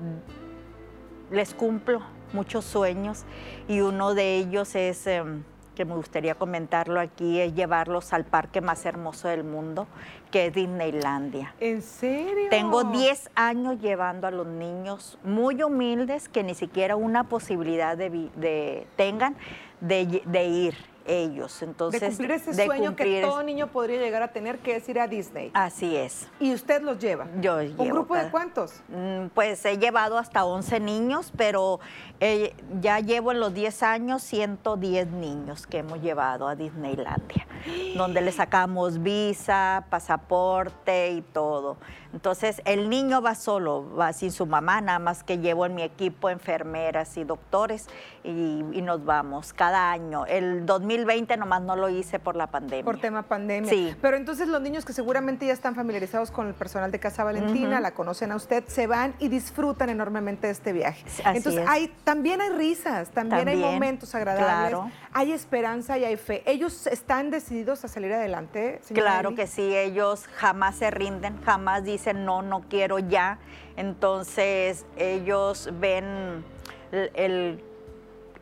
les 1.32 1.54
cumplo 1.54 2.02
muchos 2.32 2.64
sueños 2.64 3.24
y 3.68 3.80
uno 3.80 4.14
de 4.14 4.36
ellos 4.36 4.74
es, 4.74 5.06
em, 5.06 5.42
que 5.74 5.84
me 5.84 5.94
gustaría 5.94 6.34
comentarlo 6.34 7.00
aquí, 7.00 7.40
es 7.40 7.54
llevarlos 7.54 8.12
al 8.12 8.24
parque 8.24 8.60
más 8.60 8.84
hermoso 8.84 9.28
del 9.28 9.42
mundo, 9.42 9.86
que 10.30 10.46
es 10.46 10.54
Disneylandia. 10.54 11.54
¿En 11.60 11.80
serio? 11.80 12.50
Tengo 12.50 12.84
10 12.84 13.30
años 13.34 13.80
llevando 13.80 14.26
a 14.26 14.30
los 14.30 14.46
niños 14.46 15.18
muy 15.24 15.62
humildes 15.62 16.28
que 16.28 16.42
ni 16.42 16.54
siquiera 16.54 16.96
una 16.96 17.24
posibilidad 17.24 17.96
de, 17.96 18.86
tengan 18.96 19.36
de 19.80 20.44
ir 20.46 20.91
ellos. 21.06 21.62
Entonces, 21.62 22.00
de 22.00 22.08
cumplir 22.08 22.30
ese 22.32 22.54
sueño 22.54 22.96
que 22.96 23.20
todo 23.22 23.42
niño 23.42 23.68
podría 23.68 24.00
llegar 24.00 24.22
a 24.22 24.28
tener, 24.28 24.58
que 24.58 24.76
es 24.76 24.88
ir 24.88 25.00
a 25.00 25.08
Disney. 25.08 25.50
Así 25.54 25.96
es. 25.96 26.28
¿Y 26.40 26.54
usted 26.54 26.82
los 26.82 26.98
lleva? 26.98 27.26
Yo 27.40 27.58
¿Un 27.78 27.88
grupo 27.88 28.14
de 28.14 28.30
cuántos? 28.30 28.80
Mm, 28.88 29.28
pues 29.34 29.64
he 29.64 29.78
llevado 29.78 30.18
hasta 30.18 30.44
11 30.44 30.80
niños, 30.80 31.32
pero 31.36 31.80
eh, 32.20 32.54
ya 32.80 33.00
llevo 33.00 33.32
en 33.32 33.40
los 33.40 33.54
10 33.54 33.82
años 33.82 34.22
110 34.22 35.08
niños 35.08 35.66
que 35.66 35.78
hemos 35.78 36.00
llevado 36.00 36.46
a 36.48 36.54
Disneylandia, 36.54 37.46
donde 37.96 38.20
le 38.20 38.32
sacamos 38.32 39.02
visa, 39.02 39.86
pasaporte 39.90 41.10
y 41.10 41.22
todo. 41.22 41.76
Entonces, 42.12 42.62
el 42.64 42.88
niño 42.88 43.22
va 43.22 43.34
solo, 43.34 43.94
va 43.96 44.12
sin 44.12 44.30
su 44.30 44.46
mamá, 44.46 44.80
nada 44.80 44.98
más 44.98 45.24
que 45.24 45.38
llevo 45.38 45.66
en 45.66 45.74
mi 45.74 45.82
equipo 45.82 46.30
enfermeras 46.30 47.16
y 47.16 47.24
doctores 47.24 47.88
y, 48.22 48.62
y 48.72 48.82
nos 48.82 49.04
vamos 49.04 49.52
cada 49.52 49.90
año. 49.90 50.26
El 50.26 50.64
2000 50.66 50.92
2020 50.92 51.36
nomás 51.36 51.62
no 51.62 51.76
lo 51.76 51.88
hice 51.88 52.18
por 52.18 52.36
la 52.36 52.48
pandemia. 52.48 52.84
Por 52.84 52.98
tema 52.98 53.22
pandemia. 53.22 53.70
Sí. 53.70 53.94
Pero 54.00 54.16
entonces 54.16 54.48
los 54.48 54.60
niños 54.60 54.84
que 54.84 54.92
seguramente 54.92 55.46
ya 55.46 55.52
están 55.52 55.74
familiarizados 55.74 56.30
con 56.30 56.48
el 56.48 56.54
personal 56.54 56.90
de 56.90 56.98
Casa 56.98 57.24
Valentina, 57.24 57.80
la 57.80 57.92
conocen 57.92 58.32
a 58.32 58.36
usted, 58.36 58.64
se 58.66 58.86
van 58.86 59.14
y 59.18 59.28
disfrutan 59.28 59.88
enormemente 59.88 60.46
de 60.46 60.52
este 60.52 60.72
viaje. 60.72 61.04
entonces 61.24 61.64
hay, 61.68 61.92
también 62.04 62.40
hay 62.40 62.50
risas, 62.50 63.10
también, 63.10 63.48
hay 63.48 63.56
momentos 63.56 64.14
agradables, 64.14 64.92
hay 65.12 65.32
esperanza 65.32 65.98
y 65.98 66.04
hay 66.04 66.16
fe. 66.16 66.42
¿Ellos 66.46 66.86
están 66.86 67.30
decididos 67.30 67.84
a 67.84 67.88
salir 67.88 68.12
adelante? 68.12 68.80
Claro 68.92 69.34
que 69.34 69.46
sí, 69.46 69.74
ellos 69.74 70.26
jamás 70.36 70.76
se 70.76 70.90
rinden, 70.90 71.40
jamás 71.42 71.84
dicen 71.84 72.01
no, 72.12 72.42
no 72.42 72.62
quiero 72.68 72.98
ya. 72.98 73.38
Entonces 73.76 74.84
ellos 74.96 75.70
ven 75.80 76.44
el 76.90 77.62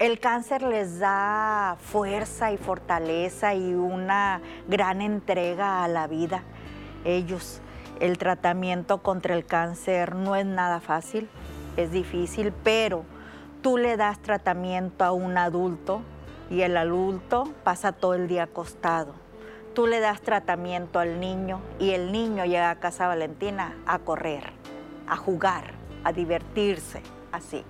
el 0.00 0.18
cáncer 0.18 0.62
les 0.62 0.98
da 0.98 1.76
fuerza 1.78 2.52
y 2.52 2.56
fortaleza 2.56 3.54
y 3.54 3.74
una 3.74 4.40
gran 4.66 5.02
entrega 5.02 5.84
a 5.84 5.88
la 5.88 6.06
vida. 6.06 6.42
Ellos, 7.04 7.60
el 8.00 8.16
tratamiento 8.16 9.02
contra 9.02 9.34
el 9.34 9.44
cáncer 9.44 10.14
no 10.14 10.36
es 10.36 10.46
nada 10.46 10.80
fácil, 10.80 11.28
es 11.76 11.92
difícil, 11.92 12.50
pero 12.64 13.04
tú 13.60 13.76
le 13.76 13.98
das 13.98 14.18
tratamiento 14.20 15.04
a 15.04 15.12
un 15.12 15.36
adulto 15.36 16.00
y 16.48 16.62
el 16.62 16.78
adulto 16.78 17.52
pasa 17.62 17.92
todo 17.92 18.14
el 18.14 18.26
día 18.26 18.44
acostado. 18.44 19.19
Tú 19.80 19.86
le 19.86 20.00
das 20.00 20.20
tratamiento 20.20 20.98
al 20.98 21.20
niño 21.20 21.62
y 21.78 21.92
el 21.92 22.12
niño 22.12 22.44
llega 22.44 22.68
a 22.68 22.80
casa 22.80 23.06
Valentina 23.06 23.74
a 23.86 23.98
correr, 23.98 24.52
a 25.08 25.16
jugar, 25.16 25.72
a 26.04 26.12
divertirse, 26.12 27.00
así. 27.32 27.64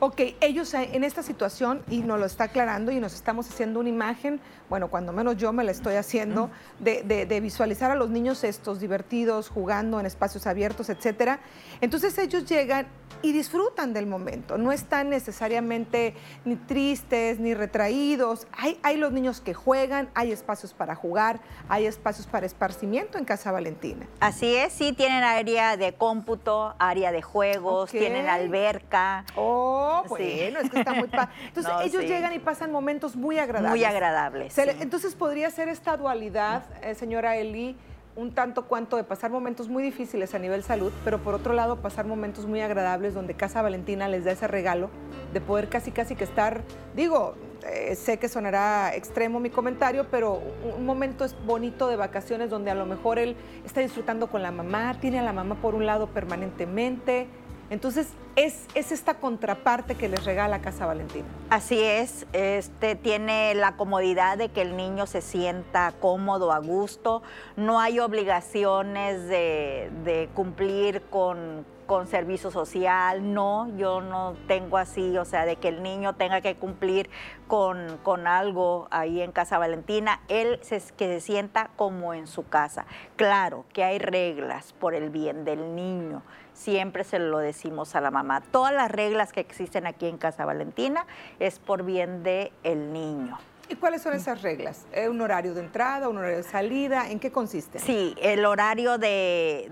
Ok, 0.00 0.22
ellos 0.40 0.74
en 0.74 1.04
esta 1.04 1.22
situación, 1.22 1.84
y 1.88 2.00
nos 2.00 2.18
lo 2.18 2.26
está 2.26 2.42
aclarando 2.44 2.90
y 2.90 2.98
nos 2.98 3.14
estamos 3.14 3.48
haciendo 3.48 3.78
una 3.78 3.90
imagen, 3.90 4.40
bueno, 4.68 4.88
cuando 4.88 5.12
menos 5.12 5.36
yo 5.36 5.52
me 5.52 5.64
la 5.64 5.70
estoy 5.70 5.94
haciendo, 5.94 6.50
de, 6.78 7.02
de, 7.02 7.40
visualizar 7.40 7.90
a 7.90 7.94
los 7.94 8.10
niños 8.10 8.44
estos 8.44 8.80
divertidos, 8.80 9.48
jugando 9.48 10.00
en 10.00 10.06
espacios 10.06 10.46
abiertos, 10.46 10.88
etcétera. 10.88 11.40
Entonces 11.80 12.16
ellos 12.18 12.44
llegan 12.46 12.86
y 13.22 13.32
disfrutan 13.32 13.92
del 13.92 14.06
momento, 14.06 14.58
no 14.58 14.72
están 14.72 15.10
necesariamente 15.10 16.14
ni 16.44 16.56
tristes 16.56 17.40
ni 17.40 17.54
retraídos. 17.54 18.46
Hay, 18.52 18.78
hay 18.82 18.96
los 18.96 19.12
niños 19.12 19.40
que 19.40 19.54
juegan, 19.54 20.08
hay 20.14 20.32
espacios 20.32 20.74
para 20.74 20.94
jugar, 20.94 21.40
hay 21.68 21.86
espacios 21.86 22.26
para 22.26 22.46
esparcimiento 22.46 23.18
en 23.18 23.24
Casa 23.24 23.52
Valentina. 23.52 24.06
Así 24.20 24.54
es, 24.54 24.72
sí, 24.72 24.92
tienen 24.92 25.24
área 25.24 25.76
de 25.76 25.94
cómputo, 25.94 26.74
área 26.78 27.10
de 27.12 27.22
juegos, 27.22 27.90
tienen 27.90 28.28
alberca. 28.28 29.24
Oh, 29.34 30.04
bueno, 30.08 30.60
es 30.60 30.70
que 30.70 30.78
está 30.78 30.92
muy 30.92 31.08
Entonces 31.46 31.72
ellos 31.84 32.02
llegan 32.04 32.32
y 32.32 32.38
pasan 32.38 32.70
momentos 32.70 33.16
muy 33.16 33.38
agradables. 33.38 33.70
Muy 33.70 33.84
agradables. 33.84 34.55
Entonces 34.58 35.14
podría 35.14 35.50
ser 35.50 35.68
esta 35.68 35.96
dualidad, 35.96 36.64
eh, 36.82 36.94
señora 36.94 37.36
Eli, 37.36 37.76
un 38.16 38.32
tanto 38.32 38.66
cuanto 38.66 38.96
de 38.96 39.04
pasar 39.04 39.30
momentos 39.30 39.68
muy 39.68 39.82
difíciles 39.82 40.34
a 40.34 40.38
nivel 40.38 40.62
salud, 40.62 40.90
pero 41.04 41.22
por 41.22 41.34
otro 41.34 41.52
lado 41.52 41.82
pasar 41.82 42.06
momentos 42.06 42.46
muy 42.46 42.62
agradables 42.62 43.12
donde 43.12 43.34
Casa 43.34 43.60
Valentina 43.60 44.08
les 44.08 44.24
da 44.24 44.32
ese 44.32 44.48
regalo 44.48 44.88
de 45.34 45.42
poder 45.42 45.68
casi 45.68 45.90
casi 45.90 46.16
que 46.16 46.24
estar, 46.24 46.62
digo, 46.94 47.34
eh, 47.70 47.94
sé 47.94 48.18
que 48.18 48.30
sonará 48.30 48.94
extremo 48.94 49.40
mi 49.40 49.50
comentario, 49.50 50.06
pero 50.10 50.40
un 50.76 50.86
momento 50.86 51.26
es 51.26 51.36
bonito 51.44 51.88
de 51.88 51.96
vacaciones 51.96 52.48
donde 52.48 52.70
a 52.70 52.74
lo 52.74 52.86
mejor 52.86 53.18
él 53.18 53.36
está 53.66 53.82
disfrutando 53.82 54.28
con 54.28 54.42
la 54.42 54.52
mamá, 54.52 54.96
tiene 54.98 55.18
a 55.18 55.22
la 55.22 55.34
mamá 55.34 55.56
por 55.56 55.74
un 55.74 55.84
lado 55.84 56.06
permanentemente, 56.06 57.26
entonces, 57.70 58.08
es, 58.36 58.66
esta 58.74 59.14
contraparte 59.14 59.94
que 59.94 60.08
les 60.08 60.24
regala 60.24 60.60
Casa 60.60 60.86
Valentina. 60.86 61.26
Así 61.50 61.82
es, 61.82 62.26
este 62.32 62.94
tiene 62.94 63.54
la 63.54 63.76
comodidad 63.76 64.38
de 64.38 64.50
que 64.50 64.62
el 64.62 64.76
niño 64.76 65.06
se 65.06 65.20
sienta 65.20 65.92
cómodo, 66.00 66.52
a 66.52 66.58
gusto, 66.58 67.22
no 67.56 67.80
hay 67.80 67.98
obligaciones 67.98 69.26
de, 69.28 70.28
cumplir 70.34 71.02
con, 71.10 71.64
servicio 72.08 72.50
social, 72.50 73.32
no, 73.32 73.68
yo 73.76 74.00
no 74.00 74.34
tengo 74.48 74.76
así, 74.76 75.16
o 75.18 75.24
sea, 75.24 75.46
de 75.46 75.56
que 75.56 75.68
el 75.68 75.82
niño 75.82 76.14
tenga 76.14 76.40
que 76.40 76.56
cumplir 76.56 77.08
con, 77.46 77.98
con 78.02 78.26
algo 78.26 78.88
ahí 78.90 79.22
en 79.22 79.30
Casa 79.32 79.56
Valentina, 79.56 80.20
él 80.28 80.58
se, 80.62 80.82
que 80.96 81.06
se 81.06 81.20
sienta 81.20 81.70
como 81.76 82.12
en 82.12 82.26
su 82.26 82.48
casa. 82.48 82.86
Claro 83.14 83.64
que 83.72 83.84
hay 83.84 83.98
reglas 83.98 84.72
por 84.72 84.94
el 84.94 85.10
bien 85.10 85.44
del 85.44 85.74
niño 85.76 86.22
siempre 86.56 87.04
se 87.04 87.18
lo 87.18 87.38
decimos 87.38 87.94
a 87.94 88.00
la 88.00 88.10
mamá. 88.10 88.40
Todas 88.40 88.72
las 88.72 88.90
reglas 88.90 89.32
que 89.32 89.40
existen 89.40 89.86
aquí 89.86 90.06
en 90.06 90.18
Casa 90.18 90.44
Valentina 90.44 91.06
es 91.38 91.58
por 91.58 91.84
bien 91.84 92.22
del 92.22 92.50
el 92.64 92.92
niño. 92.92 93.38
¿Y 93.68 93.74
cuáles 93.74 94.02
son 94.02 94.14
esas 94.14 94.42
reglas? 94.42 94.86
¿Un 95.08 95.20
horario 95.20 95.52
de 95.52 95.60
entrada, 95.60 96.08
un 96.08 96.18
horario 96.18 96.36
de 96.36 96.44
salida? 96.44 97.10
¿En 97.10 97.18
qué 97.18 97.32
consiste? 97.32 97.80
Sí, 97.80 98.14
el 98.20 98.44
horario 98.44 98.96
de, 98.96 99.68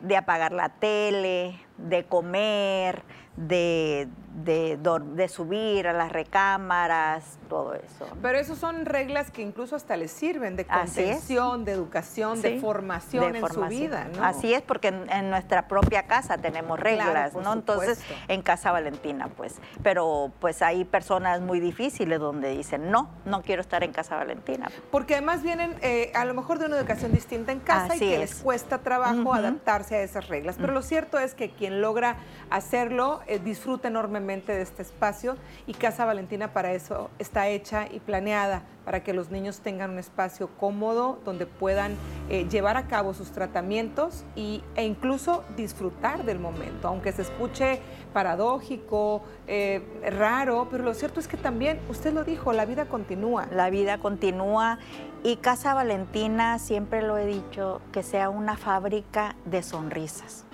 de, 0.00 0.16
apagar 0.16 0.52
la 0.52 0.70
tele, 0.70 1.60
de 1.76 2.04
comer, 2.06 3.02
de, 3.36 4.08
de, 4.44 5.28
subir 5.28 5.86
a 5.86 5.92
las 5.92 6.12
recámaras, 6.12 7.38
todo 7.48 7.74
eso. 7.74 8.06
Pero 8.22 8.38
eso 8.38 8.56
son 8.56 8.84
reglas 8.84 9.30
que 9.30 9.42
incluso 9.42 9.76
hasta 9.76 9.96
les 9.96 10.10
sirven 10.10 10.56
de 10.56 10.64
contención, 10.64 11.64
de 11.64 11.72
educación, 11.72 12.40
de 12.42 12.60
formación 12.60 13.36
en 13.36 13.46
su 13.48 13.64
vida, 13.66 14.08
¿no? 14.16 14.24
Así 14.24 14.52
es, 14.52 14.62
porque 14.62 14.88
en, 14.88 15.30
nuestra 15.30 15.68
propia 15.68 16.06
casa 16.06 16.38
tenemos 16.38 16.78
reglas, 16.78 17.34
¿no? 17.34 17.52
Entonces, 17.52 18.00
en 18.28 18.42
Casa 18.42 18.72
Valentina, 18.72 19.28
pues. 19.28 19.56
Pero 19.82 20.32
pues 20.40 20.62
hay 20.62 20.84
personas 20.84 21.40
muy 21.40 21.60
difíciles 21.60 22.20
donde 22.20 22.50
dicen, 22.50 22.90
no, 22.90 23.10
no 23.24 23.42
quiero 23.42 23.62
estar 23.62 23.82
en 23.82 23.92
Casa 23.92 24.16
Valentina. 24.16 24.70
Porque 24.90 25.14
además 25.14 25.42
vienen 25.42 25.74
eh, 25.82 26.12
a 26.14 26.24
lo 26.24 26.34
mejor 26.34 26.58
de 26.58 26.66
una 26.66 26.76
educación 26.76 27.12
distinta 27.12 27.52
en 27.52 27.60
casa 27.60 27.96
y 27.96 27.98
que 27.98 28.18
les 28.18 28.36
cuesta 28.36 28.78
trabajo 28.78 29.34
adaptarse 29.34 29.96
a 29.96 30.02
esas 30.02 30.28
reglas. 30.28 30.56
Pero 30.60 30.72
lo 30.72 30.82
cierto 30.82 31.18
es 31.18 31.34
que 31.34 31.50
quien 31.50 31.80
logra 31.80 32.16
hacerlo 32.50 33.22
eh, 33.26 33.38
disfruta 33.38 33.88
enormemente 33.88 34.52
de 34.52 34.62
este 34.62 34.82
espacio 34.82 35.36
y 35.66 35.74
Casa 35.74 36.04
Valentina 36.04 36.52
para 36.52 36.72
eso 36.72 37.10
está 37.18 37.48
hecha 37.48 37.86
y 37.90 38.00
planeada 38.00 38.62
para 38.84 39.02
que 39.02 39.14
los 39.14 39.30
niños 39.30 39.60
tengan 39.60 39.90
un 39.92 39.98
espacio 39.98 40.48
cómodo 40.58 41.18
donde 41.24 41.46
puedan 41.46 41.96
eh, 42.28 42.46
llevar 42.50 42.76
a 42.76 42.86
cabo 42.86 43.14
sus 43.14 43.30
tratamientos 43.30 44.24
y, 44.36 44.62
e 44.76 44.84
incluso 44.84 45.44
disfrutar 45.56 46.24
del 46.24 46.38
momento, 46.38 46.88
aunque 46.88 47.12
se 47.12 47.22
escuche 47.22 47.80
paradójico, 48.12 49.22
eh, 49.46 49.82
raro, 50.16 50.68
pero 50.70 50.84
lo 50.84 50.94
cierto 50.94 51.20
es 51.20 51.28
que 51.28 51.36
también, 51.36 51.80
usted 51.88 52.12
lo 52.12 52.24
dijo, 52.24 52.52
la 52.52 52.64
vida 52.64 52.86
continúa. 52.86 53.46
La 53.50 53.70
vida 53.70 53.98
continúa 53.98 54.78
y 55.22 55.36
Casa 55.36 55.74
Valentina, 55.74 56.58
siempre 56.58 57.02
lo 57.02 57.18
he 57.18 57.26
dicho, 57.26 57.80
que 57.92 58.02
sea 58.02 58.28
una 58.28 58.56
fábrica 58.56 59.36
de 59.44 59.62
sonrisas, 59.62 60.44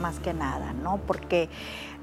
más 0.00 0.18
que 0.18 0.34
nada, 0.34 0.72
¿no? 0.72 0.98
Porque 1.06 1.48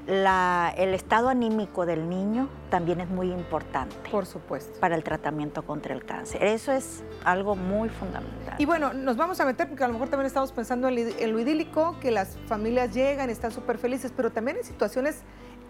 el 0.06 0.94
estado 0.94 1.28
anímico 1.28 1.86
del 1.86 2.08
niño 2.08 2.48
también 2.70 3.00
es 3.00 3.08
muy 3.08 3.30
importante. 3.30 3.94
Por 4.10 4.26
supuesto. 4.26 4.78
Para 4.80 4.94
el 4.94 5.04
tratamiento 5.04 5.62
contra 5.62 5.94
el 5.94 6.04
cáncer. 6.04 6.42
Eso 6.42 6.72
es 6.72 7.04
algo 7.24 7.54
muy 7.54 7.88
fundamental. 7.88 8.56
Y 8.58 8.64
bueno, 8.64 8.92
nos 8.92 9.16
vamos 9.16 9.40
a 9.40 9.44
meter 9.44 9.68
porque 9.68 9.84
a 9.84 9.86
lo 9.86 9.92
mejor 9.92 10.08
también 10.08 10.26
estamos 10.26 10.52
pensando 10.52 10.88
en 10.88 11.32
lo 11.32 11.40
idílico, 11.40 11.96
que 12.00 12.10
las 12.10 12.36
familias 12.46 12.92
llegan, 12.92 13.30
están 13.30 13.52
súper 13.52 13.78
felices, 13.78 14.12
pero 14.16 14.30
también 14.30 14.56
en 14.56 14.64
situaciones 14.64 15.22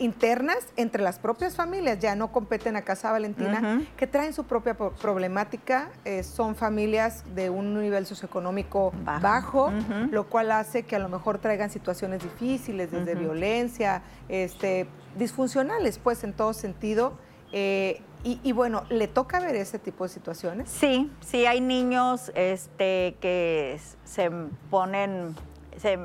internas 0.02 0.58
entre 0.76 1.02
las 1.02 1.18
propias 1.18 1.54
familias, 1.54 1.98
ya 1.98 2.16
no 2.16 2.32
competen 2.32 2.76
a 2.76 2.82
Casa 2.82 3.12
Valentina, 3.12 3.82
que 3.96 4.06
traen 4.06 4.32
su 4.32 4.44
propia 4.44 4.76
problemática, 4.76 5.90
eh, 6.04 6.22
son 6.22 6.56
familias 6.56 7.24
de 7.34 7.50
un 7.50 7.80
nivel 7.80 8.04
socioeconómico 8.06 8.92
bajo, 9.04 9.72
lo 10.10 10.28
cual 10.28 10.52
hace 10.52 10.82
que 10.82 10.96
a 10.96 10.98
lo 10.98 11.08
mejor 11.08 11.38
traigan 11.38 11.70
situaciones 11.70 12.22
difíciles, 12.22 12.90
desde 12.90 13.14
violencia, 13.14 14.02
este, 14.28 14.86
disfuncionales, 15.16 15.98
pues 15.98 16.24
en 16.24 16.32
todo 16.32 16.52
sentido. 16.52 17.12
Eh, 17.52 18.02
y, 18.24 18.52
bueno, 18.52 18.84
¿le 18.88 19.08
toca 19.08 19.40
ver 19.40 19.56
ese 19.56 19.80
tipo 19.80 20.04
de 20.04 20.10
situaciones? 20.10 20.70
Sí, 20.70 21.10
sí 21.20 21.44
hay 21.44 21.60
niños 21.60 22.30
este, 22.36 23.16
que 23.20 23.80
se 24.04 24.30
ponen, 24.70 25.34
se 25.76 25.98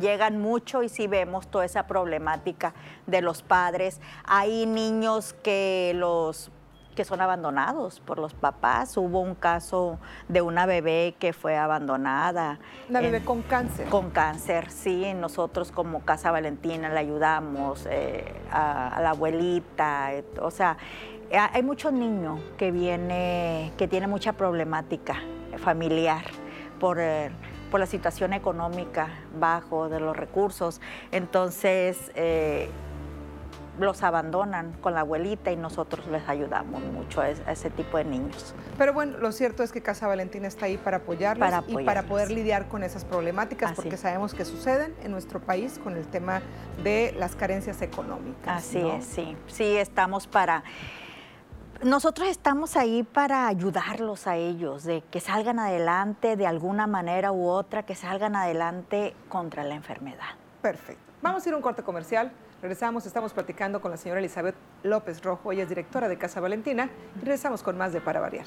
llegan 0.00 0.38
mucho 0.40 0.82
y 0.82 0.88
sí 0.88 1.06
vemos 1.06 1.48
toda 1.48 1.64
esa 1.64 1.86
problemática 1.86 2.74
de 3.06 3.22
los 3.22 3.42
padres. 3.42 4.00
Hay 4.24 4.66
niños 4.66 5.34
que 5.42 5.92
los 5.94 6.50
que 6.96 7.04
son 7.04 7.20
abandonados 7.20 8.00
por 8.00 8.18
los 8.18 8.34
papás. 8.34 8.96
Hubo 8.96 9.20
un 9.20 9.36
caso 9.36 10.00
de 10.28 10.40
una 10.40 10.66
bebé 10.66 11.14
que 11.20 11.32
fue 11.32 11.56
abandonada. 11.56 12.58
Una 12.88 13.00
bebé 13.00 13.22
con 13.22 13.42
cáncer. 13.42 13.88
Con 13.88 14.10
cáncer, 14.10 14.70
sí. 14.70 15.12
Nosotros 15.14 15.70
como 15.70 16.00
Casa 16.00 16.32
Valentina 16.32 16.88
le 16.88 16.98
ayudamos 16.98 17.86
eh, 17.88 18.34
a, 18.50 18.98
la 19.00 19.10
abuelita. 19.10 20.10
o 20.40 20.50
sea, 20.50 20.78
hay 21.52 21.62
muchos 21.62 21.92
niños 21.92 22.40
que 22.56 22.72
viene, 22.72 23.72
que 23.76 23.86
tiene 23.86 24.06
mucha 24.06 24.32
problemática 24.32 25.16
familiar 25.58 26.24
por 26.80 26.98
por 27.70 27.80
la 27.80 27.86
situación 27.86 28.32
económica 28.32 29.08
bajo 29.38 29.88
de 29.88 30.00
los 30.00 30.16
recursos. 30.16 30.80
Entonces, 31.12 32.12
eh, 32.14 32.68
los 33.78 34.02
abandonan 34.02 34.72
con 34.80 34.94
la 34.94 35.00
abuelita 35.00 35.50
y 35.50 35.56
nosotros 35.56 36.06
les 36.06 36.26
ayudamos 36.28 36.82
mucho 36.82 37.20
a, 37.20 37.28
ese 37.28 37.70
tipo 37.70 37.98
de 37.98 38.04
niños. 38.04 38.54
Pero 38.78 38.92
bueno, 38.92 39.18
lo 39.18 39.32
cierto 39.32 39.62
es 39.62 39.72
que 39.72 39.82
Casa 39.82 40.06
Valentina 40.06 40.48
está 40.48 40.66
ahí 40.66 40.78
para 40.78 40.98
apoyarlos, 40.98 41.64
y 41.68 41.84
para 41.84 42.04
poder 42.04 42.30
lidiar 42.30 42.68
con 42.68 42.82
esas 42.82 43.04
problemáticas, 43.04 43.72
porque 43.72 43.96
sabemos 43.96 44.34
que 44.34 44.44
suceden 44.44 44.94
en 45.02 45.12
nuestro 45.12 45.40
país 45.40 45.78
con 45.78 45.96
el 45.96 46.06
tema 46.06 46.42
de 46.82 47.14
las 47.18 47.36
carencias 47.36 47.82
económicas. 47.82 48.64
Así 48.64 48.78
es, 48.78 49.04
sí. 49.04 49.36
Sí, 49.46 49.76
estamos 49.76 50.26
para 50.26 50.64
nosotros 51.82 52.28
estamos 52.28 52.76
ahí 52.76 53.02
para 53.02 53.46
ayudarlos 53.46 54.26
a 54.26 54.36
ellos, 54.36 54.84
de 54.84 55.02
que 55.10 55.20
salgan 55.20 55.58
adelante 55.58 56.36
de 56.36 56.46
alguna 56.46 56.86
manera 56.86 57.32
u 57.32 57.46
otra, 57.46 57.84
que 57.84 57.94
salgan 57.94 58.36
adelante 58.36 59.14
contra 59.28 59.64
la 59.64 59.74
enfermedad. 59.74 60.36
Perfecto. 60.62 61.02
Vamos 61.22 61.44
a 61.44 61.48
ir 61.48 61.54
a 61.54 61.56
un 61.56 61.62
corte 61.62 61.82
comercial. 61.82 62.32
Regresamos, 62.62 63.06
estamos 63.06 63.32
platicando 63.32 63.80
con 63.80 63.90
la 63.90 63.96
señora 63.96 64.20
Elizabeth 64.20 64.54
López 64.82 65.22
Rojo, 65.22 65.52
ella 65.52 65.64
es 65.64 65.68
directora 65.68 66.08
de 66.08 66.16
Casa 66.16 66.40
Valentina, 66.40 66.88
regresamos 67.16 67.62
con 67.62 67.76
más 67.76 67.92
de 67.92 68.00
Para 68.00 68.20
Variar. 68.20 68.46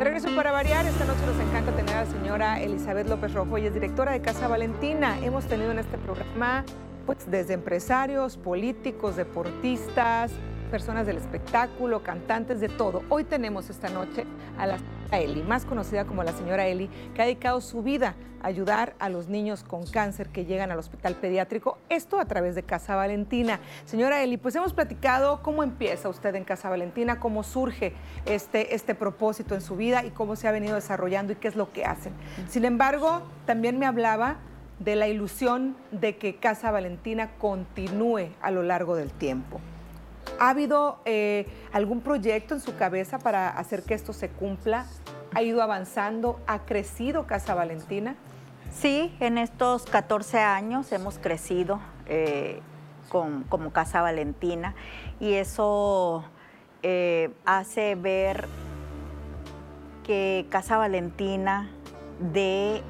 De 0.00 0.04
regreso 0.04 0.34
para 0.34 0.50
variar, 0.50 0.86
esta 0.86 1.04
noche 1.04 1.20
nos 1.26 1.38
encanta 1.46 1.72
tener 1.76 1.94
a 1.94 2.04
la 2.04 2.10
señora 2.10 2.58
Elizabeth 2.58 3.06
López 3.06 3.34
Rojo, 3.34 3.58
ella 3.58 3.68
es 3.68 3.74
directora 3.74 4.12
de 4.12 4.22
Casa 4.22 4.48
Valentina. 4.48 5.18
Hemos 5.20 5.44
tenido 5.44 5.72
en 5.72 5.78
este 5.78 5.98
programa 5.98 6.64
pues 7.04 7.30
desde 7.30 7.52
empresarios, 7.52 8.38
políticos, 8.38 9.16
deportistas, 9.16 10.32
personas 10.70 11.06
del 11.06 11.16
espectáculo, 11.16 12.02
cantantes, 12.02 12.60
de 12.60 12.68
todo. 12.68 13.02
Hoy 13.08 13.24
tenemos 13.24 13.68
esta 13.68 13.90
noche 13.90 14.24
a 14.56 14.66
la 14.66 14.78
señora 14.78 15.18
Eli, 15.18 15.42
más 15.42 15.64
conocida 15.64 16.04
como 16.04 16.22
la 16.22 16.32
señora 16.32 16.66
Eli, 16.68 16.88
que 17.14 17.22
ha 17.22 17.24
dedicado 17.24 17.60
su 17.60 17.82
vida 17.82 18.14
a 18.40 18.46
ayudar 18.46 18.94
a 19.00 19.08
los 19.08 19.28
niños 19.28 19.64
con 19.64 19.84
cáncer 19.84 20.28
que 20.28 20.44
llegan 20.44 20.70
al 20.70 20.78
hospital 20.78 21.16
pediátrico, 21.16 21.78
esto 21.88 22.20
a 22.20 22.24
través 22.24 22.54
de 22.54 22.62
Casa 22.62 22.94
Valentina. 22.94 23.58
Señora 23.84 24.22
Eli, 24.22 24.36
pues 24.36 24.54
hemos 24.54 24.72
platicado 24.72 25.42
cómo 25.42 25.64
empieza 25.64 26.08
usted 26.08 26.34
en 26.36 26.44
Casa 26.44 26.70
Valentina, 26.70 27.18
cómo 27.18 27.42
surge 27.42 27.92
este, 28.24 28.74
este 28.74 28.94
propósito 28.94 29.56
en 29.56 29.60
su 29.60 29.76
vida 29.76 30.04
y 30.04 30.10
cómo 30.10 30.36
se 30.36 30.46
ha 30.46 30.52
venido 30.52 30.76
desarrollando 30.76 31.32
y 31.32 31.36
qué 31.36 31.48
es 31.48 31.56
lo 31.56 31.72
que 31.72 31.84
hacen. 31.84 32.12
Sin 32.48 32.64
embargo, 32.64 33.22
también 33.44 33.78
me 33.78 33.86
hablaba 33.86 34.36
de 34.78 34.96
la 34.96 35.08
ilusión 35.08 35.76
de 35.90 36.16
que 36.16 36.36
Casa 36.36 36.70
Valentina 36.70 37.32
continúe 37.38 38.30
a 38.40 38.50
lo 38.50 38.62
largo 38.62 38.94
del 38.96 39.10
tiempo. 39.10 39.60
¿Ha 40.38 40.50
habido 40.50 41.00
eh, 41.04 41.46
algún 41.72 42.00
proyecto 42.00 42.54
en 42.54 42.60
su 42.60 42.76
cabeza 42.76 43.18
para 43.18 43.48
hacer 43.48 43.82
que 43.82 43.94
esto 43.94 44.12
se 44.12 44.28
cumpla? 44.28 44.86
¿Ha 45.34 45.42
ido 45.42 45.62
avanzando? 45.62 46.40
¿Ha 46.46 46.60
crecido 46.60 47.26
Casa 47.26 47.54
Valentina? 47.54 48.16
Sí, 48.72 49.14
en 49.20 49.38
estos 49.38 49.84
14 49.84 50.38
años 50.38 50.92
hemos 50.92 51.18
crecido 51.18 51.80
eh, 52.06 52.60
como 53.08 53.72
Casa 53.72 54.00
Valentina 54.00 54.74
y 55.18 55.32
eso 55.34 56.24
eh, 56.82 57.30
hace 57.44 57.96
ver 57.96 58.46
que 60.04 60.46
Casa 60.48 60.78
Valentina 60.78 61.68
dé 62.32 62.82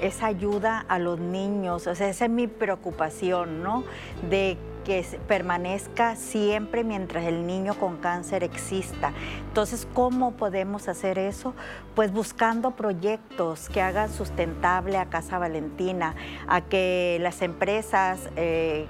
esa 0.00 0.26
ayuda 0.26 0.84
a 0.88 0.98
los 0.98 1.18
niños, 1.18 1.86
o 1.86 1.94
sea, 1.94 2.08
esa 2.08 2.24
es 2.26 2.30
mi 2.30 2.46
preocupación, 2.48 3.62
¿no? 3.62 3.84
De 4.28 4.58
que 4.86 5.04
permanezca 5.26 6.14
siempre 6.14 6.84
mientras 6.84 7.24
el 7.24 7.44
niño 7.44 7.74
con 7.74 7.96
cáncer 7.96 8.44
exista. 8.44 9.12
Entonces, 9.48 9.88
¿cómo 9.92 10.36
podemos 10.36 10.86
hacer 10.86 11.18
eso? 11.18 11.54
Pues 11.96 12.12
buscando 12.12 12.70
proyectos 12.76 13.68
que 13.68 13.82
hagan 13.82 14.12
sustentable 14.12 14.96
a 14.96 15.06
Casa 15.06 15.38
Valentina, 15.38 16.14
a 16.46 16.60
que 16.60 17.18
las 17.20 17.42
empresas 17.42 18.30
eh, 18.36 18.86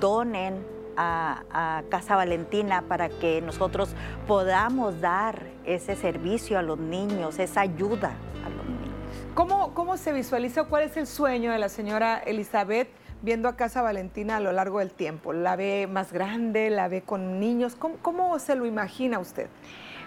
donen 0.00 0.64
a, 0.96 1.82
Casa 1.90 2.16
Valentina 2.16 2.82
para 2.88 3.10
que 3.10 3.42
nosotros 3.42 3.90
podamos 4.26 5.02
dar 5.02 5.42
ese 5.66 5.96
servicio 5.96 6.58
a 6.58 6.62
los 6.62 6.78
niños, 6.78 7.38
esa 7.38 7.60
ayuda 7.60 8.14
a 8.42 8.48
los 8.48 8.64
niños. 8.64 8.94
¿Cómo, 9.34 9.74
cómo 9.74 9.98
se 9.98 10.12
visualiza? 10.12 10.64
¿Cuál 10.64 10.84
es 10.84 10.96
el 10.96 11.06
sueño 11.06 11.52
de 11.52 11.58
la 11.58 11.68
señora 11.68 12.22
Elizabeth? 12.24 13.03
Viendo 13.24 13.48
a 13.48 13.56
Casa 13.56 13.82
Valentina 13.82 14.36
a 14.36 14.40
lo 14.40 14.52
largo 14.52 14.78
del 14.78 14.90
tiempo? 14.90 15.32
¿La 15.32 15.56
ve 15.56 15.88
más 15.90 16.12
grande? 16.12 16.70
¿La 16.70 16.88
ve 16.88 17.02
con 17.02 17.40
niños? 17.40 17.74
¿Cómo, 17.76 18.38
se 18.38 18.54
lo 18.54 18.66
imagina 18.66 19.18
usted? 19.18 19.48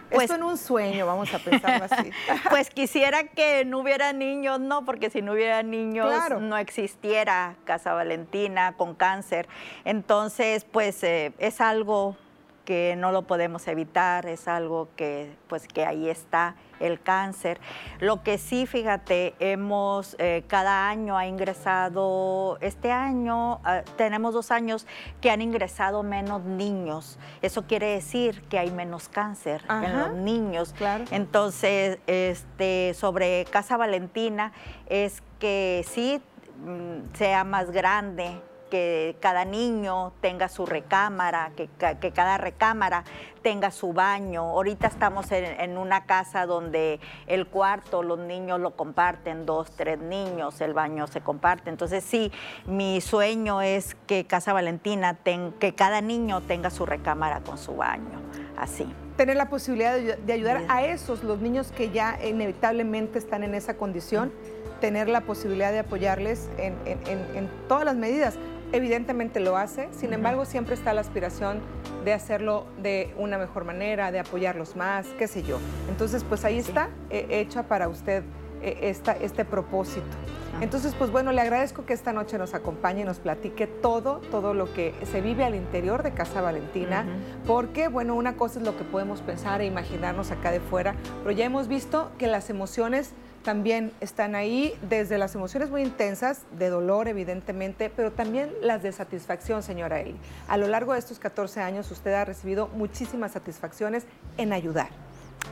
Pues, 0.09 0.23
Esto 0.23 0.35
en 0.35 0.43
un 0.43 0.57
sueño, 0.57 1.05
vamos 1.05 1.33
a 1.33 1.39
pensarlo 1.39 1.85
así. 1.89 2.11
pues 2.49 2.69
quisiera 2.69 3.25
que 3.25 3.65
no 3.65 3.79
hubiera 3.79 4.13
niños, 4.13 4.59
no, 4.61 4.85
porque 4.85 5.09
si 5.09 5.21
no 5.21 5.33
hubiera 5.33 5.63
niños 5.63 6.09
no 6.39 6.57
existiera 6.57 7.55
Casa 7.65 7.93
Valentina 7.93 8.75
con 8.77 8.95
cáncer. 8.95 9.49
Entonces, 9.83 10.63
pues 10.63 11.03
eh, 11.03 11.33
es 11.39 11.59
algo 11.59 12.15
que 12.63 12.95
no 12.97 13.11
lo 13.11 13.23
podemos 13.23 13.67
evitar, 13.67 14.27
es 14.27 14.47
algo 14.47 14.87
que 14.95 15.29
pues 15.47 15.67
que 15.67 15.85
ahí 15.85 16.09
está 16.09 16.55
el 16.79 17.01
cáncer. 17.01 17.59
Lo 17.99 18.23
que 18.23 18.37
sí, 18.37 18.65
fíjate, 18.65 19.35
hemos 19.39 20.15
eh, 20.19 20.43
cada 20.47 20.89
año 20.89 21.17
ha 21.17 21.27
ingresado, 21.27 22.57
este 22.61 22.91
año 22.91 23.59
ah, 23.63 23.81
tenemos 23.97 24.33
dos 24.33 24.51
años 24.51 24.87
que 25.21 25.29
han 25.29 25.41
ingresado 25.41 26.03
menos 26.03 26.43
niños. 26.43 27.17
Eso 27.41 27.63
quiere 27.67 27.87
decir 27.87 28.41
que 28.43 28.59
hay 28.59 28.71
menos 28.71 29.09
cáncer 29.09 29.63
en 29.69 29.97
los 29.97 30.13
niños. 30.13 30.73
Claro. 30.77 31.05
Entonces, 31.11 31.99
este, 32.07 32.93
sobre 32.93 33.45
Casa 33.45 33.77
Valentina 33.77 34.51
es 34.87 35.23
que 35.39 35.85
sí 35.87 36.21
mm, 36.65 37.15
sea 37.15 37.43
más 37.43 37.71
grande, 37.71 38.41
que 38.69 39.15
cada 39.19 39.45
niño 39.45 40.13
tenga 40.21 40.49
su 40.49 40.65
recámara, 40.65 41.51
que, 41.55 41.69
cada 42.11 42.37
recámara 42.37 43.03
tenga 43.41 43.71
su 43.71 43.93
baño. 43.93 44.41
Ahorita 44.41 44.87
estamos 44.87 45.31
en, 45.31 45.77
una 45.77 46.05
casa 46.05 46.45
donde 46.45 46.99
el 47.27 47.47
cuarto 47.47 48.03
los 48.03 48.19
niños 48.19 48.59
lo 48.59 48.71
comparten, 48.75 49.45
dos, 49.45 49.71
tres 49.71 49.99
niños, 49.99 50.59
el 50.61 50.73
baño 50.73 51.07
se 51.07 51.21
comparte. 51.21 51.69
Entonces 51.69 52.03
sí, 52.03 52.31
mi 52.65 52.99
sueño 53.01 53.61
es 53.61 53.95
que 54.05 54.25
Casa 54.25 54.53
Valentina, 54.53 55.17
que 55.59 55.73
cada 55.75 56.01
niño 56.01 56.41
tenga 56.41 56.69
su 56.69 56.85
recámara 56.85 57.41
con 57.41 57.57
su 57.57 57.75
baño, 57.75 58.19
así. 58.57 58.87
Tener 59.15 59.37
la 59.37 59.49
posibilidad 59.49 59.97
de, 59.97 60.33
ayudar 60.33 60.63
a 60.67 60.83
esos, 60.83 61.23
los 61.23 61.39
niños 61.39 61.71
que 61.71 61.89
ya 61.89 62.19
inevitablemente 62.23 63.17
están 63.17 63.43
en 63.43 63.55
esa 63.55 63.75
condición, 63.75 64.31
tener 64.79 65.09
la 65.09 65.21
posibilidad 65.21 65.71
de 65.71 65.79
apoyarles 65.79 66.49
en 66.57 67.49
todas 67.67 67.85
las 67.85 67.95
medidas 67.95 68.37
evidentemente 68.71 69.39
lo 69.39 69.57
hace, 69.57 69.89
sin 69.91 70.13
embargo 70.13 70.45
siempre 70.45 70.75
está 70.75 70.93
la 70.93 71.01
aspiración 71.01 71.61
de 72.03 72.13
hacerlo 72.13 72.65
de 72.81 73.13
una 73.17 73.37
mejor 73.37 73.65
manera, 73.65 74.11
de 74.11 74.19
apoyarlos 74.19 74.75
más, 74.75 75.07
qué 75.17 75.27
sé 75.27 75.43
yo. 75.43 75.59
Entonces, 75.89 76.23
pues 76.23 76.45
ahí 76.45 76.57
está 76.57 76.89
eh, 77.09 77.27
hecha 77.29 77.63
para 77.63 77.87
usted 77.89 78.23
eh, 78.61 78.95
este 79.21 79.45
propósito. 79.45 80.05
Ah. 80.53 80.59
Entonces, 80.61 80.95
pues 80.97 81.11
bueno, 81.11 81.31
le 81.31 81.41
agradezco 81.41 81.85
que 81.85 81.93
esta 81.93 82.13
noche 82.13 82.37
nos 82.37 82.53
acompañe 82.53 83.01
y 83.01 83.03
nos 83.03 83.19
platique 83.19 83.67
todo, 83.67 84.21
todo 84.31 84.53
lo 84.53 84.73
que 84.73 84.93
se 85.11 85.21
vive 85.21 85.43
al 85.43 85.53
interior 85.53 86.01
de 86.01 86.11
Casa 86.11 86.41
Valentina, 86.41 87.05
porque, 87.45 87.87
bueno, 87.87 88.15
una 88.15 88.35
cosa 88.35 88.59
es 88.59 88.65
lo 88.65 88.77
que 88.77 88.83
podemos 88.83 89.21
pensar 89.21 89.61
e 89.61 89.65
imaginarnos 89.65 90.31
acá 90.31 90.51
de 90.51 90.59
fuera, 90.59 90.95
pero 91.23 91.31
ya 91.31 91.45
hemos 91.45 91.67
visto 91.67 92.11
que 92.17 92.27
las 92.27 92.49
emociones 92.49 93.13
también 93.47 93.93
están 94.01 94.35
ahí 94.35 94.77
desde 94.89 95.17
las 95.17 95.33
emociones 95.33 95.69
muy 95.69 95.81
intensas, 95.81 96.41
de 96.59 96.67
dolor 96.67 97.07
evidentemente, 97.07 97.89
pero 97.89 98.11
también 98.11 98.51
las 98.61 98.83
de 98.83 98.91
satisfacción, 98.91 99.63
señora 99.63 100.01
Eli. 100.01 100.17
A 100.49 100.57
lo 100.57 100.67
largo 100.67 100.91
de 100.91 100.99
estos 100.99 101.17
14 101.17 101.61
años 101.61 101.89
usted 101.89 102.13
ha 102.13 102.25
recibido 102.25 102.67
muchísimas 102.67 103.31
satisfacciones 103.31 104.05
en 104.37 104.51
ayudar. 104.51 104.89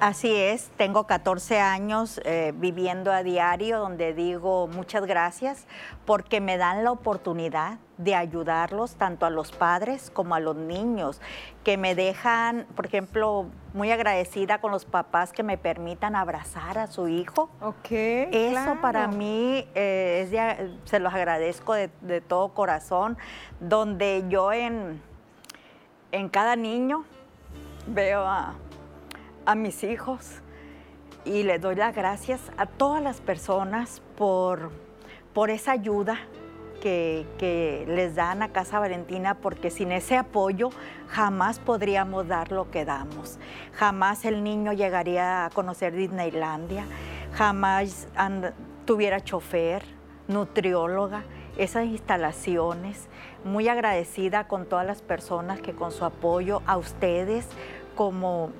Así 0.02 0.36
es, 0.36 0.72
tengo 0.76 1.08
14 1.08 1.62
años 1.62 2.20
eh, 2.26 2.52
viviendo 2.58 3.14
a 3.14 3.24
diario 3.24 3.80
donde 3.80 4.14
digo 4.14 4.68
muchas 4.68 5.06
gracias 5.06 5.66
porque 6.04 6.42
me 6.42 6.58
dan 6.58 6.84
la 6.84 6.92
oportunidad 6.92 7.80
de 7.98 8.14
ayudarlos 8.14 8.96
tanto 8.96 9.26
a 9.26 9.30
los 9.30 9.54
padres 9.54 10.10
como 10.10 10.36
a 10.36 10.42
los 10.42 10.58
niños, 10.58 11.22
que 11.64 11.78
me 11.78 11.96
dejan, 11.96 12.68
por 12.76 12.88
ejemplo, 12.88 13.46
muy 13.76 13.92
agradecida 13.92 14.60
con 14.60 14.72
los 14.72 14.86
papás 14.86 15.32
que 15.32 15.44
me 15.44 15.60
permitan 15.60 16.16
abrazar 16.16 16.80
a 16.80 16.88
su 16.88 17.08
hijo. 17.08 17.50
Ok. 17.62 17.92
Eso 17.92 18.78
para 18.82 19.08
mí 19.08 19.68
eh, 19.76 20.68
se 20.86 21.00
los 21.00 21.14
agradezco 21.14 21.74
de, 21.74 22.22
todo 22.22 22.50
corazón, 22.50 23.18
donde 23.60 24.24
yo 24.30 24.52
en, 24.52 25.00
en 26.12 26.30
cada 26.30 26.56
niño 26.56 27.06
veo 27.86 28.22
a 28.22 28.56
a 29.46 29.56
mis 29.56 29.84
hijos 29.84 30.42
y 31.24 31.44
le 31.44 31.60
doy 31.60 31.76
las 31.76 31.96
gracias 31.96 32.42
a 32.58 32.66
todas 32.66 33.02
las 33.02 33.22
personas 33.22 34.02
por, 34.18 34.72
por 35.34 35.50
esa 35.50 35.72
ayuda 35.72 36.20
que, 36.86 37.26
que, 37.40 37.84
les 37.88 38.14
dan 38.14 38.44
a 38.44 38.50
Casa 38.50 38.78
Valentina, 38.78 39.34
porque 39.34 39.72
sin 39.72 39.92
ese 39.92 40.18
apoyo 40.18 40.70
jamás 41.08 41.58
podríamos 41.58 42.28
dar 42.28 42.52
lo 42.52 42.70
que 42.70 42.86
damos. 42.86 43.40
Jamás 43.74 44.24
el 44.24 44.44
niño 44.44 44.72
llegaría 44.72 45.48
a 45.48 45.50
conocer 45.50 45.96
Disneylandia, 45.96 46.86
jamás 47.34 48.08
tuviera 48.86 49.20
chofer, 49.20 49.84
nutrióloga, 50.28 51.24
esas 51.58 51.86
instalaciones. 51.86 53.08
Muy 53.44 53.68
agradecida 53.68 54.48
con 54.48 54.68
todas 54.68 54.86
las 54.86 55.02
personas 55.02 55.60
que 55.62 55.74
con 55.74 55.92
su 55.92 56.06
apoyo 56.06 56.62
a 56.68 56.78
ustedes 56.78 57.48
como 57.96 58.52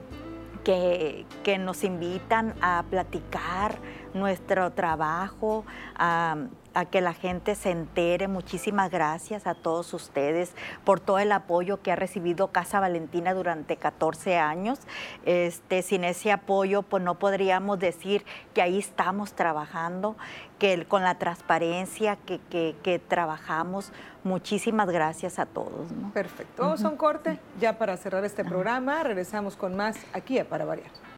que, 0.64 1.28
nos 1.60 1.84
invitan 1.84 2.56
a 2.60 2.84
platicar 2.90 3.78
nuestro 4.16 4.72
trabajo, 4.72 5.64
a, 5.96 6.38
que 6.84 7.00
la 7.00 7.14
gente 7.14 7.56
se 7.56 7.72
entere. 7.72 8.28
Muchísimas 8.28 8.92
gracias 8.92 9.48
a 9.48 9.54
todos 9.54 9.94
ustedes 9.94 10.52
por 10.84 11.00
todo 11.00 11.20
el 11.20 11.32
apoyo 11.32 11.82
que 11.82 11.94
ha 11.94 11.96
recibido 11.96 12.48
Casa 12.48 12.82
Valentina 12.82 13.34
durante 13.34 13.78
14 13.78 14.38
años. 14.38 14.80
Este, 15.24 15.82
sin 15.82 16.04
ese 16.04 16.34
apoyo, 16.34 16.82
pues 16.82 17.02
no 17.02 17.16
podríamos 17.16 17.80
decir 17.80 18.26
que 18.54 18.62
ahí 18.62 18.80
estamos 18.80 19.32
trabajando, 19.32 20.18
que 20.60 20.86
con 20.86 21.04
la 21.04 21.18
transparencia 21.18 22.18
que, 22.18 22.42
que 22.50 23.00
trabajamos 23.00 23.94
Muchísimas 24.26 24.90
gracias 24.90 25.38
a 25.38 25.46
todos. 25.46 25.88
Perfecto. 26.12 26.64
Vamos 26.64 26.84
a 26.84 26.90
un 26.90 26.98
corte 26.98 27.38
ya 27.60 27.78
para 27.78 27.96
cerrar 27.96 28.26
este 28.26 28.44
programa. 28.44 29.04
Regresamos 29.04 29.56
con 29.56 29.76
más 29.76 29.98
aquí 30.14 30.40
a 30.40 30.50
Para 30.50 30.66
Variar. 30.66 31.15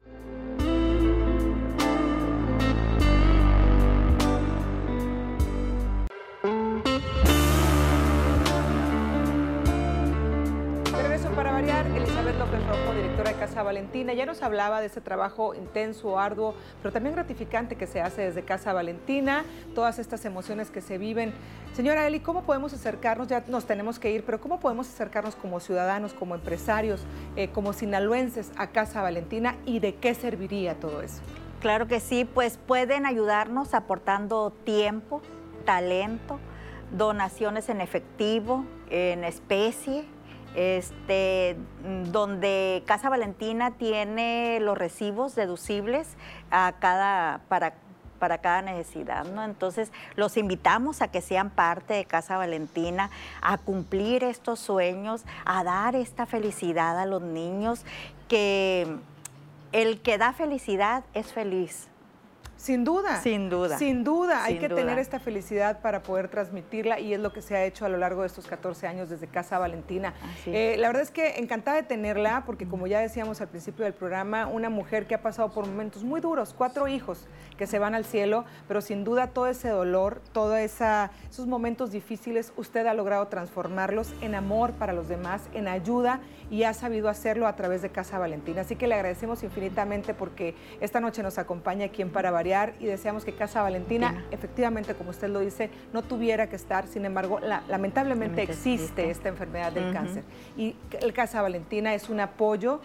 Valentina. 13.62 14.12
Ya 14.12 14.26
nos 14.26 14.42
hablaba 14.42 14.80
de 14.80 14.86
ese 14.86 15.00
trabajo 15.00 15.54
intenso, 15.54 16.18
arduo, 16.18 16.54
pero 16.82 16.92
también 16.92 17.14
gratificante 17.14 17.76
que 17.76 17.86
se 17.86 18.00
hace 18.00 18.22
desde 18.22 18.42
Casa 18.44 18.72
Valentina, 18.72 19.44
todas 19.74 19.98
estas 19.98 20.24
emociones 20.24 20.70
que 20.70 20.80
se 20.80 20.98
viven. 20.98 21.32
Señora 21.74 22.06
Eli, 22.06 22.20
¿cómo 22.20 22.42
podemos 22.42 22.72
acercarnos? 22.72 23.28
Ya 23.28 23.44
nos 23.48 23.66
tenemos 23.66 23.98
que 23.98 24.10
ir, 24.10 24.24
pero 24.24 24.40
¿cómo 24.40 24.60
podemos 24.60 24.88
acercarnos 24.88 25.36
como 25.36 25.60
ciudadanos, 25.60 26.12
como 26.12 26.34
empresarios, 26.34 27.04
eh, 27.36 27.48
como 27.48 27.72
sinaloenses 27.72 28.50
a 28.56 28.68
Casa 28.68 29.02
Valentina 29.02 29.56
y 29.64 29.78
de 29.78 29.94
qué 29.94 30.14
serviría 30.14 30.74
todo 30.74 31.02
eso? 31.02 31.22
Claro 31.60 31.88
que 31.88 32.00
sí, 32.00 32.24
pues 32.24 32.56
pueden 32.56 33.04
ayudarnos 33.04 33.74
aportando 33.74 34.52
tiempo, 34.64 35.22
talento, 35.64 36.38
donaciones 36.96 37.68
en 37.68 37.80
efectivo, 37.80 38.64
en 38.90 39.24
especie, 39.24 40.04
este, 40.58 41.56
donde 42.10 42.82
Casa 42.84 43.08
Valentina 43.08 43.70
tiene 43.70 44.58
los 44.60 44.76
recibos 44.76 45.36
deducibles 45.36 46.16
a 46.50 46.74
cada, 46.80 47.42
para, 47.48 47.74
para 48.18 48.38
cada 48.38 48.62
necesidad, 48.62 49.24
¿no? 49.24 49.44
Entonces, 49.44 49.92
los 50.16 50.36
invitamos 50.36 51.00
a 51.00 51.12
que 51.12 51.20
sean 51.20 51.50
parte 51.50 51.94
de 51.94 52.04
Casa 52.06 52.36
Valentina, 52.36 53.08
a 53.40 53.56
cumplir 53.58 54.24
estos 54.24 54.58
sueños, 54.58 55.24
a 55.44 55.62
dar 55.62 55.94
esta 55.94 56.26
felicidad 56.26 56.98
a 56.98 57.06
los 57.06 57.22
niños, 57.22 57.84
que 58.26 58.96
el 59.70 60.00
que 60.00 60.18
da 60.18 60.32
felicidad 60.32 61.04
es 61.14 61.32
feliz. 61.32 61.88
Sin 62.58 62.84
duda. 62.84 63.22
Sin 63.22 63.48
duda. 63.48 63.78
Sin 63.78 64.02
duda. 64.02 64.42
Hay 64.42 64.58
que 64.58 64.68
tener 64.68 64.98
esta 64.98 65.20
felicidad 65.20 65.80
para 65.80 66.02
poder 66.02 66.28
transmitirla 66.28 66.98
y 66.98 67.14
es 67.14 67.20
lo 67.20 67.32
que 67.32 67.40
se 67.40 67.54
ha 67.54 67.64
hecho 67.64 67.86
a 67.86 67.88
lo 67.88 67.96
largo 67.98 68.22
de 68.22 68.26
estos 68.26 68.48
14 68.48 68.88
años 68.88 69.08
desde 69.08 69.28
Casa 69.28 69.60
Valentina. 69.60 70.12
Eh, 70.44 70.74
la 70.76 70.88
verdad 70.88 71.04
es 71.04 71.12
que 71.12 71.38
encantada 71.38 71.76
de 71.76 71.84
tenerla 71.84 72.42
porque 72.44 72.66
como 72.66 72.88
ya 72.88 72.98
decíamos 72.98 73.40
al 73.40 73.46
principio 73.46 73.84
del 73.84 73.94
programa, 73.94 74.48
una 74.48 74.70
mujer 74.70 75.06
que 75.06 75.14
ha 75.14 75.22
pasado 75.22 75.52
por 75.52 75.66
momentos 75.66 76.02
muy 76.02 76.20
duros, 76.20 76.52
cuatro 76.52 76.88
hijos 76.88 77.28
que 77.56 77.68
se 77.68 77.78
van 77.78 77.94
al 77.94 78.04
cielo, 78.04 78.44
pero 78.66 78.80
sin 78.80 79.04
duda 79.04 79.28
todo 79.28 79.46
ese 79.46 79.68
dolor, 79.68 80.20
todos 80.32 80.58
esos 80.58 81.46
momentos 81.46 81.92
difíciles, 81.92 82.52
usted 82.56 82.86
ha 82.86 82.94
logrado 82.94 83.28
transformarlos 83.28 84.12
en 84.20 84.34
amor 84.34 84.72
para 84.72 84.92
los 84.92 85.08
demás, 85.08 85.42
en 85.54 85.68
ayuda 85.68 86.20
y 86.50 86.64
ha 86.64 86.74
sabido 86.74 87.08
hacerlo 87.08 87.46
a 87.46 87.54
través 87.54 87.82
de 87.82 87.90
Casa 87.90 88.18
Valentina. 88.18 88.62
Así 88.62 88.74
que 88.74 88.88
le 88.88 88.94
agradecemos 88.94 89.44
infinitamente 89.44 90.12
porque 90.12 90.56
esta 90.80 90.98
noche 90.98 91.22
nos 91.22 91.38
acompaña 91.38 91.86
aquí 91.86 92.02
en 92.02 92.10
Y 92.80 92.86
deseamos 92.86 93.24
que 93.24 93.34
Casa 93.34 93.62
Valentina, 93.62 94.24
efectivamente, 94.30 94.94
como 94.94 95.10
usted 95.10 95.28
lo 95.28 95.40
dice, 95.40 95.70
no 95.92 96.02
tuviera 96.02 96.48
que 96.48 96.56
estar. 96.56 96.86
Sin 96.86 97.04
embargo, 97.04 97.40
lamentablemente 97.68 98.42
existe, 98.42 99.10
esta 99.10 99.28
enfermedad 99.28 99.72
del 99.72 99.92
cáncer. 99.92 100.24
Y 100.56 100.74
el 101.00 101.12
Casa 101.12 101.42
Valentina 101.42 101.94
es 101.94 102.08
un 102.08 102.20
apoyo, 102.20 102.80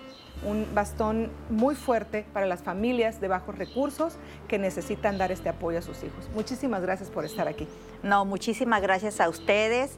un 0.46 0.68
bastón 0.74 1.32
muy 1.50 1.76
fuerte 1.76 2.26
para 2.34 2.46
las 2.46 2.62
familias 2.62 3.22
de 3.22 3.28
bajos 3.30 3.58
recursos 3.58 4.18
que 4.48 4.58
necesitan 4.58 5.18
dar 5.18 5.32
este 5.32 5.50
apoyo 5.50 5.80
a 5.80 5.82
sus 5.82 6.04
hijos. 6.04 6.30
Muchísimas 6.34 6.82
gracias 6.82 7.10
por 7.10 7.24
estar 7.24 7.48
aquí. 7.48 7.68
No, 8.02 8.26
muchísimas 8.26 8.82
gracias 8.82 9.22
a 9.22 9.30
ustedes. 9.30 9.98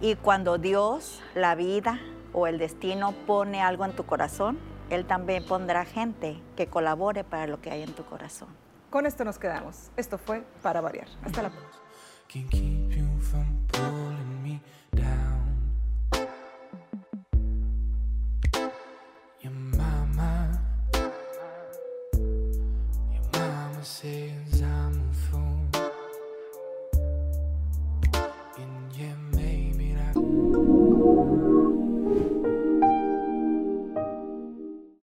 Y 0.00 0.16
cuando 0.16 0.58
Dios, 0.58 1.22
la 1.34 1.54
vida, 1.54 2.00
o 2.32 2.46
el 2.46 2.58
destino 2.58 3.12
pone 3.26 3.60
algo 3.60 3.84
en 3.84 3.92
tu 3.92 4.04
corazón, 4.04 4.58
Él 4.90 5.04
también 5.04 5.44
pondrá 5.44 5.84
gente 5.84 6.40
que 6.56 6.66
colabore 6.66 7.24
para 7.24 7.46
lo 7.46 7.60
que 7.60 7.70
hay 7.70 7.82
en 7.82 7.92
tu 7.92 8.04
corazón. 8.04 8.48
Con 8.92 9.06
esto 9.06 9.24
nos 9.24 9.38
quedamos. 9.38 9.90
Esto 9.96 10.18
fue 10.18 10.44
Para 10.60 10.82
Variar. 10.82 11.08
Hasta 11.24 11.42
la 11.42 11.48
próxima. 11.48 11.80